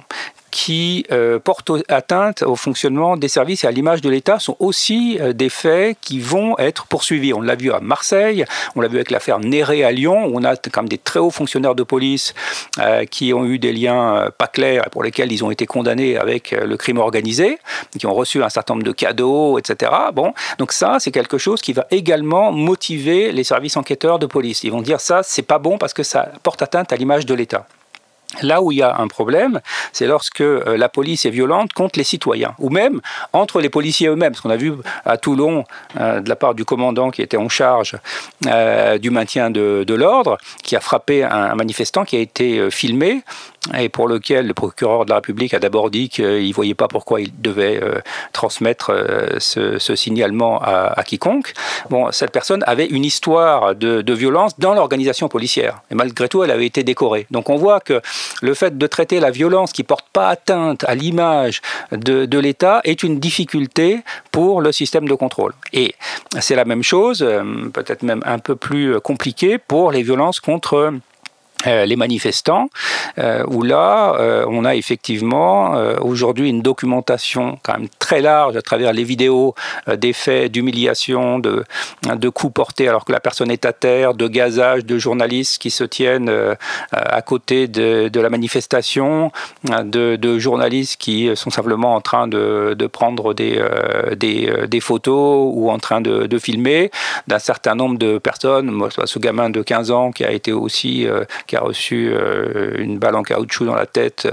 qui 0.51 1.05
euh, 1.11 1.39
portent 1.39 1.71
atteinte 1.87 2.43
au 2.43 2.55
fonctionnement 2.55 3.17
des 3.17 3.29
services 3.29 3.63
et 3.63 3.67
à 3.67 3.71
l'image 3.71 4.01
de 4.01 4.09
l'État 4.09 4.37
sont 4.37 4.57
aussi 4.59 5.17
euh, 5.19 5.33
des 5.33 5.49
faits 5.49 5.97
qui 6.01 6.19
vont 6.19 6.57
être 6.59 6.85
poursuivis. 6.87 7.33
On 7.33 7.41
l'a 7.41 7.55
vu 7.55 7.71
à 7.71 7.79
Marseille, 7.79 8.45
on 8.75 8.81
l'a 8.81 8.89
vu 8.89 8.97
avec 8.97 9.11
l'affaire 9.11 9.39
Néré 9.39 9.83
à 9.83 9.91
Lyon, 9.91 10.25
où 10.25 10.37
on 10.37 10.43
a 10.43 10.55
quand 10.57 10.81
même 10.81 10.89
des 10.89 10.97
très 10.97 11.19
hauts 11.19 11.31
fonctionnaires 11.31 11.73
de 11.73 11.83
police 11.83 12.33
euh, 12.79 13.05
qui 13.05 13.33
ont 13.33 13.45
eu 13.45 13.59
des 13.59 13.71
liens 13.71 14.29
pas 14.37 14.47
clairs 14.47 14.83
et 14.85 14.89
pour 14.89 15.03
lesquels 15.03 15.31
ils 15.31 15.43
ont 15.43 15.51
été 15.51 15.65
condamnés 15.65 16.17
avec 16.17 16.51
le 16.51 16.75
crime 16.77 16.97
organisé, 16.97 17.57
qui 17.97 18.05
ont 18.05 18.13
reçu 18.13 18.43
un 18.43 18.49
certain 18.49 18.73
nombre 18.73 18.85
de 18.85 18.91
cadeaux, 18.91 19.57
etc. 19.57 19.91
Bon, 20.13 20.33
donc 20.57 20.73
ça, 20.73 20.97
c'est 20.99 21.11
quelque 21.11 21.37
chose 21.37 21.61
qui 21.61 21.73
va 21.73 21.87
également 21.91 22.51
motiver 22.51 23.31
les 23.31 23.43
services 23.43 23.77
enquêteurs 23.77 24.19
de 24.19 24.25
police. 24.25 24.63
Ils 24.63 24.71
vont 24.71 24.81
dire 24.81 24.99
ça, 24.99 25.23
c'est 25.23 25.41
pas 25.41 25.59
bon 25.59 25.77
parce 25.77 25.93
que 25.93 26.03
ça 26.03 26.29
porte 26.43 26.61
atteinte 26.61 26.91
à 26.91 26.97
l'image 26.97 27.25
de 27.25 27.33
l'État. 27.33 27.65
Là 28.41 28.61
où 28.61 28.71
il 28.71 28.77
y 28.77 28.81
a 28.81 28.97
un 28.97 29.07
problème, 29.07 29.59
c'est 29.91 30.07
lorsque 30.07 30.41
euh, 30.41 30.77
la 30.77 30.89
police 30.89 31.25
est 31.25 31.29
violente 31.29 31.73
contre 31.73 31.99
les 31.99 32.05
citoyens, 32.05 32.55
ou 32.59 32.69
même 32.69 33.01
entre 33.33 33.59
les 33.59 33.69
policiers 33.69 34.07
eux-mêmes. 34.07 34.33
Ce 34.33 34.41
qu'on 34.41 34.49
a 34.49 34.55
vu 34.55 34.73
à 35.05 35.17
Toulon, 35.17 35.65
euh, 35.99 36.21
de 36.21 36.29
la 36.29 36.35
part 36.35 36.55
du 36.55 36.63
commandant 36.65 37.11
qui 37.11 37.21
était 37.21 37.37
en 37.37 37.49
charge 37.49 37.97
euh, 38.47 38.97
du 38.97 39.09
maintien 39.09 39.49
de, 39.49 39.93
l'ordre, 39.93 40.37
qui 40.63 40.75
a 40.75 40.79
frappé 40.79 41.23
un, 41.23 41.53
manifestant 41.55 42.05
qui 42.05 42.15
a 42.15 42.19
été 42.19 42.71
filmé 42.71 43.23
et 43.77 43.89
pour 43.89 44.07
lequel 44.07 44.47
le 44.47 44.53
procureur 44.53 45.05
de 45.05 45.11
la 45.11 45.17
République 45.17 45.53
a 45.53 45.59
d'abord 45.59 45.91
dit 45.91 46.09
qu'il 46.09 46.47
ne 46.47 46.53
voyait 46.53 46.73
pas 46.73 46.87
pourquoi 46.87 47.21
il 47.21 47.31
devait 47.41 47.79
transmettre 48.33 48.91
ce, 49.37 49.95
signalement 49.95 50.59
à, 50.61 51.03
quiconque. 51.05 51.53
Bon, 51.89 52.11
cette 52.11 52.31
personne 52.31 52.63
avait 52.65 52.87
une 52.87 53.05
histoire 53.05 53.75
de, 53.75 54.01
de 54.01 54.13
violence 54.13 54.57
dans 54.57 54.73
l'organisation 54.73 55.29
policière, 55.29 55.81
et 55.91 55.95
malgré 55.95 56.27
tout, 56.27 56.43
elle 56.43 56.51
avait 56.51 56.65
été 56.65 56.83
décorée. 56.83 57.27
Donc 57.29 57.49
on 57.49 57.55
voit 57.55 57.79
que 57.79 58.01
le 58.41 58.53
fait 58.53 58.77
de 58.77 58.87
traiter 58.87 59.19
la 59.19 59.31
violence 59.31 59.71
qui 59.71 59.83
porte 59.83 60.07
pas 60.11 60.29
atteinte 60.29 60.83
à 60.85 60.95
l'image 60.95 61.61
de, 61.91 62.39
l'État 62.39 62.81
est 62.83 63.03
une 63.03 63.19
difficulté 63.19 64.01
pour 64.31 64.61
le 64.61 64.71
système 64.71 65.07
de 65.07 65.13
contrôle. 65.13 65.53
Et 65.73 65.95
c'est 66.39 66.55
la 66.55 66.65
même 66.65 66.83
chose, 66.83 67.21
euh, 67.21 67.43
peut-être 67.73 68.03
même 68.03 68.23
un 68.25 68.39
peu 68.39 68.55
plus 68.55 68.99
compliqué 68.99 69.57
pour 69.57 69.91
les 69.91 70.01
violences 70.01 70.39
contre 70.39 70.93
euh, 71.67 71.85
les 71.85 71.95
manifestants, 71.95 72.69
euh, 73.19 73.43
où 73.47 73.61
là, 73.61 74.15
euh, 74.19 74.45
on 74.47 74.65
a 74.65 74.75
effectivement 74.75 75.71
aujourd'hui 76.01 76.49
une 76.49 76.61
documentation 76.61 77.59
quand 77.63 77.73
même 77.73 77.87
très 77.99 78.21
large 78.21 78.55
à 78.55 78.61
travers 78.61 78.93
les 78.93 79.03
vidéos 79.03 79.53
des 79.87 80.13
faits 80.13 80.51
d'humiliation, 80.51 81.39
de, 81.39 81.63
de 82.03 82.29
coups 82.29 82.53
portés 82.53 82.87
alors 82.87 83.05
que 83.05 83.11
la 83.11 83.19
personne 83.19 83.51
est 83.51 83.65
à 83.65 83.73
terre, 83.73 84.13
de 84.13 84.27
gazage 84.27 84.85
de 84.85 84.97
journalistes 84.97 85.61
qui 85.61 85.69
se 85.69 85.83
tiennent 85.83 86.31
à 86.91 87.21
côté 87.21 87.67
de, 87.67 88.07
de 88.07 88.19
la 88.19 88.29
manifestation, 88.29 89.31
de, 89.65 90.15
de, 90.15 90.39
journalistes 90.39 90.99
qui 90.99 91.29
sont 91.35 91.49
simplement 91.49 91.95
en 91.95 92.01
train 92.01 92.27
de, 92.27 92.75
de 92.77 92.87
prendre 92.87 93.33
des, 93.33 93.63
des, 94.15 94.67
des, 94.67 94.79
photos 94.79 95.51
ou 95.53 95.69
en 95.69 95.79
train 95.79 96.01
de, 96.01 96.27
de 96.27 96.39
filmer, 96.39 96.91
d'un 97.27 97.39
certain 97.39 97.75
nombre 97.75 97.97
de 97.97 98.17
personnes, 98.17 98.71
moi, 98.71 98.89
ce 99.05 99.19
gamin 99.19 99.49
de 99.49 99.61
15 99.61 99.91
ans 99.91 100.11
qui 100.11 100.23
a 100.23 100.31
été 100.31 100.51
aussi 100.51 101.07
qui 101.51 101.57
a 101.57 101.59
reçu 101.59 102.13
euh, 102.13 102.75
une 102.77 102.97
balle 102.97 103.17
en 103.17 103.23
caoutchouc 103.23 103.65
dans 103.65 103.75
la 103.75 103.85
tête 103.85 104.25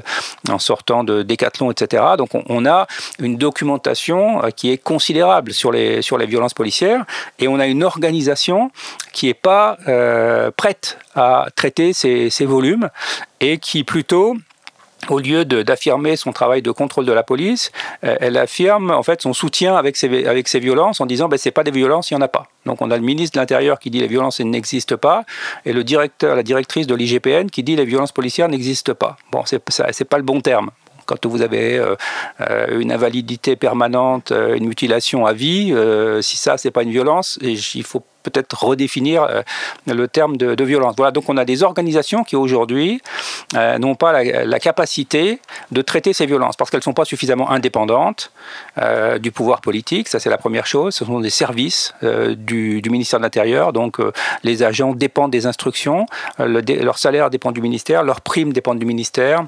en 0.48 0.60
sortant 0.60 1.02
de 1.02 1.22
Décathlon, 1.22 1.72
etc. 1.72 2.04
Donc 2.16 2.28
on, 2.32 2.64
a 2.64 2.86
une 3.18 3.36
documentation 3.36 4.44
euh, 4.44 4.50
qui 4.50 4.70
est 4.70 4.78
considérable 4.78 5.52
sur 5.52 5.72
les, 5.72 6.00
sur 6.00 6.16
les 6.16 6.26
violences 6.26 6.54
policières 6.54 7.04
et 7.40 7.48
on 7.48 7.58
a 7.58 7.66
une 7.66 7.82
organisation 7.82 8.70
qui 9.12 9.26
n'est 9.26 9.34
pas 9.34 9.78
euh, 9.88 10.52
prête 10.56 10.96
à 11.16 11.48
traiter 11.56 11.92
ces, 11.92 12.30
ces 12.30 12.46
volumes 12.46 12.88
et 13.40 13.58
qui 13.58 13.82
plutôt 13.82 14.36
au 15.10 15.18
lieu 15.18 15.44
d'affirmer 15.44 16.16
son 16.16 16.32
travail 16.32 16.62
de 16.62 16.70
contrôle 16.70 17.04
de 17.04 17.12
la 17.12 17.22
police, 17.22 17.70
euh, 18.04 18.16
elle 18.20 18.36
affirme 18.36 18.90
en 18.90 19.02
fait 19.02 19.22
son 19.22 19.32
soutien 19.32 19.76
avec 19.76 19.96
ces, 19.96 20.26
avec 20.26 20.48
ces 20.48 20.60
violences 20.60 21.00
en 21.00 21.06
disant 21.06 21.28
ben, 21.28 21.38
c'est 21.38 21.50
pas 21.50 21.64
des 21.64 21.70
violences, 21.70 22.10
il 22.10 22.14
n'y 22.14 22.18
en 22.18 22.24
a 22.24 22.28
pas. 22.28 22.46
Donc 22.66 22.82
on 22.82 22.90
a 22.90 22.96
le 22.96 23.02
ministre 23.02 23.34
de 23.34 23.40
l'Intérieur 23.40 23.78
qui 23.78 23.90
dit 23.90 24.00
les 24.00 24.06
violences 24.06 24.40
n'existent 24.40 24.96
pas 24.96 25.24
et 25.64 25.72
le 25.72 25.84
directeur, 25.84 26.36
la 26.36 26.42
directrice 26.42 26.86
de 26.86 26.94
l'IGPN 26.94 27.48
qui 27.50 27.62
dit 27.62 27.76
les 27.76 27.84
violences 27.84 28.12
policières 28.12 28.48
n'existent 28.48 28.94
pas. 28.94 29.16
Bon, 29.32 29.42
c'est 29.44 30.04
pas 30.04 30.18
le 30.18 30.24
bon 30.24 30.40
terme 30.40 30.70
quand 31.06 31.24
vous 31.24 31.40
avez 31.40 31.78
euh, 31.78 31.96
euh, 32.42 32.80
une 32.80 32.92
invalidité 32.92 33.56
permanente, 33.56 34.30
une 34.30 34.66
mutilation 34.66 35.24
à 35.24 35.32
vie, 35.32 35.74
si 36.20 36.36
ça, 36.36 36.58
c'est 36.58 36.70
pas 36.70 36.82
une 36.82 36.90
violence, 36.90 37.38
il 37.40 37.82
faut 37.82 38.04
peut-être 38.22 38.64
redéfinir 38.64 39.22
euh, 39.22 39.42
le 39.86 40.08
terme 40.08 40.36
de, 40.36 40.64
violence. 40.64 40.94
Voilà, 40.96 41.12
donc 41.12 41.28
on 41.28 41.36
a 41.36 41.44
des 41.44 41.62
organisations 41.62 42.24
qui 42.24 42.36
aujourd'hui 42.36 43.00
euh, 43.54 43.78
n'ont 43.78 43.94
pas 43.94 44.22
la, 44.22 44.58
capacité 44.58 45.40
de 45.70 45.82
traiter 45.82 46.12
ces 46.12 46.26
violences 46.26 46.56
parce 46.56 46.70
qu'elles 46.70 46.80
ne 46.80 46.84
sont 46.84 46.92
pas 46.92 47.04
suffisamment 47.04 47.50
indépendantes 47.50 48.32
euh, 48.78 49.18
du 49.18 49.30
pouvoir 49.30 49.60
politique. 49.60 50.08
Ça, 50.08 50.18
c'est 50.18 50.30
la 50.30 50.36
première 50.36 50.66
chose. 50.66 50.94
Ce 50.94 51.04
sont 51.04 51.20
des 51.20 51.30
services 51.30 51.94
du, 52.02 52.82
ministère 52.90 53.20
de 53.20 53.24
l'Intérieur. 53.24 53.72
Donc 53.72 53.98
les 54.42 54.62
agents 54.62 54.94
dépendent 54.94 55.30
des 55.30 55.46
instructions, 55.46 56.06
leur 56.38 56.98
salaire 56.98 57.30
dépend 57.30 57.52
du 57.52 57.60
ministère, 57.60 58.02
leurs 58.02 58.20
primes 58.20 58.52
dépendent 58.52 58.80
du 58.80 58.86
ministère. 58.86 59.44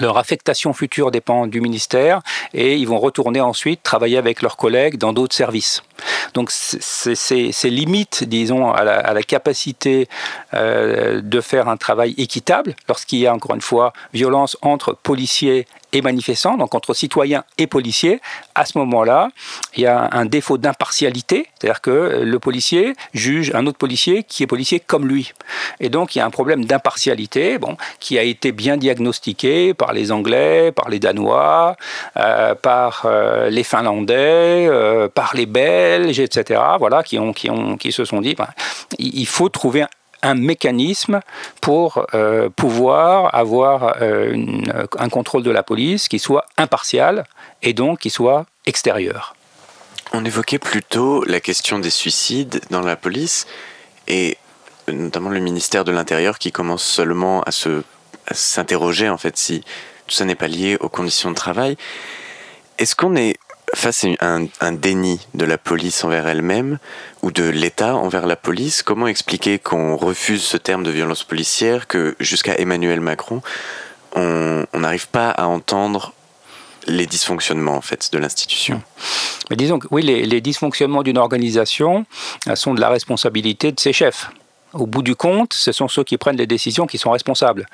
Leur 0.00 0.18
affectation 0.18 0.72
future 0.72 1.10
dépend 1.10 1.46
du 1.46 1.60
ministère 1.60 2.20
et 2.54 2.76
ils 2.76 2.86
vont 2.86 2.98
retourner 2.98 3.40
ensuite 3.40 3.82
travailler 3.82 4.18
avec 4.18 4.40
leurs 4.42 4.56
collègues 4.56 4.98
dans 4.98 5.12
d'autres 5.12 5.34
services. 5.34 5.82
Donc 6.34 6.50
c'est 6.50 7.70
limite, 7.70 8.24
disons, 8.24 8.72
à 8.72 8.84
la, 8.84 9.22
capacité 9.22 10.08
euh, 10.54 11.20
de 11.22 11.40
faire 11.40 11.68
un 11.68 11.76
travail 11.76 12.14
équitable 12.16 12.74
lorsqu'il 12.88 13.18
y 13.18 13.26
a 13.26 13.34
encore 13.34 13.54
une 13.54 13.60
fois 13.60 13.92
violence 14.12 14.56
entre 14.62 14.92
policiers 14.94 15.66
et 15.92 16.02
manifestants, 16.02 16.56
donc 16.56 16.74
entre 16.74 16.94
citoyens 16.94 17.44
et 17.58 17.66
policiers, 17.66 18.20
à 18.54 18.64
ce 18.64 18.78
moment-là, 18.78 19.28
il 19.76 19.82
y 19.82 19.86
a 19.86 20.08
un 20.12 20.24
défaut 20.24 20.58
d'impartialité, 20.58 21.48
c'est-à-dire 21.58 21.80
que 21.80 22.22
le 22.24 22.38
policier 22.38 22.94
juge 23.14 23.52
un 23.54 23.66
autre 23.66 23.78
policier 23.78 24.24
qui 24.24 24.42
est 24.42 24.46
policier 24.46 24.80
comme 24.80 25.06
lui. 25.06 25.32
Et 25.80 25.88
donc 25.88 26.14
il 26.14 26.18
y 26.18 26.20
a 26.20 26.26
un 26.26 26.30
problème 26.30 26.64
d'impartialité 26.64 27.58
bon, 27.58 27.76
qui 27.98 28.18
a 28.18 28.22
été 28.22 28.52
bien 28.52 28.76
diagnostiqué 28.76 29.74
par 29.74 29.92
les 29.92 30.12
Anglais, 30.12 30.72
par 30.72 30.88
les 30.88 30.98
Danois, 30.98 31.76
euh, 32.16 32.54
par 32.54 33.02
euh, 33.04 33.50
les 33.50 33.64
Finlandais, 33.64 34.66
euh, 34.68 35.08
par 35.08 35.32
les 35.34 35.46
Belges, 35.46 36.20
etc., 36.20 36.60
voilà, 36.78 37.02
qui, 37.02 37.18
ont, 37.18 37.32
qui, 37.32 37.50
ont, 37.50 37.76
qui 37.76 37.92
se 37.92 38.04
sont 38.04 38.20
dit, 38.20 38.34
ben, 38.34 38.48
il 38.98 39.26
faut 39.26 39.48
trouver 39.48 39.84
un 40.22 40.34
mécanisme 40.34 41.20
pour 41.60 42.06
euh, 42.14 42.48
pouvoir 42.50 43.34
avoir 43.34 43.96
euh, 44.00 44.36
un 44.98 45.08
contrôle 45.08 45.42
de 45.42 45.50
la 45.50 45.62
police 45.62 46.08
qui 46.08 46.18
soit 46.18 46.46
impartial 46.56 47.24
et 47.62 47.72
donc 47.72 48.00
qui 48.00 48.10
soit 48.10 48.46
extérieur. 48.66 49.34
On 50.12 50.24
évoquait 50.24 50.58
plutôt 50.58 51.24
la 51.24 51.40
question 51.40 51.78
des 51.78 51.90
suicides 51.90 52.60
dans 52.70 52.80
la 52.80 52.96
police 52.96 53.46
et 54.08 54.36
notamment 54.88 55.30
le 55.30 55.40
ministère 55.40 55.84
de 55.84 55.92
l'Intérieur 55.92 56.38
qui 56.38 56.50
commence 56.50 56.82
seulement 56.82 57.42
à 57.42 57.52
se 57.52 57.82
s'interroger 58.32 59.08
en 59.08 59.18
fait 59.18 59.36
si 59.36 59.60
tout 60.06 60.14
ça 60.14 60.24
n'est 60.24 60.34
pas 60.34 60.48
lié 60.48 60.76
aux 60.80 60.88
conditions 60.88 61.30
de 61.30 61.36
travail. 61.36 61.76
Est-ce 62.78 62.96
qu'on 62.96 63.16
est 63.16 63.36
face 63.74 64.04
à 64.20 64.38
un, 64.60 64.72
déni 64.72 65.20
de 65.34 65.44
la 65.44 65.58
police 65.58 66.04
envers 66.04 66.26
elle-même 66.28 66.78
ou 67.22 67.30
de 67.30 67.44
l'État 67.44 67.96
envers 67.96 68.26
la 68.26 68.36
police, 68.36 68.82
comment 68.82 69.06
expliquer 69.06 69.58
qu'on 69.58 69.96
refuse 69.96 70.42
ce 70.42 70.56
terme 70.56 70.82
de 70.82 70.90
violence 70.90 71.24
policière, 71.24 71.86
que 71.86 72.16
jusqu'à 72.20 72.54
Emmanuel 72.56 73.00
Macron, 73.00 73.42
on 74.16 74.66
n'arrive 74.74 75.08
pas 75.08 75.30
à 75.30 75.46
entendre 75.46 76.12
les 76.86 77.06
dysfonctionnements 77.06 77.76
en 77.76 77.80
fait 77.80 78.10
de 78.12 78.18
l'institution? 78.18 78.82
Disons 79.50 79.78
que 79.78 79.86
oui, 79.90 80.02
les, 80.02 80.24
les 80.24 80.40
dysfonctionnements 80.40 81.02
d'une 81.02 81.18
organisation 81.18 82.06
sont 82.54 82.74
de 82.74 82.80
la 82.80 82.88
responsabilité 82.88 83.72
de 83.72 83.80
ses 83.80 83.92
chefs 83.92 84.30
au 84.72 84.86
bout 84.86 85.02
du 85.02 85.16
compte, 85.16 85.52
ce 85.52 85.72
sont 85.72 85.88
ceux 85.88 86.04
qui 86.04 86.16
prennent 86.16 86.36
les 86.36 86.46
décisions 86.46 86.86
qui 86.86 86.98
sont 86.98 87.10
responsables. 87.10 87.66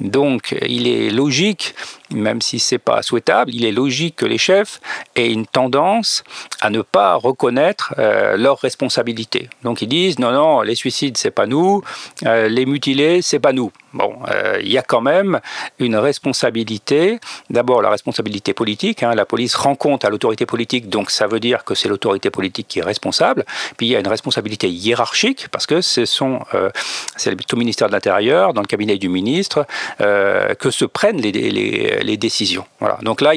Donc, 0.00 0.56
il 0.66 0.86
est 0.86 1.10
logique, 1.10 1.74
même 2.10 2.40
si 2.40 2.58
c'est 2.58 2.78
pas 2.78 3.02
souhaitable, 3.02 3.52
il 3.54 3.64
est 3.64 3.72
logique 3.72 4.16
que 4.16 4.26
les 4.26 4.38
chefs 4.38 4.80
aient 5.16 5.30
une 5.30 5.46
tendance 5.46 6.24
à 6.60 6.70
ne 6.70 6.82
pas 6.82 7.14
reconnaître 7.14 7.94
euh, 7.98 8.36
leurs 8.36 8.58
responsabilités. 8.58 9.48
Donc, 9.62 9.82
ils 9.82 9.88
disent 9.88 10.18
non, 10.18 10.32
non, 10.32 10.62
les 10.62 10.74
suicides 10.74 11.16
c'est 11.16 11.30
pas 11.30 11.46
nous, 11.46 11.82
euh, 12.24 12.48
les 12.48 12.66
mutilés 12.66 13.22
c'est 13.22 13.40
pas 13.40 13.52
nous. 13.52 13.72
Bon, 13.94 14.16
euh, 14.28 14.58
il 14.60 14.72
y 14.72 14.76
a 14.76 14.82
quand 14.82 15.00
même 15.00 15.40
une 15.78 15.94
responsabilité. 15.94 17.20
D'abord, 17.48 17.80
la 17.80 17.90
responsabilité 17.90 18.52
politique. 18.52 19.04
Hein. 19.04 19.14
la 19.14 19.24
police 19.24 19.54
rend 19.54 19.76
compte 19.76 20.04
à 20.04 20.10
l'autorité 20.10 20.46
politique, 20.46 20.88
donc 20.88 21.12
ça 21.12 21.28
veut 21.28 21.38
dire 21.38 21.62
que 21.62 21.76
c'est 21.76 21.88
l'autorité 21.88 22.28
politique 22.28 22.66
qui 22.66 22.80
est 22.80 22.82
responsable. 22.82 23.44
Puis 23.76 23.86
il 23.86 23.90
y 23.90 23.96
a 23.96 24.00
une 24.00 24.08
responsabilité 24.08 24.68
hiérarchique 24.68 25.46
parce 25.52 25.66
que 25.66 25.80
ce 25.80 26.06
sont, 26.06 26.40
euh, 26.54 26.70
c'est 27.16 27.30
au 27.52 27.56
ministère 27.56 27.86
de 27.86 27.92
l'Intérieur, 27.92 28.52
dans 28.52 28.62
le 28.62 28.66
cabinet 28.66 28.98
du 28.98 29.08
ministre, 29.08 29.64
euh, 30.00 30.54
que 30.54 30.72
se 30.72 30.84
prennent 30.84 31.20
les, 31.20 32.16
décisions. 32.16 32.64
Voilà. 32.80 32.98
Donc 33.02 33.20
là, 33.20 33.32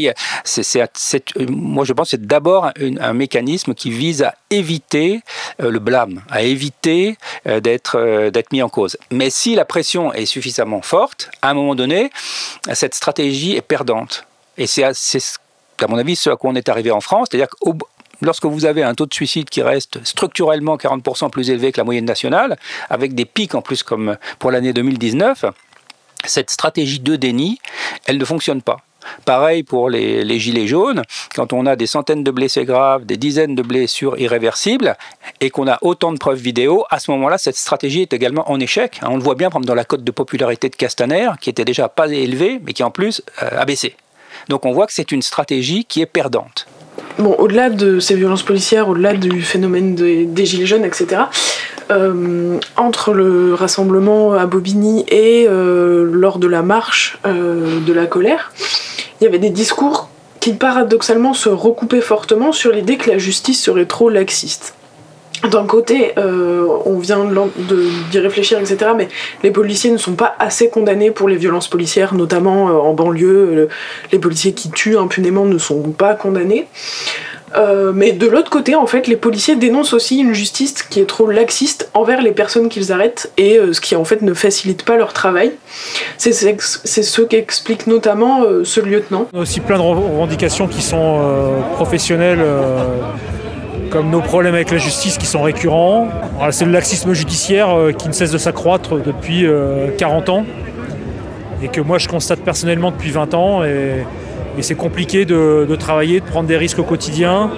moi 1.49 1.85
je 1.85 1.93
pense 1.93 2.07
que 2.07 2.11
c'est 2.11 2.25
d'abord 2.25 2.71
un, 2.99 3.13
mécanisme 3.13 3.73
qui 3.73 3.91
vise 3.91 4.23
à 4.23 4.33
éviter 4.49 5.21
le 5.59 5.79
blâme, 5.79 6.21
à 6.29 6.41
éviter 6.43 7.17
d'être 7.45 8.29
d'être 8.29 8.51
mis 8.51 8.61
en 8.61 8.69
cause. 8.69 8.97
Mais 9.11 9.29
si 9.29 9.55
la 9.55 9.65
pression 9.65 10.13
est 10.13 10.25
suffisante 10.25 10.46
suffisamment 10.47 10.81
forte, 10.81 11.29
à 11.41 11.49
un 11.49 11.53
moment 11.53 11.75
donné, 11.75 12.09
cette 12.73 12.95
stratégie 12.95 13.55
est 13.55 13.61
perdante. 13.61 14.25
Et 14.57 14.65
c'est, 14.65 14.83
à 14.83 15.87
mon 15.87 15.97
avis, 15.97 16.15
ce 16.15 16.29
à 16.29 16.35
quoi 16.35 16.51
on 16.51 16.55
est 16.55 16.69
arrivé 16.69 16.89
en 16.91 17.01
France, 17.01 17.27
c'est-à-dire 17.29 17.49
que 17.49 17.69
lorsque 18.21 18.45
vous 18.45 18.65
avez 18.65 18.83
un 18.83 18.95
taux 18.95 19.05
de 19.05 19.13
suicide 19.13 19.49
qui 19.49 19.61
reste 19.61 20.03
structurellement 20.05 20.77
40% 20.77 21.29
plus 21.29 21.49
élevé 21.49 21.71
que 21.71 21.79
la 21.79 21.83
moyenne 21.83 22.05
nationale, 22.05 22.57
avec 22.89 23.13
des 23.13 23.25
pics 23.25 23.55
en 23.55 23.61
plus 23.61 23.83
comme 23.83 24.17
pour 24.39 24.51
l'année 24.51 24.73
2019, 24.73 25.45
cette 26.25 26.49
stratégie 26.49 26.99
de 26.99 27.15
déni, 27.15 27.59
elle 28.05 28.17
ne 28.17 28.25
fonctionne 28.25 28.61
pas. 28.61 28.77
Pareil 29.25 29.63
pour 29.63 29.89
les, 29.89 30.39
gilets 30.39 30.67
jaunes, 30.67 31.01
quand 31.35 31.53
on 31.53 31.65
a 31.65 31.75
des 31.75 31.87
centaines 31.87 32.23
de 32.23 32.31
blessés 32.31 32.65
graves, 32.65 33.05
des 33.05 33.17
dizaines 33.17 33.55
de 33.55 33.61
blessures 33.61 34.17
irréversibles, 34.19 34.95
et 35.41 35.49
qu'on 35.49 35.67
a 35.67 35.77
autant 35.81 36.11
de 36.11 36.17
preuves 36.17 36.39
vidéo, 36.39 36.85
à 36.89 36.99
ce 36.99 37.11
moment-là, 37.11 37.37
cette 37.37 37.55
stratégie 37.55 38.01
est 38.01 38.13
également 38.13 38.49
en 38.51 38.59
échec. 38.59 38.99
On 39.03 39.17
le 39.17 39.23
voit 39.23 39.35
bien, 39.35 39.49
par 39.49 39.57
exemple, 39.57 39.67
dans 39.67 39.75
la 39.75 39.85
cote 39.85 40.03
de 40.03 40.11
popularité 40.11 40.69
de 40.69 40.75
Castaner, 40.75 41.29
qui 41.41 41.49
était 41.49 41.65
déjà 41.65 41.89
pas 41.89 42.07
élevée, 42.07 42.59
mais 42.63 42.73
qui 42.73 42.83
en 42.83 42.91
plus 42.91 43.21
a 43.37 43.65
baissé. 43.65 43.95
Donc 44.49 44.65
on 44.65 44.71
voit 44.71 44.87
que 44.87 44.93
c'est 44.93 45.11
une 45.11 45.21
stratégie 45.21 45.85
qui 45.85 46.01
est 46.01 46.05
perdante. 46.05 46.67
Bon, 47.19 47.35
au-delà 47.37 47.69
de 47.69 47.99
ces 47.99 48.15
violences 48.15 48.43
policières, 48.43 48.89
au-delà 48.89 49.13
du 49.15 49.41
phénomène 49.41 49.95
des, 49.95 50.45
gilets 50.45 50.65
jaunes, 50.65 50.85
etc., 50.85 51.23
euh, 51.89 52.59
entre 52.75 53.13
le 53.13 53.53
rassemblement 53.53 54.33
à 54.33 54.45
Bobigny 54.45 55.05
et 55.07 55.45
euh, 55.47 56.09
lors 56.11 56.37
de 56.37 56.47
la 56.47 56.61
marche 56.61 57.17
euh, 57.25 57.79
de 57.79 57.93
la 57.93 58.05
colère, 58.05 58.51
il 59.19 59.23
y 59.23 59.27
avait 59.27 59.39
des 59.39 59.49
discours 59.49 60.09
qui 60.41 60.53
paradoxalement 60.53 61.33
se 61.33 61.49
recoupaient 61.49 62.01
fortement 62.01 62.51
sur 62.51 62.71
l'idée 62.71 62.97
que 62.97 63.09
la 63.09 63.17
justice 63.17 63.63
serait 63.63 63.85
trop 63.85 64.09
laxiste 64.09 64.73
d'un 65.51 65.67
côté, 65.67 66.13
on 66.17 66.97
vient 66.97 67.23
d'y 68.11 68.19
réfléchir, 68.19 68.59
etc., 68.59 68.91
mais 68.97 69.07
les 69.43 69.51
policiers 69.51 69.91
ne 69.91 69.97
sont 69.97 70.15
pas 70.15 70.35
assez 70.39 70.69
condamnés 70.69 71.11
pour 71.11 71.29
les 71.29 71.35
violences 71.35 71.67
policières, 71.67 72.15
notamment 72.15 72.65
en 72.65 72.93
banlieue. 72.93 73.69
Les 74.11 74.17
policiers 74.17 74.53
qui 74.53 74.71
tuent 74.71 74.97
impunément 74.97 75.45
ne 75.45 75.59
sont 75.59 75.91
pas 75.91 76.15
condamnés. 76.15 76.67
Mais 77.55 78.11
de 78.11 78.27
l'autre 78.27 78.49
côté, 78.49 78.75
en 78.75 78.87
fait, 78.87 79.07
les 79.07 79.15
policiers 79.15 79.55
dénoncent 79.55 79.93
aussi 79.93 80.17
une 80.19 80.33
justice 80.33 80.83
qui 80.83 80.99
est 80.99 81.05
trop 81.05 81.27
laxiste 81.27 81.89
envers 81.93 82.21
les 82.21 82.31
personnes 82.31 82.69
qu'ils 82.69 82.91
arrêtent 82.91 83.31
et 83.37 83.59
ce 83.71 83.81
qui 83.81 83.95
en 83.95 84.03
fait 84.03 84.21
ne 84.21 84.33
facilite 84.33 84.83
pas 84.83 84.97
leur 84.97 85.13
travail. 85.13 85.51
C'est 86.17 86.33
ce 86.33 87.21
qu'explique 87.21 87.87
notamment 87.87 88.41
ce 88.63 88.79
lieutenant. 88.81 89.27
On 89.33 89.39
a 89.39 89.41
aussi 89.41 89.59
plein 89.59 89.77
de 89.77 89.83
revendications 89.83 90.67
qui 90.67 90.81
sont 90.81 91.21
professionnelles 91.75 92.43
comme 93.89 94.09
nos 94.09 94.21
problèmes 94.21 94.55
avec 94.55 94.71
la 94.71 94.77
justice 94.77 95.17
qui 95.17 95.25
sont 95.25 95.41
récurrents. 95.41 96.09
C'est 96.51 96.65
le 96.65 96.71
laxisme 96.71 97.13
judiciaire 97.13 97.69
euh, 97.69 97.91
qui 97.91 98.07
ne 98.07 98.13
cesse 98.13 98.31
de 98.31 98.37
s'accroître 98.37 99.01
depuis 99.01 99.45
40 99.97 100.29
euh, 100.29 100.31
ans 100.31 100.45
et 101.63 101.69
que 101.69 101.81
moi 101.81 101.97
je 101.97 102.07
constate 102.07 102.39
personnellement 102.41 102.91
depuis 102.91 103.11
20 103.11 103.33
ans. 103.33 103.63
C'est 104.63 104.75
compliqué 104.75 105.25
de, 105.25 105.75
travailler, 105.77 106.19
de 106.19 106.25
prendre 106.25 106.47
des 106.47 106.57
risques 106.57 106.79
au 106.79 106.83
quotidien 106.83 107.51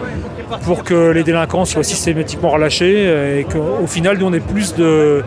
pour 0.63 0.83
que 0.83 1.11
les 1.11 1.23
délinquants 1.23 1.65
soient 1.65 1.83
systématiquement 1.83 2.49
relâchés 2.49 3.39
et 3.39 3.43
qu'au 3.43 3.87
final 3.87 4.17
nous 4.17 4.25
on 4.25 4.33
ait 4.33 4.39
plus 4.39 4.75
de, 4.75 5.23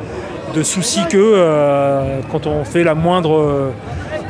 soucis 0.62 1.01
qu'eux 1.09 1.33
euh, 1.35 2.20
quand 2.31 2.47
on 2.47 2.64
fait 2.64 2.85
la 2.85 2.95
moindre 2.95 3.73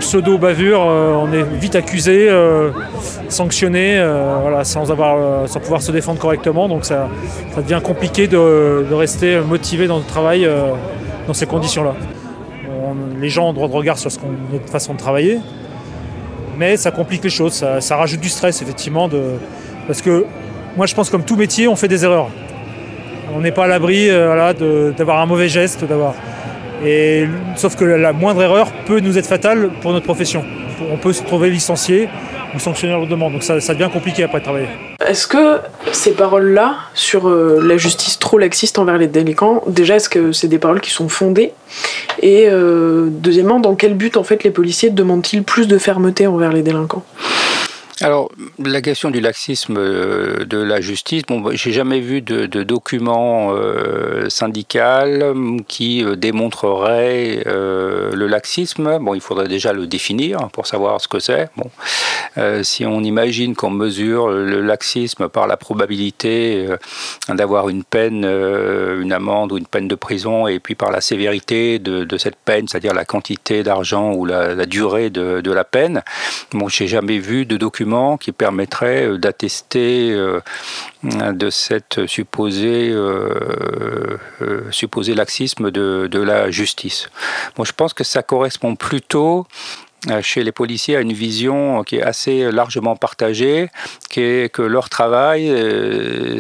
pseudo-bavure, 0.03 0.82
euh, 0.82 1.14
on 1.14 1.32
est 1.32 1.45
vite 1.45 1.76
accusé, 1.76 2.28
euh, 2.28 2.70
sanctionné, 3.28 3.99
euh, 3.99 4.64
sans, 4.64 4.90
avoir, 4.90 5.49
sans 5.49 5.61
pouvoir 5.61 5.80
se 5.80 5.93
défendre 5.93 6.18
correctement. 6.18 6.68
Donc 6.68 6.84
ça, 6.84 7.09
devient 7.57 7.80
compliqué 7.82 8.26
de, 8.26 8.93
rester 8.93 9.40
motivé 9.40 9.86
dans 9.86 9.99
le 9.99 10.05
travail 10.05 10.49
dans 11.26 11.34
ces 11.34 11.47
conditions-là. 11.47 11.95
les 13.20 13.28
gens 13.28 13.49
ont 13.49 13.53
droit 13.53 13.68
de 13.68 13.72
regard 13.72 13.99
sur 13.99 14.11
ce 14.11 14.18
notre 14.53 14.68
façon 14.68 14.95
de 14.95 14.99
travailler, 14.99 15.38
mais 16.59 16.76
ça 16.76 16.90
complique 16.90 17.24
les 17.24 17.30
choses, 17.30 17.64
ça, 17.80 17.96
rajoute 17.96 18.20
du 18.20 18.28
stress 18.28 18.62
effectivement. 18.62 19.09
Parce 19.86 20.03
que 20.03 20.24
moi 20.76 20.86
je 20.86 20.94
pense 20.94 21.11
comme 21.11 21.24
tout 21.24 21.36
métier, 21.36 21.68
on 21.68 21.76
fait 21.76 21.88
des 21.88 22.05
erreurs. 22.05 22.28
On 23.34 23.40
n'est 23.40 23.53
pas 23.53 23.64
à 23.64 23.68
l'abri 23.68 24.09
d'avoir 24.09 25.20
un 25.20 25.26
mauvais 25.26 25.48
geste, 25.48 25.84
et, 26.84 27.26
sauf 27.57 27.76
que 27.76 27.84
la 27.84 28.12
moindre 28.12 28.42
erreur 28.42 28.72
peut 28.86 29.00
nous 29.00 29.16
être 29.16 29.26
fatale 29.26 29.70
pour 29.80 29.92
notre 29.92 30.05
profession. 30.05 30.44
On 30.92 30.96
peut 30.96 31.12
se 31.12 31.22
trouver 31.22 31.50
licencié 31.50 32.09
ou 32.55 32.59
sanctionner 32.59 32.94
leur 32.94 33.07
demande. 33.07 33.32
Donc 33.32 33.42
ça, 33.42 33.59
devient 33.59 33.90
compliqué 33.92 34.24
après 34.24 34.38
de 34.38 34.44
travailler. 34.44 34.68
Est-ce 35.07 35.26
que 35.26 35.59
ces 35.92 36.12
paroles-là 36.12 36.76
sur 36.94 37.28
euh, 37.28 37.61
la 37.62 37.76
justice 37.76 38.18
trop 38.18 38.38
laxiste 38.38 38.78
envers 38.78 38.98
les 38.98 39.07
délinquants, 39.07 39.62
déjà 39.66 39.96
est-ce 39.96 40.09
que 40.09 40.32
c'est 40.32 40.48
des 40.48 40.59
paroles 40.59 40.80
qui 40.80 40.90
sont 40.90 41.09
fondées? 41.09 41.53
Et 42.20 42.46
euh, 42.48 43.09
deuxièmement, 43.11 43.61
dans 43.61 43.74
quel 43.74 43.94
but 43.94 44.16
en 44.16 44.24
fait 44.24 44.44
les 44.44 44.50
policiers 44.50 44.90
demandent-ils 44.90 45.42
plus 45.42 45.66
de 45.66 45.78
fermeté 45.78 46.26
envers 46.26 46.53
les 46.53 46.62
délinquants? 46.62 47.05
Alors, 48.03 48.32
la 48.59 48.80
question 48.80 49.12
du 49.12 49.20
laxisme 49.20 49.76
euh, 49.78 50.44
de 50.44 50.59
la 50.59 50.80
justice, 50.80 51.22
bon, 51.22 51.53
j'ai 51.53 51.70
jamais 51.70 52.00
vu 52.00 52.20
de, 52.20 52.46
de 52.46 52.64
document 52.64 53.50
euh, 53.53 54.28
syndical 54.28 55.34
qui 55.68 56.03
euh, 56.03 56.16
démontrerait 56.16 57.44
le 57.44 58.26
laxisme. 58.26 58.98
Bon, 58.98 59.14
il 59.14 59.20
faudrait 59.20 59.46
déjà 59.46 59.72
le 59.72 59.86
définir 59.86 60.48
pour 60.53 60.66
savoir 60.66 61.00
ce 61.00 61.07
que 61.07 61.20
c'est. 61.20 61.48
Bon, 61.57 61.70
si 62.62 62.84
on 62.84 63.03
imagine 63.03 63.55
qu'on 63.55 63.70
mesure 63.70 64.28
le 64.28 64.61
laxisme 64.61 65.28
par 65.28 65.46
la 65.46 65.57
probabilité 65.57 66.66
d'avoir 67.28 67.68
une 67.68 67.84
peine, 67.84 68.24
une 68.24 69.12
amende 69.12 69.53
ou 69.53 69.59
une 69.59 69.66
peine 69.66 69.88
de 69.88 69.94
prison, 69.94 70.46
et 70.46 70.59
puis 70.59 70.74
par 70.74 70.90
la 70.90 71.00
sévérité 71.00 71.78
de, 71.78 72.16
cette 72.16 72.36
peine, 72.36 72.68
c'est-à-dire 72.68 72.94
la 72.94 73.05
quantité 73.05 73.62
d'argent 73.62 74.12
ou 74.12 74.24
la, 74.24 74.66
durée 74.66 75.11
de, 75.11 75.40
de 75.40 75.53
la 75.53 75.64
peine, 75.64 76.03
bon, 76.53 76.68
j'ai 76.68 76.86
jamais 76.86 77.18
vu 77.18 77.44
de 77.44 77.57
document 77.57 77.91
qui 78.20 78.32
permettrait 78.32 79.07
euh, 79.07 79.18
d'attester 79.18 80.11
euh, 80.12 80.40
de 81.03 81.51
cette 81.51 82.07
supposée, 82.07 82.90
euh, 82.90 84.18
supposé 84.70 85.14
laxisme 85.14 85.70
de, 85.70 86.09
de, 86.11 86.20
la 86.20 86.51
justice. 86.51 87.09
Je 87.62 87.72
pense 87.72 87.93
que 87.93 88.05
ça 88.05 88.22
correspond 88.22 88.76
plutôt 88.76 89.47
chez 90.20 90.43
les 90.43 90.53
policiers 90.53 90.97
à 90.97 91.01
une 91.01 91.12
vision 91.12 91.84
qui 91.84 91.97
est 91.97 92.03
assez 92.03 92.51
largement 92.51 92.97
partagée, 92.97 93.68
qui 94.11 94.20
est 94.20 94.53
que 94.53 94.62
leur 94.62 94.88
travail, 94.88 95.43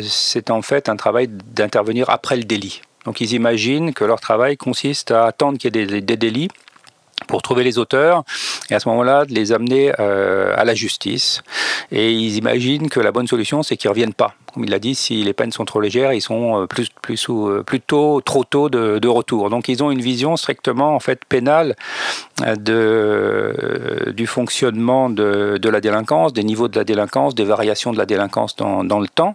c'est 0.02 0.50
en 0.50 0.62
fait 0.62 0.88
un 0.88 0.96
travail 0.96 1.28
d'intervenir 1.28 2.10
après 2.10 2.36
le 2.36 2.42
délit. 2.42 2.82
Donc 3.04 3.20
ils 3.20 3.34
imaginent 3.34 3.94
que 3.94 4.04
leur 4.04 4.20
travail 4.20 4.56
consiste 4.56 5.12
à 5.12 5.26
attendre 5.26 5.58
qu'il 5.58 5.76
y 5.76 5.80
ait 5.80 6.00
des 6.00 6.16
délits 6.16 6.48
pour 7.26 7.42
trouver 7.42 7.64
les 7.64 7.78
auteurs 7.78 8.24
et 8.70 8.74
à 8.74 8.80
ce 8.80 8.88
moment-là 8.88 9.24
de 9.24 9.34
les 9.34 9.52
amener 9.52 9.92
euh, 10.00 10.54
à 10.56 10.64
la 10.64 10.74
justice. 10.74 11.42
Et 11.90 12.12
ils 12.12 12.36
imaginent 12.36 12.88
que 12.88 13.00
la 13.00 13.12
bonne 13.12 13.26
solution, 13.26 13.62
c'est 13.62 13.76
qu'ils 13.76 13.88
ne 13.88 13.92
reviennent 13.92 14.14
pas. 14.14 14.34
Comme 14.52 14.64
il 14.64 14.70
l'a 14.70 14.78
dit, 14.78 14.94
si 14.94 15.22
les 15.22 15.32
peines 15.32 15.52
sont 15.52 15.64
trop 15.64 15.80
légères, 15.80 16.12
ils 16.12 16.20
sont 16.20 16.62
euh, 16.62 16.66
plus, 16.66 16.88
plus, 17.00 17.26
euh, 17.30 17.62
plutôt 17.62 18.20
trop 18.20 18.44
tôt 18.44 18.68
de, 18.68 18.98
de, 18.98 19.08
retour. 19.08 19.50
Donc 19.50 19.68
ils 19.68 19.82
ont 19.82 19.90
une 19.90 20.00
vision 20.00 20.36
strictement 20.36 20.94
en 20.94 21.00
fait 21.00 21.24
pénale 21.24 21.74
de, 22.56 24.12
du 24.14 24.26
fonctionnement 24.26 25.10
de, 25.10 25.58
de, 25.60 25.68
la 25.68 25.80
délinquance, 25.80 26.32
des 26.32 26.44
niveaux 26.44 26.68
de 26.68 26.76
la 26.76 26.84
délinquance, 26.84 27.34
des 27.34 27.44
variations 27.44 27.92
de 27.92 27.98
la 27.98 28.06
délinquance 28.06 28.56
dans, 28.56 28.84
dans 28.84 29.00
le 29.00 29.08
temps. 29.08 29.34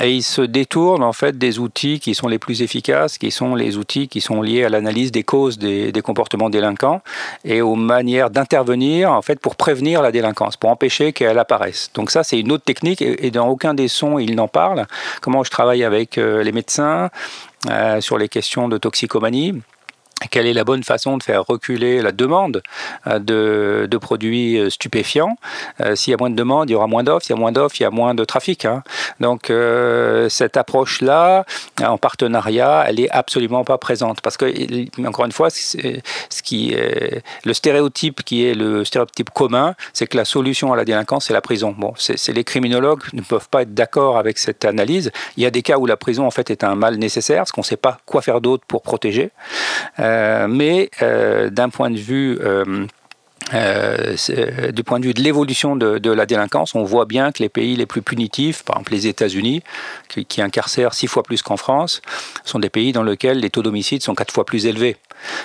Et 0.00 0.14
ils 0.14 0.22
se 0.22 0.42
détournent 0.42 1.02
en 1.02 1.12
fait 1.12 1.36
des 1.36 1.58
outils 1.58 2.00
qui 2.00 2.14
sont 2.14 2.28
les 2.28 2.38
plus 2.38 2.62
efficaces, 2.62 3.18
qui 3.18 3.30
sont 3.30 3.54
les 3.54 3.76
outils 3.76 4.08
qui 4.08 4.20
sont 4.20 4.40
liés 4.40 4.64
à 4.64 4.68
l'analyse 4.68 5.12
des 5.12 5.24
causes 5.24 5.58
des, 5.58 5.92
des 5.92 6.02
comportements 6.02 6.50
délinquants 6.50 7.02
et 7.44 7.60
aux 7.62 7.74
manières 7.74 8.30
d'intervenir 8.30 9.12
en 9.12 9.22
fait 9.22 9.40
pour 9.40 9.56
prévenir 9.56 10.02
la 10.02 10.12
délinquance, 10.12 10.56
pour 10.56 10.70
empêcher 10.70 11.12
qu'elle 11.12 11.38
apparaisse. 11.38 11.90
Donc 11.94 12.10
ça 12.10 12.22
c'est 12.22 12.38
une 12.38 12.52
autre 12.52 12.64
technique 12.64 13.02
et, 13.02 13.30
dans 13.30 13.48
aucun 13.48 13.74
des 13.74 13.88
sons 13.88 14.18
il 14.18 14.34
n'en 14.34 14.48
parle. 14.48 14.86
Comment 15.20 15.44
je 15.44 15.50
travaille 15.50 15.84
avec 15.84 16.18
euh, 16.18 16.42
les 16.42 16.52
médecins 16.52 17.10
euh, 17.68 18.00
sur 18.00 18.18
les 18.18 18.28
questions 18.28 18.68
de 18.68 18.78
toxicomanie 18.78 19.62
quelle 20.30 20.46
est 20.46 20.52
la 20.52 20.64
bonne 20.64 20.82
façon 20.82 21.16
de 21.16 21.22
faire 21.22 21.44
reculer 21.46 22.02
la 22.02 22.12
demande 22.12 22.62
euh, 23.06 23.86
de, 23.86 23.98
produits 23.98 24.58
euh, 24.58 24.70
stupéfiants. 24.70 25.36
Euh, 25.80 25.94
s'il 25.94 26.10
y 26.10 26.14
a 26.14 26.16
moins 26.18 26.30
de 26.30 26.34
demande, 26.34 26.68
il 26.70 26.72
y 26.72 26.76
aura 26.76 26.86
moins 26.86 27.04
d'offres. 27.04 27.26
S'il 27.26 27.34
y 27.34 27.38
a 27.38 27.40
moins 27.40 27.52
d'offres, 27.52 27.76
il 27.78 27.82
y 27.82 27.86
a 27.86 27.90
moins 27.90 28.14
de 28.14 28.24
trafic. 28.24 28.64
Hein. 28.64 28.82
Donc 29.20 29.52
cette 30.28 30.56
approche-là, 30.56 31.44
en 31.82 31.98
partenariat, 31.98 32.84
elle 32.86 33.00
est 33.00 33.10
absolument 33.10 33.64
pas 33.64 33.78
présente. 33.78 34.20
Parce 34.20 34.36
que, 34.36 34.46
encore 35.06 35.24
une 35.24 35.32
fois, 35.32 35.50
ce 35.50 36.42
qui 36.42 36.72
est, 36.72 37.22
le 37.44 37.54
stéréotype 37.54 38.22
qui 38.22 38.44
est 38.44 38.54
le 38.54 38.84
stéréotype 38.84 39.30
commun, 39.30 39.74
c'est 39.92 40.06
que 40.06 40.16
la 40.16 40.24
solution 40.24 40.72
à 40.72 40.76
la 40.76 40.84
délinquance, 40.84 41.26
c'est 41.26 41.32
la 41.32 41.40
prison. 41.40 41.74
Bon, 41.76 41.92
c'est 41.96 42.32
les 42.32 42.44
criminologues 42.44 43.02
ne 43.12 43.22
peuvent 43.22 43.48
pas 43.48 43.62
être 43.62 43.74
d'accord 43.74 44.18
avec 44.18 44.38
cette 44.38 44.64
analyse. 44.64 45.10
Il 45.36 45.42
y 45.42 45.46
a 45.46 45.50
des 45.50 45.62
cas 45.62 45.78
où 45.78 45.86
la 45.86 45.96
prison, 45.96 46.26
en 46.26 46.30
fait, 46.30 46.50
est 46.50 46.64
un 46.64 46.74
mal 46.74 46.96
nécessaire, 46.96 47.38
parce 47.38 47.52
qu'on 47.52 47.62
ne 47.62 47.66
sait 47.66 47.76
pas 47.76 47.98
quoi 48.06 48.22
faire 48.22 48.40
d'autre 48.40 48.64
pour 48.66 48.82
protéger. 48.82 49.30
Euh, 49.98 50.07
mais 50.48 50.90
euh, 51.02 51.50
d'un 51.50 51.68
point 51.68 51.90
de 51.90 51.98
vue 51.98 52.38
euh, 53.54 54.14
du 54.72 54.84
point 54.84 55.00
de 55.00 55.06
vue 55.06 55.14
de 55.14 55.22
l'évolution 55.22 55.76
de, 55.76 56.10
la 56.10 56.26
délinquance, 56.26 56.74
on 56.74 56.84
voit 56.84 57.06
bien 57.06 57.32
que 57.32 57.42
les 57.42 57.48
pays 57.48 57.76
les 57.76 57.86
plus 57.86 58.02
punitifs, 58.02 58.62
par 58.62 58.76
exemple 58.76 58.92
les 58.92 59.06
États-Unis, 59.06 59.62
qui, 60.08 60.42
incarcèrent 60.42 60.94
six 60.94 61.06
fois 61.06 61.22
plus 61.22 61.42
qu'en 61.42 61.56
France, 61.56 62.02
sont 62.44 62.58
des 62.58 62.70
pays 62.70 62.92
dans 62.92 63.02
lesquels 63.02 63.40
les 63.40 63.50
taux 63.50 63.62
d'homicide 63.62 64.02
sont 64.02 64.14
quatre 64.14 64.32
fois 64.32 64.44
plus 64.44 64.66
élevés. 64.66 64.96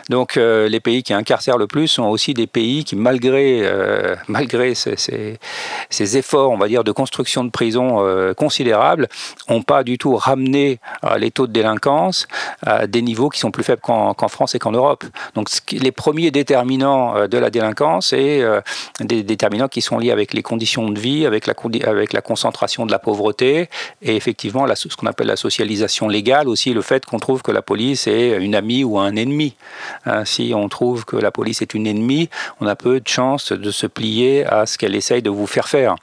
Donc 0.09 0.37
euh, 0.37 0.67
les 0.67 0.79
pays 0.79 1.03
qui 1.03 1.13
incarcèrent 1.13 1.57
le 1.57 1.67
plus 1.67 1.87
sont 1.87 2.03
aussi 2.03 2.33
des 2.33 2.47
pays 2.47 2.83
qui, 2.83 2.95
malgré, 2.95 3.61
euh, 3.63 4.15
malgré 4.27 4.75
ces, 4.75 4.95
ces, 4.97 6.17
efforts, 6.17 6.51
on 6.51 6.57
va 6.57 6.67
dire, 6.67 6.83
de 6.83 6.91
construction 6.91 7.43
de 7.43 7.49
prisons 7.49 8.05
euh, 8.05 8.33
considérables, 8.33 9.07
n'ont 9.49 9.61
pas 9.61 9.83
du 9.83 9.97
tout 9.97 10.15
ramené 10.15 10.79
les 11.17 11.31
taux 11.31 11.47
de 11.47 11.51
délinquance 11.51 12.27
à 12.65 12.87
des 12.87 13.01
niveaux 13.01 13.29
qui 13.29 13.39
sont 13.39 13.51
plus 13.51 13.63
faibles 13.63 13.81
qu'en 13.81 14.27
France 14.27 14.55
et 14.55 14.59
qu'en 14.59 14.71
Europe. 14.71 15.03
Donc 15.35 15.49
les 15.71 15.91
premiers 15.91 16.31
déterminants 16.31 17.27
de 17.27 17.37
la 17.37 17.49
délinquance, 17.49 18.07
c'est 18.09 18.43
des 18.99 19.23
déterminants 19.23 19.67
qui 19.67 19.81
sont 19.81 19.97
liés 19.97 20.11
avec 20.11 20.33
les 20.33 20.41
conditions 20.41 20.89
de 20.89 20.99
vie, 20.99 21.25
avec 21.25 21.47
la, 21.47 21.53
avec 21.87 22.13
la 22.13 22.21
concentration 22.21 22.85
de 22.85 22.91
la 22.91 22.99
pauvreté 22.99 23.69
et 24.01 24.15
effectivement 24.15 24.65
la, 24.65 24.75
ce 24.75 24.87
qu'on 24.95 25.07
appelle 25.07 25.27
la 25.27 25.35
socialisation 25.35 26.07
légale, 26.07 26.47
aussi 26.47 26.73
le 26.73 26.81
fait 26.81 27.05
qu'on 27.05 27.19
trouve 27.19 27.41
que 27.41 27.51
la 27.51 27.61
police 27.61 28.07
est 28.07 28.37
une 28.37 28.55
amie 28.55 28.83
ou 28.83 28.99
un 28.99 29.15
ennemi. 29.15 29.55
Hein, 30.05 30.25
si 30.25 30.53
on 30.55 30.69
trouve 30.69 31.05
que 31.05 31.15
la 31.15 31.31
police 31.31 31.61
est 31.61 31.73
une 31.73 31.87
ennemie, 31.87 32.29
on 32.59 32.67
a 32.67 32.75
peu 32.75 32.99
de 32.99 33.07
chances 33.07 33.51
de 33.51 33.71
se 33.71 33.87
plier 33.87 34.45
à 34.45 34.65
ce 34.65 34.77
qu'elle 34.77 34.95
essaye 34.95 35.21
de 35.21 35.29
vous 35.29 35.47
faire 35.47 35.67
faire. 35.67 35.95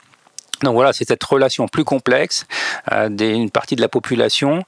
Donc 0.63 0.75
voilà, 0.75 0.93
c'est 0.93 1.07
cette 1.07 1.23
relation 1.23 1.67
plus 1.67 1.83
complexe 1.83 2.45
euh, 2.91 3.09
d'une 3.09 3.49
partie 3.49 3.75
de 3.75 3.81
la 3.81 3.87
population 3.87 4.63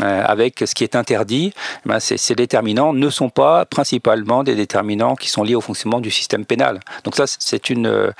euh, 0.00 0.22
avec 0.24 0.62
ce 0.66 0.74
qui 0.74 0.84
est 0.84 0.94
interdit. 0.94 1.52
Eh 1.84 1.88
ben, 1.88 2.00
ces, 2.00 2.34
déterminants 2.34 2.92
ne 2.92 3.10
sont 3.10 3.30
pas 3.30 3.64
principalement 3.64 4.44
des 4.44 4.54
déterminants 4.54 5.16
qui 5.16 5.30
sont 5.30 5.42
liés 5.42 5.54
au 5.54 5.60
fonctionnement 5.60 6.00
du 6.00 6.10
système 6.10 6.44
pénal. 6.44 6.80
Donc 7.04 7.16
ça, 7.16 7.24
c'est 7.26 7.70
une, 7.70 7.86
euh, 7.86 8.12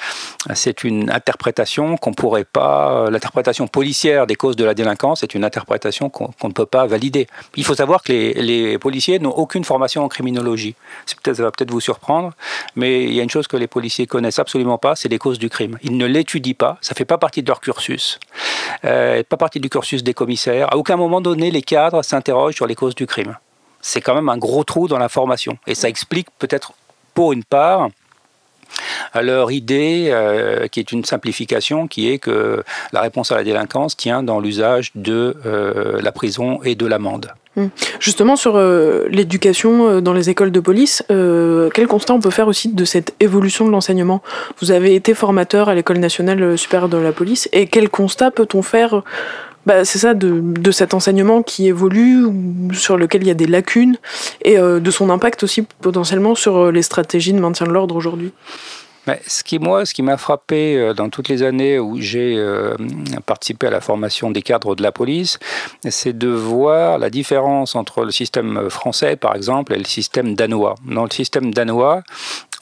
une 0.84 1.10
interprétation 1.10 1.96
qu'on 1.96 2.14
pourrait 2.14 2.44
pas. 2.44 3.10
L'interprétation 3.10 3.66
policière 3.68 4.26
des 4.26 4.34
causes 4.34 4.56
de 4.56 4.64
la 4.64 4.74
délinquance 4.74 5.22
est 5.22 5.34
une 5.34 5.44
interprétation 5.44 6.08
qu'on 6.08 6.48
ne 6.48 6.52
peut 6.52 6.66
pas 6.66 6.86
valider. 6.86 7.26
Il 7.56 7.64
faut 7.64 7.74
savoir 7.74 8.02
que 8.02 8.12
les, 8.12 8.78
policiers 8.78 9.18
n'ont 9.18 9.30
aucune 9.30 9.64
formation 9.64 10.02
en 10.02 10.08
criminologie. 10.08 10.74
Ça 11.06 11.32
va 11.32 11.50
peut-être 11.50 11.70
vous 11.70 11.80
surprendre, 11.80 12.32
mais 12.76 13.04
il 13.04 13.12
y 13.12 13.20
a 13.20 13.22
une 13.22 13.30
chose 13.30 13.48
que 13.48 13.56
les 13.56 13.66
policiers 13.66 14.06
connaissent 14.06 14.38
absolument 14.38 14.78
pas, 14.78 14.96
c'est 14.96 15.08
les 15.08 15.18
causes 15.18 15.38
du 15.38 15.50
crime. 15.50 15.78
Ils 15.82 15.96
ne 15.96 16.06
l'étudient 16.06 16.54
pas. 16.54 16.78
Ça 16.80 16.94
fait 16.94 17.04
pas 17.04 17.17
partie 17.18 17.42
de 17.42 17.48
leur 17.48 17.60
cursus, 17.60 18.18
euh, 18.84 19.22
pas 19.28 19.36
partie 19.36 19.60
du 19.60 19.68
cursus 19.68 20.02
des 20.02 20.14
commissaires. 20.14 20.72
À 20.72 20.76
aucun 20.76 20.96
moment 20.96 21.20
donné, 21.20 21.50
les 21.50 21.62
cadres 21.62 22.02
s'interrogent 22.02 22.54
sur 22.54 22.66
les 22.66 22.74
causes 22.74 22.94
du 22.94 23.06
crime. 23.06 23.36
C'est 23.80 24.00
quand 24.00 24.14
même 24.14 24.28
un 24.28 24.38
gros 24.38 24.64
trou 24.64 24.88
dans 24.88 24.98
la 24.98 25.08
formation. 25.08 25.58
Et 25.66 25.74
ça 25.74 25.88
explique 25.88 26.28
peut-être 26.38 26.72
pour 27.14 27.32
une 27.32 27.44
part 27.44 27.88
leur 29.20 29.50
idée, 29.50 30.08
euh, 30.10 30.68
qui 30.68 30.80
est 30.80 30.92
une 30.92 31.04
simplification, 31.04 31.88
qui 31.88 32.08
est 32.10 32.18
que 32.18 32.62
la 32.92 33.00
réponse 33.00 33.32
à 33.32 33.36
la 33.36 33.44
délinquance 33.44 33.96
tient 33.96 34.22
dans 34.22 34.40
l'usage 34.40 34.92
de 34.94 35.36
euh, 35.46 36.00
la 36.00 36.12
prison 36.12 36.60
et 36.62 36.74
de 36.74 36.86
l'amende. 36.86 37.32
Hum. 37.58 37.70
Justement, 37.98 38.36
sur 38.36 38.56
euh, 38.56 39.08
l'éducation 39.10 39.88
euh, 39.88 40.00
dans 40.00 40.12
les 40.12 40.30
écoles 40.30 40.52
de 40.52 40.60
police, 40.60 41.02
euh, 41.10 41.70
quel 41.74 41.88
constat 41.88 42.14
on 42.14 42.20
peut 42.20 42.30
faire 42.30 42.46
aussi 42.46 42.68
de 42.68 42.84
cette 42.84 43.14
évolution 43.18 43.66
de 43.66 43.72
l'enseignement? 43.72 44.22
Vous 44.60 44.70
avez 44.70 44.94
été 44.94 45.12
formateur 45.12 45.68
à 45.68 45.74
l'École 45.74 45.98
nationale 45.98 46.56
supérieure 46.56 46.88
de 46.88 46.98
la 46.98 47.10
police, 47.10 47.48
et 47.52 47.66
quel 47.66 47.88
constat 47.88 48.30
peut-on 48.30 48.62
faire 48.62 49.02
bah, 49.66 49.84
c'est 49.84 49.98
ça, 49.98 50.14
de, 50.14 50.40
de, 50.40 50.70
cet 50.70 50.94
enseignement 50.94 51.42
qui 51.42 51.66
évolue, 51.66 52.26
sur 52.72 52.96
lequel 52.96 53.22
il 53.22 53.26
y 53.26 53.30
a 53.30 53.34
des 53.34 53.46
lacunes, 53.46 53.96
et 54.42 54.56
de 54.56 54.90
son 54.90 55.10
impact 55.10 55.42
aussi 55.42 55.60
potentiellement 55.82 56.34
sur 56.34 56.72
les 56.72 56.80
stratégies 56.80 57.34
de 57.34 57.38
maintien 57.38 57.66
de 57.66 57.72
l'ordre 57.72 57.94
aujourd'hui? 57.94 58.32
Ce 59.26 59.42
qui, 59.42 59.58
moi, 59.58 59.86
ce 59.86 59.94
qui 59.94 60.02
m'a 60.02 60.16
frappé 60.16 60.76
euh, 60.76 60.94
dans 60.94 61.08
toutes 61.08 61.28
les 61.28 61.42
années 61.42 61.78
où 61.78 62.00
j'ai 62.00 62.34
euh, 62.36 62.76
participé 63.26 63.66
à 63.66 63.70
la 63.70 63.80
formation 63.80 64.30
des 64.30 64.42
cadres 64.42 64.74
de 64.74 64.82
la 64.82 64.92
police, 64.92 65.38
c'est 65.88 66.16
de 66.16 66.28
voir 66.28 66.98
la 66.98 67.10
différence 67.10 67.74
entre 67.74 68.04
le 68.04 68.10
système 68.10 68.68
français, 68.70 69.16
par 69.16 69.34
exemple, 69.34 69.74
et 69.74 69.78
le 69.78 69.84
système 69.84 70.34
danois. 70.34 70.74
Dans 70.84 71.04
le 71.04 71.10
système 71.10 71.52
danois, 71.52 72.02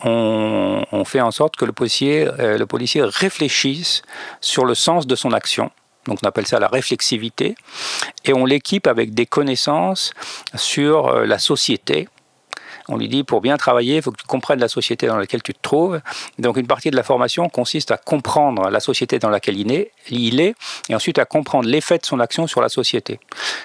on, 0.04 1.04
fait 1.04 1.20
en 1.20 1.30
sorte 1.30 1.56
que 1.56 1.64
le 1.64 1.72
policier, 1.72 2.28
euh, 2.38 2.58
le 2.58 2.66
policier 2.66 3.02
réfléchisse 3.02 4.02
sur 4.40 4.64
le 4.64 4.74
sens 4.74 5.06
de 5.06 5.14
son 5.14 5.32
action. 5.32 5.70
Donc 6.06 6.18
on 6.22 6.26
appelle 6.26 6.46
ça 6.46 6.60
la 6.60 6.68
réflexivité. 6.68 7.56
Et 8.24 8.32
on 8.32 8.44
l'équipe 8.44 8.86
avec 8.86 9.14
des 9.14 9.26
connaissances 9.26 10.12
sur 10.54 11.12
la 11.12 11.38
société, 11.38 12.08
on 12.88 12.96
lui 12.96 13.08
dit 13.08 13.24
pour 13.24 13.40
bien 13.40 13.56
travailler, 13.56 13.96
il 13.96 14.02
faut 14.02 14.10
que 14.10 14.20
tu 14.20 14.26
comprennes 14.26 14.60
la 14.60 14.68
société 14.68 15.06
dans 15.06 15.16
laquelle 15.16 15.42
tu 15.42 15.54
te 15.54 15.60
trouves. 15.60 16.00
Donc 16.38 16.56
une 16.56 16.66
partie 16.66 16.90
de 16.90 16.96
la 16.96 17.02
formation 17.02 17.48
consiste 17.48 17.90
à 17.90 17.96
comprendre 17.96 18.70
la 18.70 18.80
société 18.80 19.18
dans 19.18 19.30
laquelle 19.30 19.58
il 19.58 19.72
est, 20.40 20.54
et 20.88 20.94
ensuite 20.94 21.18
à 21.18 21.24
comprendre 21.24 21.68
l'effet 21.68 21.98
de 21.98 22.06
son 22.06 22.20
action 22.20 22.46
sur 22.46 22.60
la 22.60 22.68
société. 22.68 23.18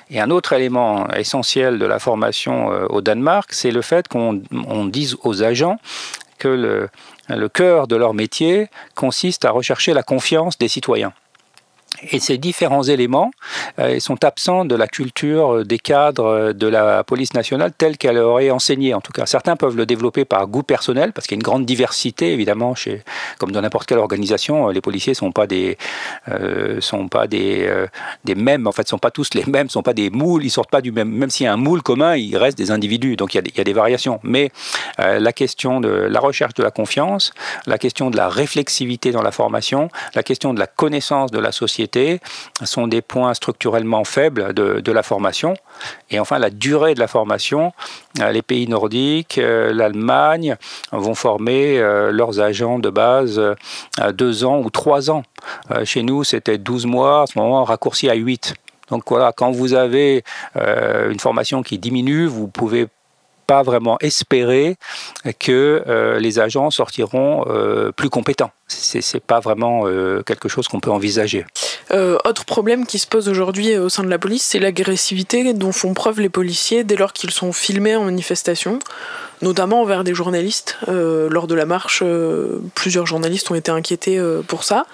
Et 0.09 0.19
un 0.19 0.29
autre 0.29 0.53
élément 0.53 1.07
essentiel 1.09 1.79
de 1.79 1.85
la 1.85 1.99
formation 1.99 2.71
euh, 2.71 2.85
au 2.89 3.01
Danemark, 3.01 3.53
c'est 3.53 3.71
le 3.71 3.81
fait 3.81 4.07
qu'on 4.07 4.41
dise 4.85 5.17
aux 5.23 5.43
agents 5.43 5.77
que 6.37 6.89
le 7.29 7.49
cœur 7.49 7.87
de 7.87 7.95
leur 7.95 8.15
métier 8.15 8.67
consiste 8.95 9.45
à 9.45 9.51
rechercher 9.51 9.93
la 9.93 10.01
confiance 10.01 10.57
des 10.57 10.67
citoyens. 10.67 11.13
Et 12.09 12.19
ces 12.19 12.37
différents 12.37 12.83
éléments 12.83 13.31
euh, 13.77 13.99
sont 13.99 14.23
absents 14.23 14.65
de 14.65 14.75
la 14.75 14.87
culture 14.87 15.55
euh, 15.55 15.63
des 15.65 15.77
cadres 15.77 16.25
euh, 16.25 16.53
de 16.53 16.67
la 16.67 17.03
police 17.03 17.33
nationale 17.33 17.71
telle 17.77 17.97
qu'elle 17.97 18.17
aurait 18.17 18.49
enseigné. 18.49 18.93
En 18.93 19.01
tout 19.01 19.11
cas, 19.11 19.25
certains 19.25 19.55
peuvent 19.55 19.75
le 19.75 19.85
développer 19.85 20.25
par 20.25 20.47
goût 20.47 20.63
personnel, 20.63 21.11
parce 21.13 21.27
qu'il 21.27 21.35
y 21.35 21.37
a 21.37 21.41
une 21.41 21.43
grande 21.43 21.65
diversité, 21.65 22.33
évidemment, 22.33 22.75
chez, 22.75 23.03
comme 23.37 23.51
dans 23.51 23.61
n'importe 23.61 23.87
quelle 23.87 23.99
organisation. 23.99 24.69
Les 24.69 24.81
policiers 24.81 25.13
sont 25.13 25.31
pas 25.31 25.47
des, 25.47 25.77
sont 26.79 27.07
pas 27.07 27.27
des, 27.27 27.71
des 28.23 28.35
mêmes. 28.35 28.67
En 28.67 28.71
fait, 28.71 28.87
sont 28.87 28.97
pas 28.97 29.11
tous 29.11 29.33
les 29.33 29.45
mêmes, 29.45 29.69
sont 29.69 29.83
pas 29.83 29.93
des 29.93 30.09
moules. 30.09 30.43
Ils 30.43 30.49
sortent 30.49 30.69
pas 30.69 30.81
du 30.81 30.91
même. 30.91 31.09
Même 31.09 31.29
s'il 31.29 31.45
y 31.45 31.47
a 31.47 31.53
un 31.53 31.57
moule 31.57 31.81
commun, 31.81 32.15
il 32.15 32.35
reste 32.37 32.57
des 32.57 32.71
individus. 32.71 33.15
Donc 33.15 33.33
il 33.33 33.37
y 33.37 33.39
a 33.39 33.41
des, 33.41 33.51
il 33.51 33.57
y 33.57 33.61
a 33.61 33.63
des 33.63 33.73
variations. 33.73 34.19
Mais 34.23 34.51
la 34.97 35.33
question 35.33 35.81
de 35.81 35.89
la 35.89 36.19
recherche 36.19 36.53
de 36.53 36.63
la 36.63 36.71
confiance, 36.71 37.33
la 37.65 37.77
question 37.77 38.09
de 38.09 38.17
la 38.17 38.29
réflexivité 38.29 39.11
dans 39.11 39.23
la 39.23 39.31
formation, 39.31 39.89
la 40.15 40.23
question 40.23 40.53
de 40.53 40.59
la 40.59 40.67
connaissance 40.67 41.31
de 41.31 41.39
la 41.39 41.51
société 41.51 41.80
sont 42.63 42.87
des 42.87 43.01
points 43.01 43.33
structurellement 43.33 44.03
faibles 44.03 44.53
de, 44.53 44.91
la 44.91 45.03
formation. 45.03 45.53
Et 46.09 46.19
enfin, 46.19 46.37
la 46.37 46.49
durée 46.49 46.93
de 46.93 46.99
la 46.99 47.07
formation. 47.07 47.73
Euh, 48.19 48.31
les 48.31 48.41
pays 48.41 48.67
nordiques, 48.67 49.37
euh, 49.37 49.73
l'Allemagne 49.73 50.57
vont 50.91 51.15
former 51.15 51.79
euh, 51.79 52.11
leurs 52.11 52.41
agents 52.41 52.77
de 52.77 52.89
base 52.89 53.41
à 53.97 54.11
deux 54.11 54.43
ans 54.43 54.59
ou 54.59 54.69
trois 54.69 55.09
ans. 55.09 55.23
Chez 55.85 56.03
nous, 56.03 56.23
c'était 56.23 56.57
12 56.57 56.85
mois, 56.85 57.23
à 57.23 57.27
ce 57.27 57.37
moment 57.37 57.63
raccourci 57.63 58.09
à 58.09 58.13
8. 58.13 58.53
Donc 58.89 59.03
voilà, 59.07 59.31
quand 59.31 59.51
vous 59.51 59.73
avez 59.73 60.23
une 60.55 61.19
formation 61.19 61.63
qui 61.63 61.79
diminue, 61.79 62.25
vous 62.25 62.47
pouvez 62.47 62.87
pas 63.45 63.63
vraiment 63.63 63.97
espérer 63.99 64.77
que 65.39 65.83
euh, 65.87 66.19
les 66.19 66.39
agents 66.39 66.71
sortiront 66.71 67.45
euh, 67.47 67.91
plus 67.91 68.09
compétents. 68.09 68.51
C'est, 68.67 69.01
c'est 69.01 69.19
pas 69.19 69.39
vraiment 69.39 69.83
euh, 69.85 70.23
quelque 70.23 70.47
chose 70.47 70.67
qu'on 70.67 70.79
peut 70.79 70.91
envisager. 70.91 71.45
autre 71.91 72.45
problème 72.45 72.85
qui 72.85 72.99
se 72.99 73.07
pose 73.07 73.27
aujourd'hui 73.27 73.77
au 73.77 73.89
sein 73.89 74.03
de 74.03 74.09
la 74.09 74.17
police, 74.17 74.43
c'est 74.43 74.59
l'agressivité 74.59 75.53
dont 75.53 75.73
font 75.73 75.93
preuve 75.93 76.21
les 76.21 76.29
policiers 76.29 76.83
dès 76.83 76.95
lors 76.95 77.11
qu'ils 77.11 77.31
sont 77.31 77.51
filmés 77.51 77.95
en 77.95 78.05
manifestation, 78.05 78.79
notamment 79.41 79.81
envers 79.81 80.03
des 80.05 80.13
journalistes. 80.13 80.77
lors 80.87 81.47
de 81.47 81.55
la 81.55 81.65
marche, 81.65 82.01
plusieurs 82.75 83.05
journalistes 83.05 83.51
ont 83.51 83.55
été 83.55 83.71
inquiétés 83.71 84.21
pour 84.47 84.63
ça. 84.63 84.85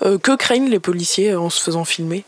que 0.00 0.36
craignent 0.36 0.70
les 0.70 0.80
policiers 0.80 1.34
en 1.36 1.50
se 1.50 1.62
faisant 1.62 1.84
filmer? 1.84 2.24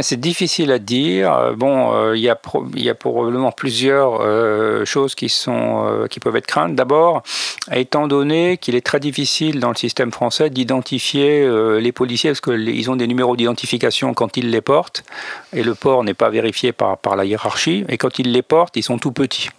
C'est 0.00 0.18
difficile 0.18 0.72
à 0.72 0.78
dire. 0.78 1.32
Euh, 1.32 1.52
bon, 1.54 1.92
euh, 1.92 2.16
il 2.16 2.22
y, 2.22 2.30
a 2.30 2.94
probablement 2.94 3.52
plusieurs 3.52 4.20
euh, 4.20 4.84
choses 4.86 5.14
qui, 5.14 5.28
sont, 5.28 6.06
qui 6.08 6.20
peuvent 6.20 6.36
être 6.36 6.46
craintes. 6.46 6.74
D'abord, 6.74 7.22
étant 7.70 8.06
donné 8.06 8.56
qu'il 8.56 8.74
est 8.74 8.86
très 8.86 9.00
difficile 9.00 9.60
dans 9.60 9.68
le 9.68 9.76
système 9.76 10.10
français 10.10 10.48
d'identifier 10.48 11.48
les 11.80 11.92
policiers, 11.92 12.30
parce 12.30 12.40
qu'ils 12.40 12.90
ont 12.90 12.96
des 12.96 13.06
numéros 13.06 13.36
d'identification 13.36 14.14
quand 14.14 14.36
ils 14.36 14.50
les 14.50 14.60
portent, 14.60 15.04
et 15.52 15.62
le 15.62 15.74
port 15.74 16.04
n'est 16.04 16.14
pas 16.14 16.30
vérifié 16.30 16.72
par 16.72 17.16
la 17.16 17.24
hiérarchie, 17.24 17.84
et 17.88 17.98
quand 17.98 18.18
ils 18.18 18.32
les 18.32 18.42
portent, 18.42 18.76
ils 18.76 18.82
sont 18.82 18.98
tout 18.98 19.12
petits. 19.12 19.50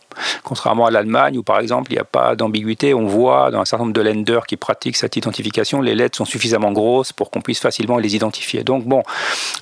Contrairement 0.43 0.85
à 0.85 0.91
l'Allemagne, 0.91 1.37
où 1.37 1.43
par 1.43 1.59
exemple 1.59 1.91
il 1.91 1.95
n'y 1.95 2.01
a 2.01 2.05
pas 2.05 2.35
d'ambiguïté, 2.35 2.93
on 2.93 3.05
voit 3.05 3.51
dans 3.51 3.59
un 3.59 3.65
certain 3.65 3.85
nombre 3.85 3.93
de 3.93 4.01
lenders 4.01 4.45
qui 4.45 4.57
pratiquent 4.57 4.97
cette 4.97 5.15
identification, 5.15 5.81
les 5.81 5.95
lettres 5.95 6.17
sont 6.17 6.25
suffisamment 6.25 6.71
grosses 6.71 7.11
pour 7.11 7.31
qu'on 7.31 7.41
puisse 7.41 7.59
facilement 7.59 7.97
les 7.97 8.15
identifier. 8.15 8.63
Donc 8.63 8.85
bon, 8.85 9.03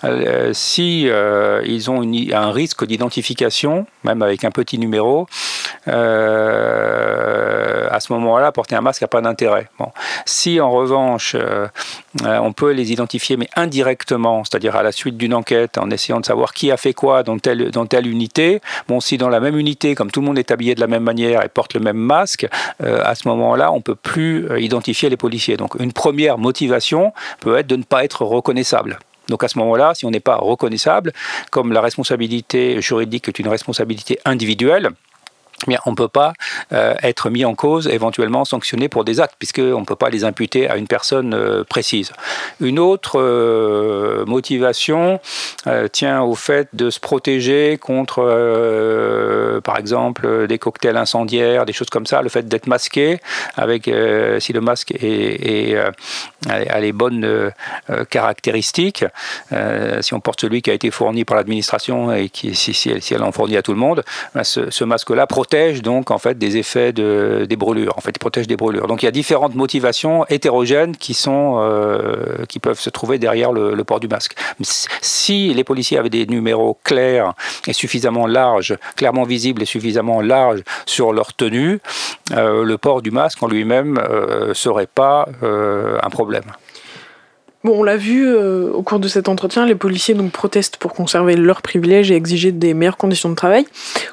euh, 0.04 0.52
si 0.54 1.06
euh, 1.08 1.62
ils 1.66 1.90
ont 1.90 2.02
un 2.02 2.52
risque 2.52 2.86
d'identification, 2.86 3.86
même 4.04 4.22
avec 4.22 4.44
un 4.44 4.52
petit 4.52 4.78
numéro, 4.78 5.28
euh, 5.88 7.88
à 7.90 8.00
ce 8.00 8.14
moment-là, 8.14 8.52
porter 8.52 8.76
un 8.76 8.82
masque 8.82 9.02
n'a 9.02 9.08
pas 9.08 9.22
d'intérêt. 9.22 9.70
Bon. 9.80 9.92
Si 10.26 10.60
en 10.60 10.72
revanche, 10.72 11.36
on 12.24 12.54
peut 12.54 12.72
les 12.72 12.92
identifier, 12.92 13.38
mais 13.38 13.50
indirectement, 13.56 14.44
c'est-à-dire 14.44 14.76
à 14.76 14.84
la 14.84 14.92
suite 14.92 15.18
d'une 15.18 15.34
enquête, 15.34 15.78
en 15.78 15.90
essayant 15.90 16.20
de 16.20 16.26
savoir 16.26 16.54
qui 16.54 16.72
a 16.72 16.78
fait 16.78 16.94
quoi 16.94 17.24
dans 17.24 17.40
telle, 17.40 17.72
dans 17.72 17.86
telle 17.86 18.08
unité, 18.08 18.62
bon, 18.88 19.00
si 19.00 19.18
dans 19.18 19.30
la 19.30 19.40
même 19.40 19.58
unité, 19.58 19.96
comme 19.96 20.12
tout 20.12 20.22
le 20.22 20.28
monde 20.28 20.40
est 20.40 20.41
habillé 20.50 20.74
de 20.74 20.80
la 20.80 20.88
même 20.88 21.04
manière 21.04 21.44
et 21.44 21.50
porte 21.50 21.74
le 21.74 21.80
même 21.80 21.98
masque, 21.98 22.48
euh, 22.82 23.04
à 23.04 23.14
ce 23.16 23.28
moment-là, 23.28 23.72
on 23.72 23.78
ne 23.78 23.82
peut 23.82 23.96
plus 23.96 24.50
euh, 24.50 24.60
identifier 24.60 25.10
les 25.10 25.18
policiers. 25.18 25.58
Donc 25.58 25.76
une 25.76 25.94
première 25.94 26.38
motivation 26.38 27.14
peut 27.40 27.58
être 27.58 27.68
de 27.68 27.76
ne 27.76 27.84
pas 27.84 28.04
être 28.04 28.24
reconnaissable. 28.24 28.98
Donc 29.28 29.44
à 29.44 29.48
ce 29.48 29.58
moment-là, 29.60 29.94
si 29.94 30.06
on 30.06 30.12
n'est 30.12 30.20
pas 30.20 30.38
reconnaissable, 30.38 31.14
comme 31.52 31.72
la 31.72 31.82
responsabilité 31.82 32.82
juridique 32.82 33.28
est 33.28 33.40
une 33.40 33.48
responsabilité 33.48 34.20
individuelle, 34.26 34.90
eh 35.70 35.78
on 35.86 35.92
ne 35.92 35.96
peut 35.96 36.08
pas 36.08 36.34
euh, 36.74 36.96
être 37.04 37.30
mis 37.30 37.46
en 37.46 37.56
cause, 37.56 37.88
éventuellement 37.88 38.46
sanctionné 38.46 38.90
pour 38.90 39.04
des 39.04 39.20
actes, 39.20 39.36
puisqu'on 39.38 39.80
ne 39.80 39.86
peut 39.86 39.96
pas 39.96 40.10
les 40.10 40.24
imputer 40.24 40.70
à 40.70 40.78
une 40.78 40.88
personne 40.88 41.34
euh, 41.34 41.64
précise. 41.64 42.12
Une 42.60 42.80
autre 42.80 43.20
euh, 43.20 44.26
motivation 44.26 45.20
tient 45.92 46.22
au 46.22 46.34
fait 46.34 46.70
de 46.74 46.90
se 46.90 47.00
protéger 47.00 47.78
contre, 47.78 48.22
par 49.64 49.78
exemple, 49.78 50.48
des 50.48 50.58
cocktails 50.58 50.98
incendiaires, 50.98 51.66
des 51.66 51.74
choses 51.74 51.90
comme 51.90 52.08
ça, 52.08 52.24
le 52.24 52.30
fait 52.30 52.48
d'être 52.48 52.66
masqué, 52.66 53.20
avec 53.58 53.84
si 54.40 54.54
le 54.54 54.62
masque 54.62 54.94
a 56.50 56.80
les 56.80 56.92
bonnes 56.92 57.52
caractéristiques, 58.10 59.06
si 60.02 60.14
on 60.14 60.20
porte 60.20 60.42
celui 60.42 60.64
qui 60.64 60.72
a 60.72 60.74
été 60.74 60.90
fourni 60.90 61.26
par 61.26 61.38
l'administration 61.38 62.12
et 62.12 62.30
qui, 62.30 62.56
si, 62.56 62.90
elle, 63.12 63.24
en 63.24 63.32
fournit 63.32 63.58
à 63.58 63.62
tout 63.62 63.74
le 63.74 63.80
monde, 63.80 64.04
ben, 64.34 64.44
ce, 64.44 64.72
ce 64.72 64.84
masque-là 64.84 65.28
protège 65.28 65.51
protège 65.52 65.82
donc 65.82 66.12
en 66.12 66.18
fait 66.18 66.38
des 66.38 66.56
effets 66.56 66.94
de, 66.94 67.46
des 67.48 67.58
brûlures. 67.58 67.98
En 67.98 68.02
fait, 68.02 68.12
il 68.12 68.20
protège 68.20 68.48
des 68.48 68.56
brûlures. 68.56 68.88
Donc 68.88 69.04
il 69.04 69.06
y 69.06 69.10
a 69.10 69.12
différentes 69.12 69.54
motivations 69.54 70.26
hétérogènes 70.28 70.96
qui 70.96 71.14
sont 71.14 71.58
euh, 71.60 72.46
qui 72.48 72.60
peuvent 72.60 72.80
se 72.80 72.90
trouver 72.90 73.20
derrière 73.20 73.52
le, 73.52 73.84
port 73.84 74.00
du 74.00 74.08
masque. 74.08 74.36
Si 75.02 75.54
les 75.54 75.66
policiers 75.66 75.98
avaient 75.98 76.10
des 76.10 76.26
numéros 76.26 76.80
clairs 76.86 77.34
et 77.68 77.74
suffisamment 77.74 78.28
larges, 78.28 78.78
clairement 78.96 79.24
visibles 79.24 79.62
et 79.62 79.66
suffisamment 79.66 80.22
larges 80.22 80.64
sur 80.86 81.12
leur 81.12 81.34
tenue, 81.34 81.80
euh, 82.32 82.64
le 82.64 82.78
port 82.78 83.02
du 83.02 83.12
masque 83.12 83.44
en 83.44 83.48
lui-même 83.48 83.98
euh, 83.98 84.54
serait 84.54 84.88
pas 84.88 85.28
un 85.42 86.10
problème. 86.10 86.46
Bon, 87.64 87.80
on 87.80 87.84
l'a 87.84 87.98
vu 87.98 88.26
euh, 88.26 88.72
au 88.72 88.82
cours 88.82 89.00
de 89.00 89.08
cet 89.08 89.30
entretien, 89.30 89.68
les 89.68 89.76
policiers 89.76 90.16
donc 90.16 90.32
protestent 90.32 90.78
pour 90.78 90.94
conserver 90.94 91.36
leurs 91.36 91.62
privilèges 91.62 92.10
et 92.10 92.16
exiger 92.16 92.52
des 92.52 92.74
meilleures 92.74 92.98
conditions 92.98 93.30
de 93.30 93.36
travail. 93.36 93.68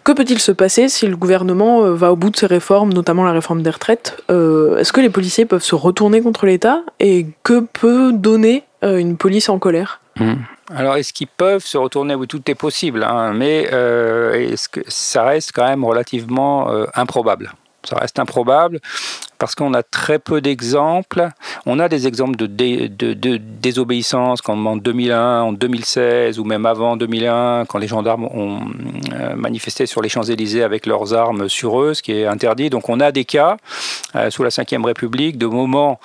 Que 0.04 0.12
peut-il 0.12 0.38
se 0.38 0.52
passer 0.52 0.90
si 0.90 1.06
le 1.06 1.16
gouvernement 1.16 1.82
euh, 1.82 1.94
va 1.94 2.12
au 2.12 2.16
bout 2.16 2.28
de 2.28 2.36
ses 2.36 2.46
réformes, 2.46 2.92
notamment 2.92 3.24
la 3.24 3.32
réforme 3.32 3.62
des 3.62 3.70
retraites 3.70 4.22
euh, 4.30 4.76
Est-ce 4.76 4.92
que 4.92 5.00
les 5.00 5.08
policiers 5.08 5.46
peuvent 5.46 5.62
se 5.62 5.74
retourner 5.74 6.20
contre 6.20 6.44
l'État 6.44 6.82
Et 7.00 7.26
que 7.42 7.60
peut 7.60 8.12
donner 8.12 8.64
une 8.82 9.16
police 9.16 9.48
en 9.48 9.58
colère? 9.58 10.00
Mmh. 10.20 10.34
Alors, 10.74 10.96
est-ce 10.96 11.14
qu'ils 11.14 11.26
peuvent 11.26 11.64
se 11.64 11.78
retourner? 11.78 12.14
Oui, 12.14 12.28
tout 12.28 12.42
est 12.50 12.54
possible, 12.54 13.02
hein, 13.02 13.32
mais 13.32 13.62
est-ce 13.62 14.68
que 14.68 14.80
ça 14.86 15.24
reste 15.24 15.52
quand 15.54 15.66
même 15.66 15.84
relativement 15.84 16.68
improbable 16.94 17.52
ça 17.88 17.96
reste 17.96 18.18
improbable 18.18 18.80
parce 19.38 19.54
qu'on 19.54 19.72
a 19.74 19.82
très 19.82 20.18
peu 20.18 20.40
d'exemples. 20.40 21.28
On 21.64 21.78
a 21.78 21.88
des 21.88 22.06
exemples 22.06 22.36
de, 22.36 22.46
de, 22.46 23.36
désobéissance 23.36 24.42
comme 24.42 24.66
en 24.66 24.76
2001, 24.76 25.42
en 25.42 25.52
2016 25.52 26.38
ou 26.38 26.44
même 26.44 26.66
avant 26.66 26.96
2001, 26.96 27.64
quand 27.66 27.78
les 27.78 27.86
gendarmes 27.86 28.24
ont 28.24 28.60
euh, 29.12 29.36
manifesté 29.36 29.86
sur 29.86 30.02
les 30.02 30.08
Champs-Élysées 30.08 30.62
avec 30.62 30.86
leurs 30.86 31.14
armes 31.14 31.48
sur 31.48 31.80
eux, 31.80 31.94
ce 31.94 32.02
qui 32.02 32.12
est 32.12 32.26
interdit. 32.26 32.68
Donc 32.68 32.88
on 32.88 33.00
a 33.00 33.12
des 33.12 33.24
cas 33.24 33.56
euh, 34.16 34.30
sous 34.30 34.42
la 34.42 34.50
Ve 34.50 34.84
République 34.84 35.38
de 35.38 35.46
moments 35.46 36.00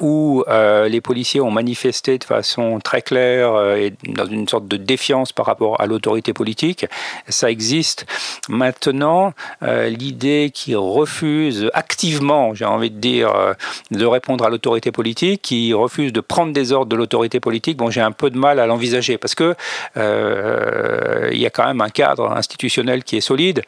où 0.00 0.44
euh, 0.48 0.88
les 0.88 1.00
policiers 1.00 1.40
ont 1.40 1.50
manifesté 1.50 2.18
de 2.18 2.24
façon 2.24 2.80
très 2.82 3.02
claire 3.02 3.74
et 3.76 3.92
dans 4.06 4.26
une 4.26 4.48
sorte 4.48 4.66
de 4.66 4.76
défiance 4.76 5.32
par 5.32 5.46
rapport 5.46 5.80
à 5.80 5.86
l'autorité 5.86 6.32
politique. 6.32 6.86
Ça 7.28 7.50
existe. 7.50 8.06
Maintenant, 8.48 9.32
l'idée 9.62 10.50
qui 10.52 10.74
refuse 10.74 11.70
activement, 11.74 12.54
j'ai 12.54 12.64
envie 12.64 12.77
de 12.80 12.88
dire, 12.88 13.34
euh, 13.34 13.54
de 13.90 14.04
répondre 14.06 14.44
à 14.44 14.50
l'autorité 14.50 14.92
politique, 14.92 15.42
qui 15.42 15.72
refuse 15.72 16.12
de 16.12 16.20
prendre 16.20 16.52
des 16.52 16.72
ordres 16.72 16.88
de 16.88 16.96
l'autorité 16.96 17.40
politique, 17.40 17.76
bon, 17.76 17.90
j'ai 17.90 18.00
un 18.00 18.12
peu 18.12 18.30
de 18.30 18.38
mal 18.38 18.60
à 18.60 18.66
l'envisager 18.66 19.18
parce 19.18 19.34
que 19.34 19.54
euh, 19.96 21.28
il 21.32 21.38
y 21.38 21.46
a 21.46 21.50
quand 21.50 21.66
même 21.66 21.80
un 21.80 21.88
cadre 21.88 22.30
institutionnel 22.32 23.04
qui 23.04 23.16
est 23.16 23.20
solide. 23.20 23.62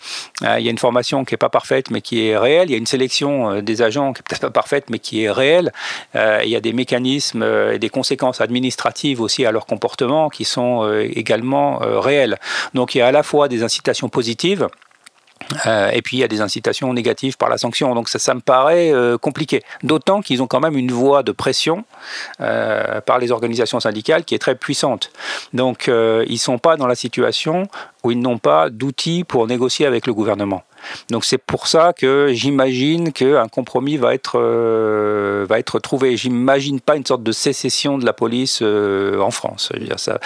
Euh, 0.45 0.57
il 0.59 0.65
y 0.65 0.69
a 0.69 0.71
une 0.71 0.79
formation 0.79 1.25
qui 1.25 1.35
est 1.35 1.39
pas 1.39 1.49
parfaite, 1.49 1.91
mais 1.91 2.01
qui 2.01 2.27
est 2.27 2.39
réelle. 2.39 2.69
Il 2.69 2.73
y 2.73 2.75
a 2.75 2.79
une 2.79 2.87
sélection 2.87 3.61
des 3.61 3.83
agents 3.83 4.13
qui 4.13 4.21
est 4.21 4.23
peut-être 4.29 4.43
pas 4.43 4.51
parfaite, 4.51 4.91
mais 4.91 4.99
qui 4.99 5.25
est 5.25 5.31
réelle. 5.31 5.73
il 6.15 6.49
y 6.49 6.57
a 6.57 6.61
des 6.61 6.73
mécanismes 6.73 7.45
et 7.73 7.79
des 7.79 7.89
conséquences 7.89 8.41
administratives 8.41 9.21
aussi 9.21 9.45
à 9.45 9.53
leur 9.53 9.67
comportement 9.67 10.29
qui 10.29 10.45
sont 10.45 10.89
également 11.03 11.79
réels. 11.81 12.39
Donc 12.75 12.95
il 12.95 12.99
y 12.99 13.01
a 13.01 13.09
à 13.09 13.13
la 13.13 13.23
fois 13.23 13.49
des 13.49 13.63
incitations 13.63 14.09
positives 14.09 14.69
euh, 15.67 15.91
et 15.91 16.03
puis 16.03 16.19
il 16.19 16.21
y 16.21 16.25
a 16.25 16.29
des 16.29 16.41
incitations 16.41 16.93
négatives 16.93 17.37
par 17.37 17.49
la 17.49 17.59
sanction. 17.59 17.95
Donc 17.95 18.09
ça, 18.09 18.19
ça 18.19 18.35
me 18.35 18.41
paraît 18.41 18.93
euh, 18.93 19.19
compliqué. 19.19 19.63
D'autant 19.83 20.21
qu'ils 20.23 20.43
ont 20.43 20.47
quand 20.47 20.61
même 20.61 20.77
une 20.77 20.93
voie 20.93 21.23
de 21.23 21.33
pression 21.33 21.85
euh, 22.41 23.01
par 23.01 23.19
les 23.19 23.33
organisations 23.33 23.81
syndicales 23.81 24.25
qui 24.25 24.35
est 24.35 24.39
très 24.39 24.55
puissante. 24.55 25.11
Donc 25.53 25.87
ils 25.89 26.33
ne 26.33 26.37
sont 26.37 26.59
pas 26.59 26.77
dans 26.77 26.87
la 26.87 26.95
situation 26.95 27.69
où 28.05 28.11
ils 28.11 28.21
n'ont 28.21 28.39
pas 28.39 28.71
d'outils 28.71 29.25
pour 29.25 29.47
négocier 29.47 29.87
avec 29.87 30.07
le 30.07 30.15
gouvernement. 30.15 30.63
Donc 31.11 31.25
c'est 31.25 31.39
pour 31.39 31.67
ça 31.67 31.93
que 31.93 32.31
j'imagine 32.33 33.13
qu'un 33.13 33.49
compromis 33.49 33.97
va 33.97 34.15
être, 34.15 34.39
euh, 34.39 35.47
va 35.49 35.59
être 35.59 35.79
trouvé. 35.79 36.17
J'imagine 36.17 36.81
pas 36.81 36.97
une 36.97 37.07
sorte 37.07 37.23
de 37.23 37.33
sécession 37.33 37.99
de 37.99 38.05
la 38.05 38.13
police 38.13 38.61
euh, 38.63 39.21
en 39.21 39.31
France. 39.31 39.73
Je 39.75 39.97
ça, 39.97 40.19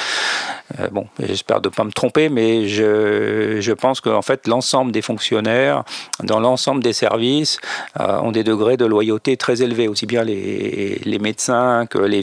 euh, 0.78 0.88
bon, 0.88 1.06
j'espère 1.18 1.60
ne 1.60 1.68
pas 1.68 1.84
me 1.84 1.90
tromper, 1.90 2.28
mais 2.28 2.68
je, 2.68 3.60
je 3.60 3.72
pense 3.72 4.00
qu'en 4.00 4.22
fait 4.22 4.46
l'ensemble 4.46 4.92
des 4.92 5.02
fonctionnaires, 5.02 5.84
dans 6.22 6.40
l'ensemble 6.40 6.82
des 6.82 6.92
services, 6.92 7.58
ont 7.98 8.32
des 8.32 8.44
degrés 8.44 8.76
de 8.76 8.84
loyauté 8.84 9.36
très 9.36 9.62
élevés, 9.62 9.88
aussi 9.88 10.06
bien 10.06 10.22
les, 10.22 11.00
les 11.04 11.18
médecins 11.18 11.86
que, 11.86 11.98
les, 11.98 12.22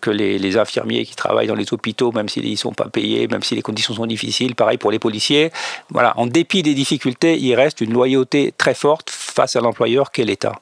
que 0.00 0.10
les, 0.10 0.56
infirmiers 0.56 1.04
qui 1.04 1.14
travaillent 1.14 1.46
dans 1.46 1.54
les 1.54 1.72
hôpitaux, 1.72 2.12
même 2.12 2.28
s'ils 2.28 2.50
ne 2.50 2.56
sont 2.56 2.72
pas 2.72 2.88
payés, 2.88 3.28
même 3.28 3.42
si 3.42 3.54
les 3.54 3.62
conditions 3.62 3.94
sont 3.94 4.06
difficiles. 4.06 4.54
Pareil 4.54 4.78
pour 4.78 4.90
les 4.90 4.98
policiers. 4.98 5.50
Voilà, 5.90 6.14
en 6.16 6.26
dépit 6.26 6.62
des 6.62 6.74
difficultés, 6.74 7.40
il 7.50 7.54
reste 7.54 7.80
une 7.80 7.92
loyauté 7.92 8.54
très 8.56 8.74
forte 8.74 9.10
face 9.10 9.56
à 9.56 9.60
l'employeur 9.60 10.10
qu'est 10.10 10.24
l'État. 10.24 10.54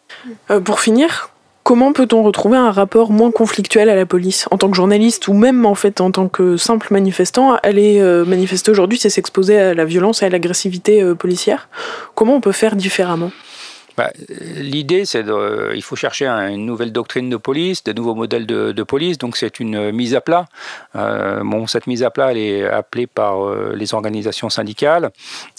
Euh, 0.50 0.60
pour 0.60 0.80
finir, 0.80 1.30
comment 1.62 1.92
peut-on 1.92 2.22
retrouver 2.22 2.56
un 2.56 2.70
rapport 2.70 3.10
moins 3.10 3.30
conflictuel 3.30 3.88
à 3.88 3.94
la 3.94 4.06
police 4.06 4.46
En 4.50 4.58
tant 4.58 4.70
que 4.70 4.76
journaliste 4.76 5.28
ou 5.28 5.34
même 5.34 5.66
en 5.66 5.74
fait 5.74 6.00
en 6.00 6.10
tant 6.10 6.28
que 6.28 6.56
simple 6.56 6.88
manifestant, 6.90 7.56
aller 7.62 8.00
euh, 8.00 8.24
manifester 8.24 8.70
aujourd'hui, 8.70 8.98
c'est 8.98 9.10
s'exposer 9.10 9.58
à 9.58 9.74
la 9.74 9.84
violence 9.84 10.22
et 10.22 10.26
à 10.26 10.28
l'agressivité 10.30 11.02
euh, 11.02 11.14
policière? 11.14 11.68
Comment 12.14 12.36
on 12.36 12.40
peut 12.40 12.52
faire 12.52 12.76
différemment? 12.76 13.30
Bah, 13.98 14.12
l'idée, 14.60 15.04
c'est 15.04 15.24
qu'il 15.24 15.82
faut 15.82 15.96
chercher 15.96 16.28
une 16.28 16.64
nouvelle 16.64 16.92
doctrine 16.92 17.28
de 17.28 17.36
police, 17.36 17.82
de 17.82 17.92
nouveaux 17.92 18.14
modèles 18.14 18.46
de, 18.46 18.82
police. 18.84 19.18
Donc, 19.18 19.36
c'est 19.36 19.58
une 19.58 19.90
mise 19.90 20.14
à 20.14 20.20
plat. 20.20 20.46
Euh, 20.94 21.42
bon, 21.42 21.66
cette 21.66 21.88
mise 21.88 22.04
à 22.04 22.10
plat, 22.10 22.30
elle 22.30 22.38
est 22.38 22.64
appelée 22.64 23.08
par 23.08 23.44
euh, 23.44 23.74
les 23.74 23.94
organisations 23.94 24.50
syndicales, 24.50 25.10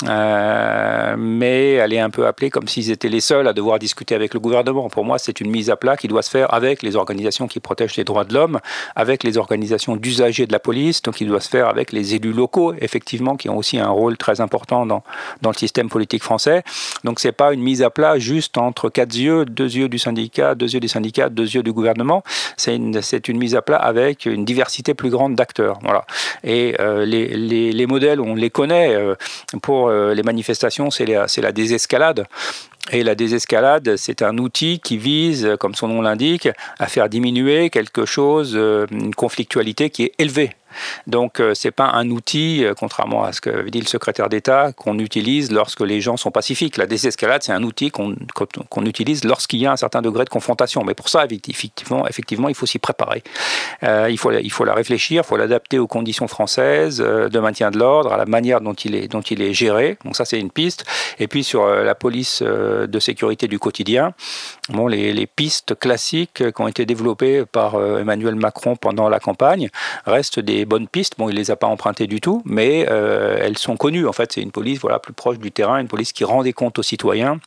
euh, 0.07 1.15
mais 1.17 1.73
elle 1.73 1.91
est 1.91 1.99
un 1.99 2.09
peu 2.09 2.27
appelée 2.27 2.49
comme 2.49 2.69
s'ils 2.69 2.91
étaient 2.91 3.09
les 3.09 3.19
seuls 3.19 3.45
à 3.45 3.51
devoir 3.51 3.77
discuter 3.77 4.15
avec 4.15 4.33
le 4.33 4.39
gouvernement. 4.39 4.89
Pour 4.89 5.03
moi, 5.03 5.19
c'est 5.19 5.41
une 5.41 5.51
mise 5.51 5.69
à 5.69 5.75
plat 5.75 5.97
qui 5.97 6.07
doit 6.07 6.21
se 6.21 6.29
faire 6.29 6.53
avec 6.53 6.81
les 6.81 6.95
organisations 6.95 7.49
qui 7.49 7.59
protègent 7.59 7.97
les 7.97 8.05
droits 8.05 8.23
de 8.23 8.33
l'homme, 8.33 8.61
avec 8.95 9.25
les 9.25 9.37
organisations 9.37 9.97
d'usagers 9.97 10.47
de 10.47 10.53
la 10.53 10.59
police, 10.59 11.01
donc 11.01 11.19
il 11.19 11.27
doit 11.27 11.41
se 11.41 11.49
faire 11.49 11.67
avec 11.67 11.91
les 11.91 12.15
élus 12.15 12.31
locaux, 12.31 12.73
effectivement, 12.79 13.35
qui 13.35 13.49
ont 13.49 13.57
aussi 13.57 13.79
un 13.79 13.89
rôle 13.89 14.15
très 14.15 14.39
important 14.39 14.85
dans, 14.85 15.03
dans 15.41 15.49
le 15.49 15.57
système 15.57 15.89
politique 15.89 16.23
français. 16.23 16.63
Donc, 17.03 17.19
c'est 17.19 17.33
pas 17.33 17.51
une 17.51 17.61
mise 17.61 17.81
à 17.81 17.89
plat 17.89 18.17
juste 18.29 18.57
entre 18.59 18.89
quatre 18.89 19.15
yeux, 19.15 19.43
deux 19.45 19.71
yeux 19.79 19.89
du 19.89 19.97
syndicat, 19.97 20.53
deux 20.53 20.71
yeux 20.73 20.79
des 20.79 20.87
syndicats, 20.87 21.29
deux 21.29 21.49
yeux 21.55 21.63
du 21.63 21.73
gouvernement. 21.73 22.21
C'est 22.57 22.75
une, 22.75 23.01
une, 23.27 23.37
mise 23.37 23.55
à 23.55 23.61
plat 23.63 23.77
avec 23.77 24.27
une 24.27 24.45
diversité 24.45 24.93
plus 24.93 25.09
grande 25.09 25.33
d'acteurs. 25.35 25.79
Voilà. 25.81 26.05
Et 26.43 26.75
euh, 26.79 27.05
les, 27.05 27.27
les, 27.29 27.71
les, 27.71 27.87
modèles, 27.87 28.19
on 28.21 28.35
les 28.35 28.51
connaît. 28.51 28.93
Euh, 28.93 29.15
pour 29.63 29.87
euh, 29.87 30.13
les 30.13 30.23
manifestations, 30.23 30.91
c'est 30.91 31.07
la, 31.07 31.25
la 31.37 31.51
désescalade. 31.51 32.27
Et 32.91 33.03
la 33.03 33.15
désescalade, 33.15 33.95
c'est 33.97 34.21
un 34.21 34.37
outil 34.37 34.79
qui 34.79 34.97
vise, 34.97 35.55
comme 35.59 35.75
son 35.75 35.87
nom 35.87 36.01
l'indique, 36.01 36.49
à 36.79 36.87
faire 36.87 37.07
diminuer 37.09 37.69
quelque 37.69 38.05
chose, 38.05 38.55
une 38.91 39.13
conflictualité 39.13 39.89
qui 39.91 40.03
est 40.05 40.13
élevée. 40.17 40.51
Donc 41.07 41.39
euh, 41.39 41.53
c'est 41.53 41.71
pas 41.71 41.89
un 41.89 42.09
outil, 42.09 42.63
euh, 42.63 42.73
contrairement 42.73 43.23
à 43.23 43.33
ce 43.33 43.41
que 43.41 43.69
dit 43.69 43.79
le 43.79 43.87
secrétaire 43.87 44.29
d'État, 44.29 44.71
qu'on 44.73 44.99
utilise 44.99 45.51
lorsque 45.51 45.81
les 45.81 46.01
gens 46.01 46.17
sont 46.17 46.31
pacifiques. 46.31 46.77
La 46.77 46.87
désescalade, 46.87 47.43
c'est 47.43 47.51
un 47.51 47.63
outil 47.63 47.91
qu'on 47.91 48.15
utilise 48.85 49.23
lorsqu'il 49.23 49.59
y 49.59 49.65
a 49.65 49.71
un 49.71 49.77
certain 49.77 50.01
degré 50.01 50.25
de 50.25 50.29
confrontation. 50.29 50.83
Mais 50.83 50.93
pour 50.93 51.09
ça, 51.09 51.25
effectivement, 51.25 52.07
effectivement 52.07 52.49
il 52.49 52.55
faut 52.55 52.65
s'y 52.65 52.79
préparer. 52.79 53.23
Euh, 53.83 54.07
il, 54.09 54.17
faut, 54.17 54.31
il 54.31 54.51
faut 54.51 54.65
la 54.65 54.73
réfléchir, 54.73 55.23
il 55.25 55.27
faut 55.27 55.37
l'adapter 55.37 55.79
aux 55.79 55.87
conditions 55.87 56.27
françaises 56.27 56.97
de 56.99 57.39
maintien 57.39 57.71
de 57.71 57.77
l'ordre, 57.77 58.13
à 58.13 58.17
la 58.17 58.25
manière 58.25 58.61
dont 58.61 58.73
il 58.73 58.95
est, 58.95 59.07
dont 59.07 59.21
il 59.21 59.41
est 59.41 59.53
géré. 59.53 59.97
Donc 60.05 60.15
ça, 60.15 60.25
c'est 60.25 60.39
une 60.39 60.51
piste. 60.51 60.85
Et 61.19 61.27
puis 61.27 61.43
sur 61.43 61.67
la 61.67 61.95
police 61.95 62.41
de 62.41 62.99
sécurité 62.99 63.47
du 63.47 63.59
quotidien, 63.59 64.13
bon, 64.69 64.87
les, 64.87 65.13
les 65.13 65.27
pistes 65.27 65.77
classiques 65.77 66.43
qui 66.51 66.61
ont 66.61 66.67
été 66.67 66.85
développées 66.85 67.45
par 67.45 67.75
Emmanuel 67.75 68.35
Macron 68.35 68.75
pendant 68.75 69.09
la 69.09 69.19
campagne 69.19 69.69
restent 70.05 70.39
des 70.39 70.65
bonnes 70.69 70.87
pistes. 70.87 71.15
Bon, 71.17 71.27
il 71.27 71.35
les 71.35 71.51
a 71.51 71.57
pas 71.57 71.67
empruntées 71.67 72.07
du 72.07 72.21
tout, 72.21 72.41
mais 72.45 72.87
euh, 72.89 73.37
elles 73.41 73.57
sont 73.57 73.75
connues. 73.75 74.07
En 74.07 74.13
fait, 74.13 74.31
c'est 74.31 74.41
une 74.41 74.51
police 74.51 74.79
voilà 74.79 74.99
plus 74.99 75.13
proche 75.13 75.39
du 75.39 75.51
terrain, 75.51 75.79
une 75.79 75.89
police 75.89 76.13
qui 76.13 76.23
rend 76.23 76.43
des 76.43 76.53
comptes 76.53 76.79
aux 76.79 76.83
citoyens 76.83 77.39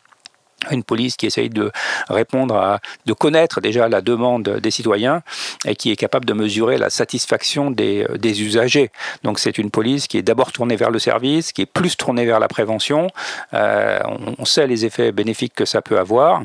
une 0.70 0.84
police 0.84 1.16
qui 1.16 1.26
essaye 1.26 1.50
de 1.50 1.70
répondre 2.08 2.56
à, 2.56 2.80
de 3.06 3.12
connaître 3.12 3.60
déjà 3.60 3.88
la 3.88 4.00
demande 4.00 4.42
des 4.42 4.70
citoyens 4.70 5.22
et 5.64 5.76
qui 5.76 5.90
est 5.90 5.96
capable 5.96 6.24
de 6.24 6.32
mesurer 6.32 6.78
la 6.78 6.90
satisfaction 6.90 7.70
des, 7.70 8.06
des 8.16 8.42
usagers. 8.42 8.90
Donc 9.22 9.38
c'est 9.38 9.58
une 9.58 9.70
police 9.70 10.06
qui 10.06 10.18
est 10.18 10.22
d'abord 10.22 10.52
tournée 10.52 10.76
vers 10.76 10.90
le 10.90 10.98
service, 10.98 11.52
qui 11.52 11.62
est 11.62 11.66
plus 11.66 11.96
tournée 11.96 12.24
vers 12.24 12.40
la 12.40 12.48
prévention. 12.48 13.08
Euh, 13.54 13.98
on, 14.38 14.44
sait 14.44 14.66
les 14.66 14.84
effets 14.84 15.12
bénéfiques 15.12 15.54
que 15.54 15.64
ça 15.64 15.82
peut 15.82 15.98
avoir. 15.98 16.42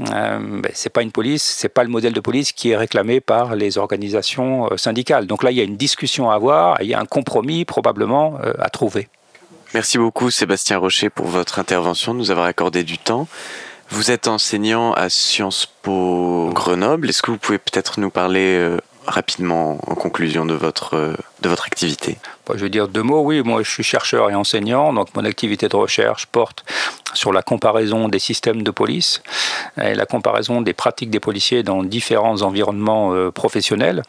Euh, 0.00 0.38
ben, 0.38 0.70
c'est 0.74 0.90
pas 0.90 1.02
une 1.02 1.12
police, 1.12 1.42
c'est 1.42 1.68
pas 1.68 1.82
le 1.82 1.90
modèle 1.90 2.12
de 2.12 2.20
police 2.20 2.52
qui 2.52 2.70
est 2.70 2.76
réclamé 2.76 3.20
par 3.20 3.54
les 3.54 3.78
organisations 3.78 4.70
euh, 4.70 4.76
syndicales. 4.76 5.26
Donc 5.26 5.42
là, 5.42 5.50
il 5.50 5.56
y 5.56 5.60
a 5.60 5.64
une 5.64 5.76
discussion 5.76 6.30
à 6.30 6.34
avoir, 6.34 6.80
il 6.82 6.88
y 6.88 6.94
a 6.94 7.00
un 7.00 7.06
compromis 7.06 7.64
probablement 7.64 8.38
euh, 8.44 8.52
à 8.58 8.70
trouver. 8.70 9.08
Merci 9.74 9.98
beaucoup 9.98 10.30
Sébastien 10.30 10.78
Rocher 10.78 11.10
pour 11.10 11.26
votre 11.26 11.58
intervention, 11.58 12.14
nous 12.14 12.30
avoir 12.30 12.46
accordé 12.46 12.84
du 12.84 12.96
temps. 12.96 13.28
Vous 13.90 14.10
êtes 14.10 14.26
enseignant 14.26 14.94
à 14.94 15.10
Sciences 15.10 15.66
Po 15.82 16.50
Grenoble. 16.54 17.10
Est-ce 17.10 17.20
que 17.22 17.30
vous 17.30 17.36
pouvez 17.36 17.58
peut-être 17.58 18.00
nous 18.00 18.08
parler 18.08 18.56
euh, 18.56 18.78
rapidement 19.06 19.78
en 19.86 19.94
conclusion 19.94 20.46
de 20.46 20.54
votre, 20.54 20.94
euh, 20.96 21.16
de 21.40 21.48
votre 21.48 21.66
activité 21.66 22.18
bah, 22.46 22.54
Je 22.56 22.62
vais 22.62 22.70
dire 22.70 22.88
deux 22.88 23.02
mots. 23.02 23.22
Oui, 23.22 23.42
moi 23.42 23.62
je 23.62 23.70
suis 23.70 23.82
chercheur 23.82 24.30
et 24.30 24.34
enseignant, 24.34 24.92
donc 24.92 25.14
mon 25.14 25.24
activité 25.24 25.68
de 25.68 25.76
recherche 25.76 26.26
porte 26.26 26.64
sur 27.14 27.32
la 27.32 27.42
comparaison 27.42 28.08
des 28.08 28.18
systèmes 28.18 28.62
de 28.62 28.70
police 28.70 29.22
et 29.82 29.94
la 29.94 30.06
comparaison 30.06 30.60
des 30.60 30.74
pratiques 30.74 31.10
des 31.10 31.20
policiers 31.20 31.62
dans 31.62 31.82
différents 31.82 32.42
environnements 32.42 33.14
euh, 33.14 33.30
professionnels, 33.30 34.02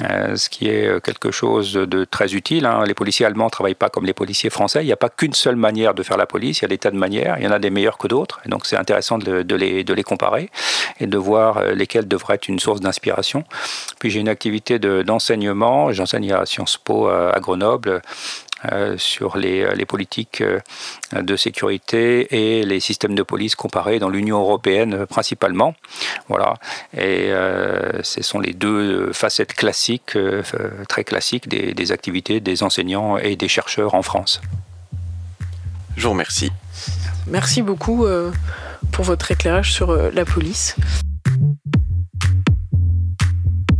euh, 0.00 0.36
ce 0.36 0.48
qui 0.48 0.68
est 0.68 1.02
quelque 1.02 1.30
chose 1.30 1.72
de 1.72 2.04
très 2.04 2.34
utile. 2.34 2.66
Hein. 2.66 2.84
Les 2.86 2.94
policiers 2.94 3.26
allemands 3.26 3.46
ne 3.46 3.50
travaillent 3.50 3.74
pas 3.74 3.88
comme 3.88 4.04
les 4.04 4.12
policiers 4.12 4.50
français. 4.50 4.82
Il 4.82 4.86
n'y 4.86 4.92
a 4.92 4.96
pas 4.96 5.08
qu'une 5.08 5.34
seule 5.34 5.56
manière 5.56 5.94
de 5.94 6.02
faire 6.02 6.16
la 6.16 6.26
police, 6.26 6.60
il 6.60 6.62
y 6.62 6.64
a 6.66 6.68
des 6.68 6.78
tas 6.78 6.90
de 6.90 6.96
manières. 6.96 7.36
Il 7.38 7.44
y 7.44 7.48
en 7.48 7.52
a 7.52 7.58
des 7.58 7.70
meilleures 7.70 7.98
que 7.98 8.08
d'autres. 8.08 8.40
Donc 8.46 8.66
c'est 8.66 8.76
intéressant 8.76 9.18
de, 9.18 9.42
de, 9.42 9.56
les, 9.56 9.84
de 9.84 9.94
les 9.94 10.02
comparer 10.02 10.50
et 11.00 11.06
de 11.06 11.18
voir 11.18 11.62
lesquelles 11.74 12.08
devraient 12.08 12.34
être 12.34 12.48
une 12.48 12.58
source 12.58 12.80
d'inspiration. 12.80 13.44
Puis 13.98 14.10
j'ai 14.10 14.20
une 14.20 14.28
activité 14.28 14.78
d'enseignement. 14.78 15.92
J'enseigne 15.92 16.32
à 16.32 16.46
Sciences 16.46 16.65
euh, 16.88 17.32
à 17.32 17.40
Grenoble 17.40 18.02
euh, 18.72 18.96
sur 18.98 19.36
les, 19.36 19.62
euh, 19.62 19.84
politiques 19.86 20.42
de 21.12 21.36
sécurité 21.36 22.34
et 22.34 22.64
les 22.64 22.80
systèmes 22.80 23.14
de 23.14 23.22
police 23.22 23.54
comparés 23.54 23.98
dans 23.98 24.08
l'Union 24.08 24.40
européenne 24.40 25.06
principalement. 25.06 25.74
Voilà. 26.28 26.54
Et 26.96 27.30
ce 28.02 28.22
sont 28.22 28.40
les 28.40 28.52
deux 28.52 29.12
facettes 29.12 29.54
classiques, 29.54 30.18
très 30.88 31.04
classiques, 31.04 31.48
des, 31.48 31.92
activités 31.92 32.40
des 32.40 32.62
enseignants 32.62 33.16
et 33.16 33.36
des 33.36 33.48
chercheurs 33.48 33.94
en 33.94 34.02
France. 34.02 34.40
Je 35.96 36.04
vous 36.04 36.10
remercie. 36.10 36.50
Merci 37.28 37.62
beaucoup 37.62 38.06
pour 38.92 39.04
votre 39.04 39.30
éclairage 39.30 39.72
sur 39.72 39.94
la 39.94 40.24
police. 40.24 40.74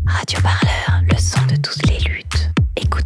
Radio 0.07 0.41
Parleur 0.41 0.76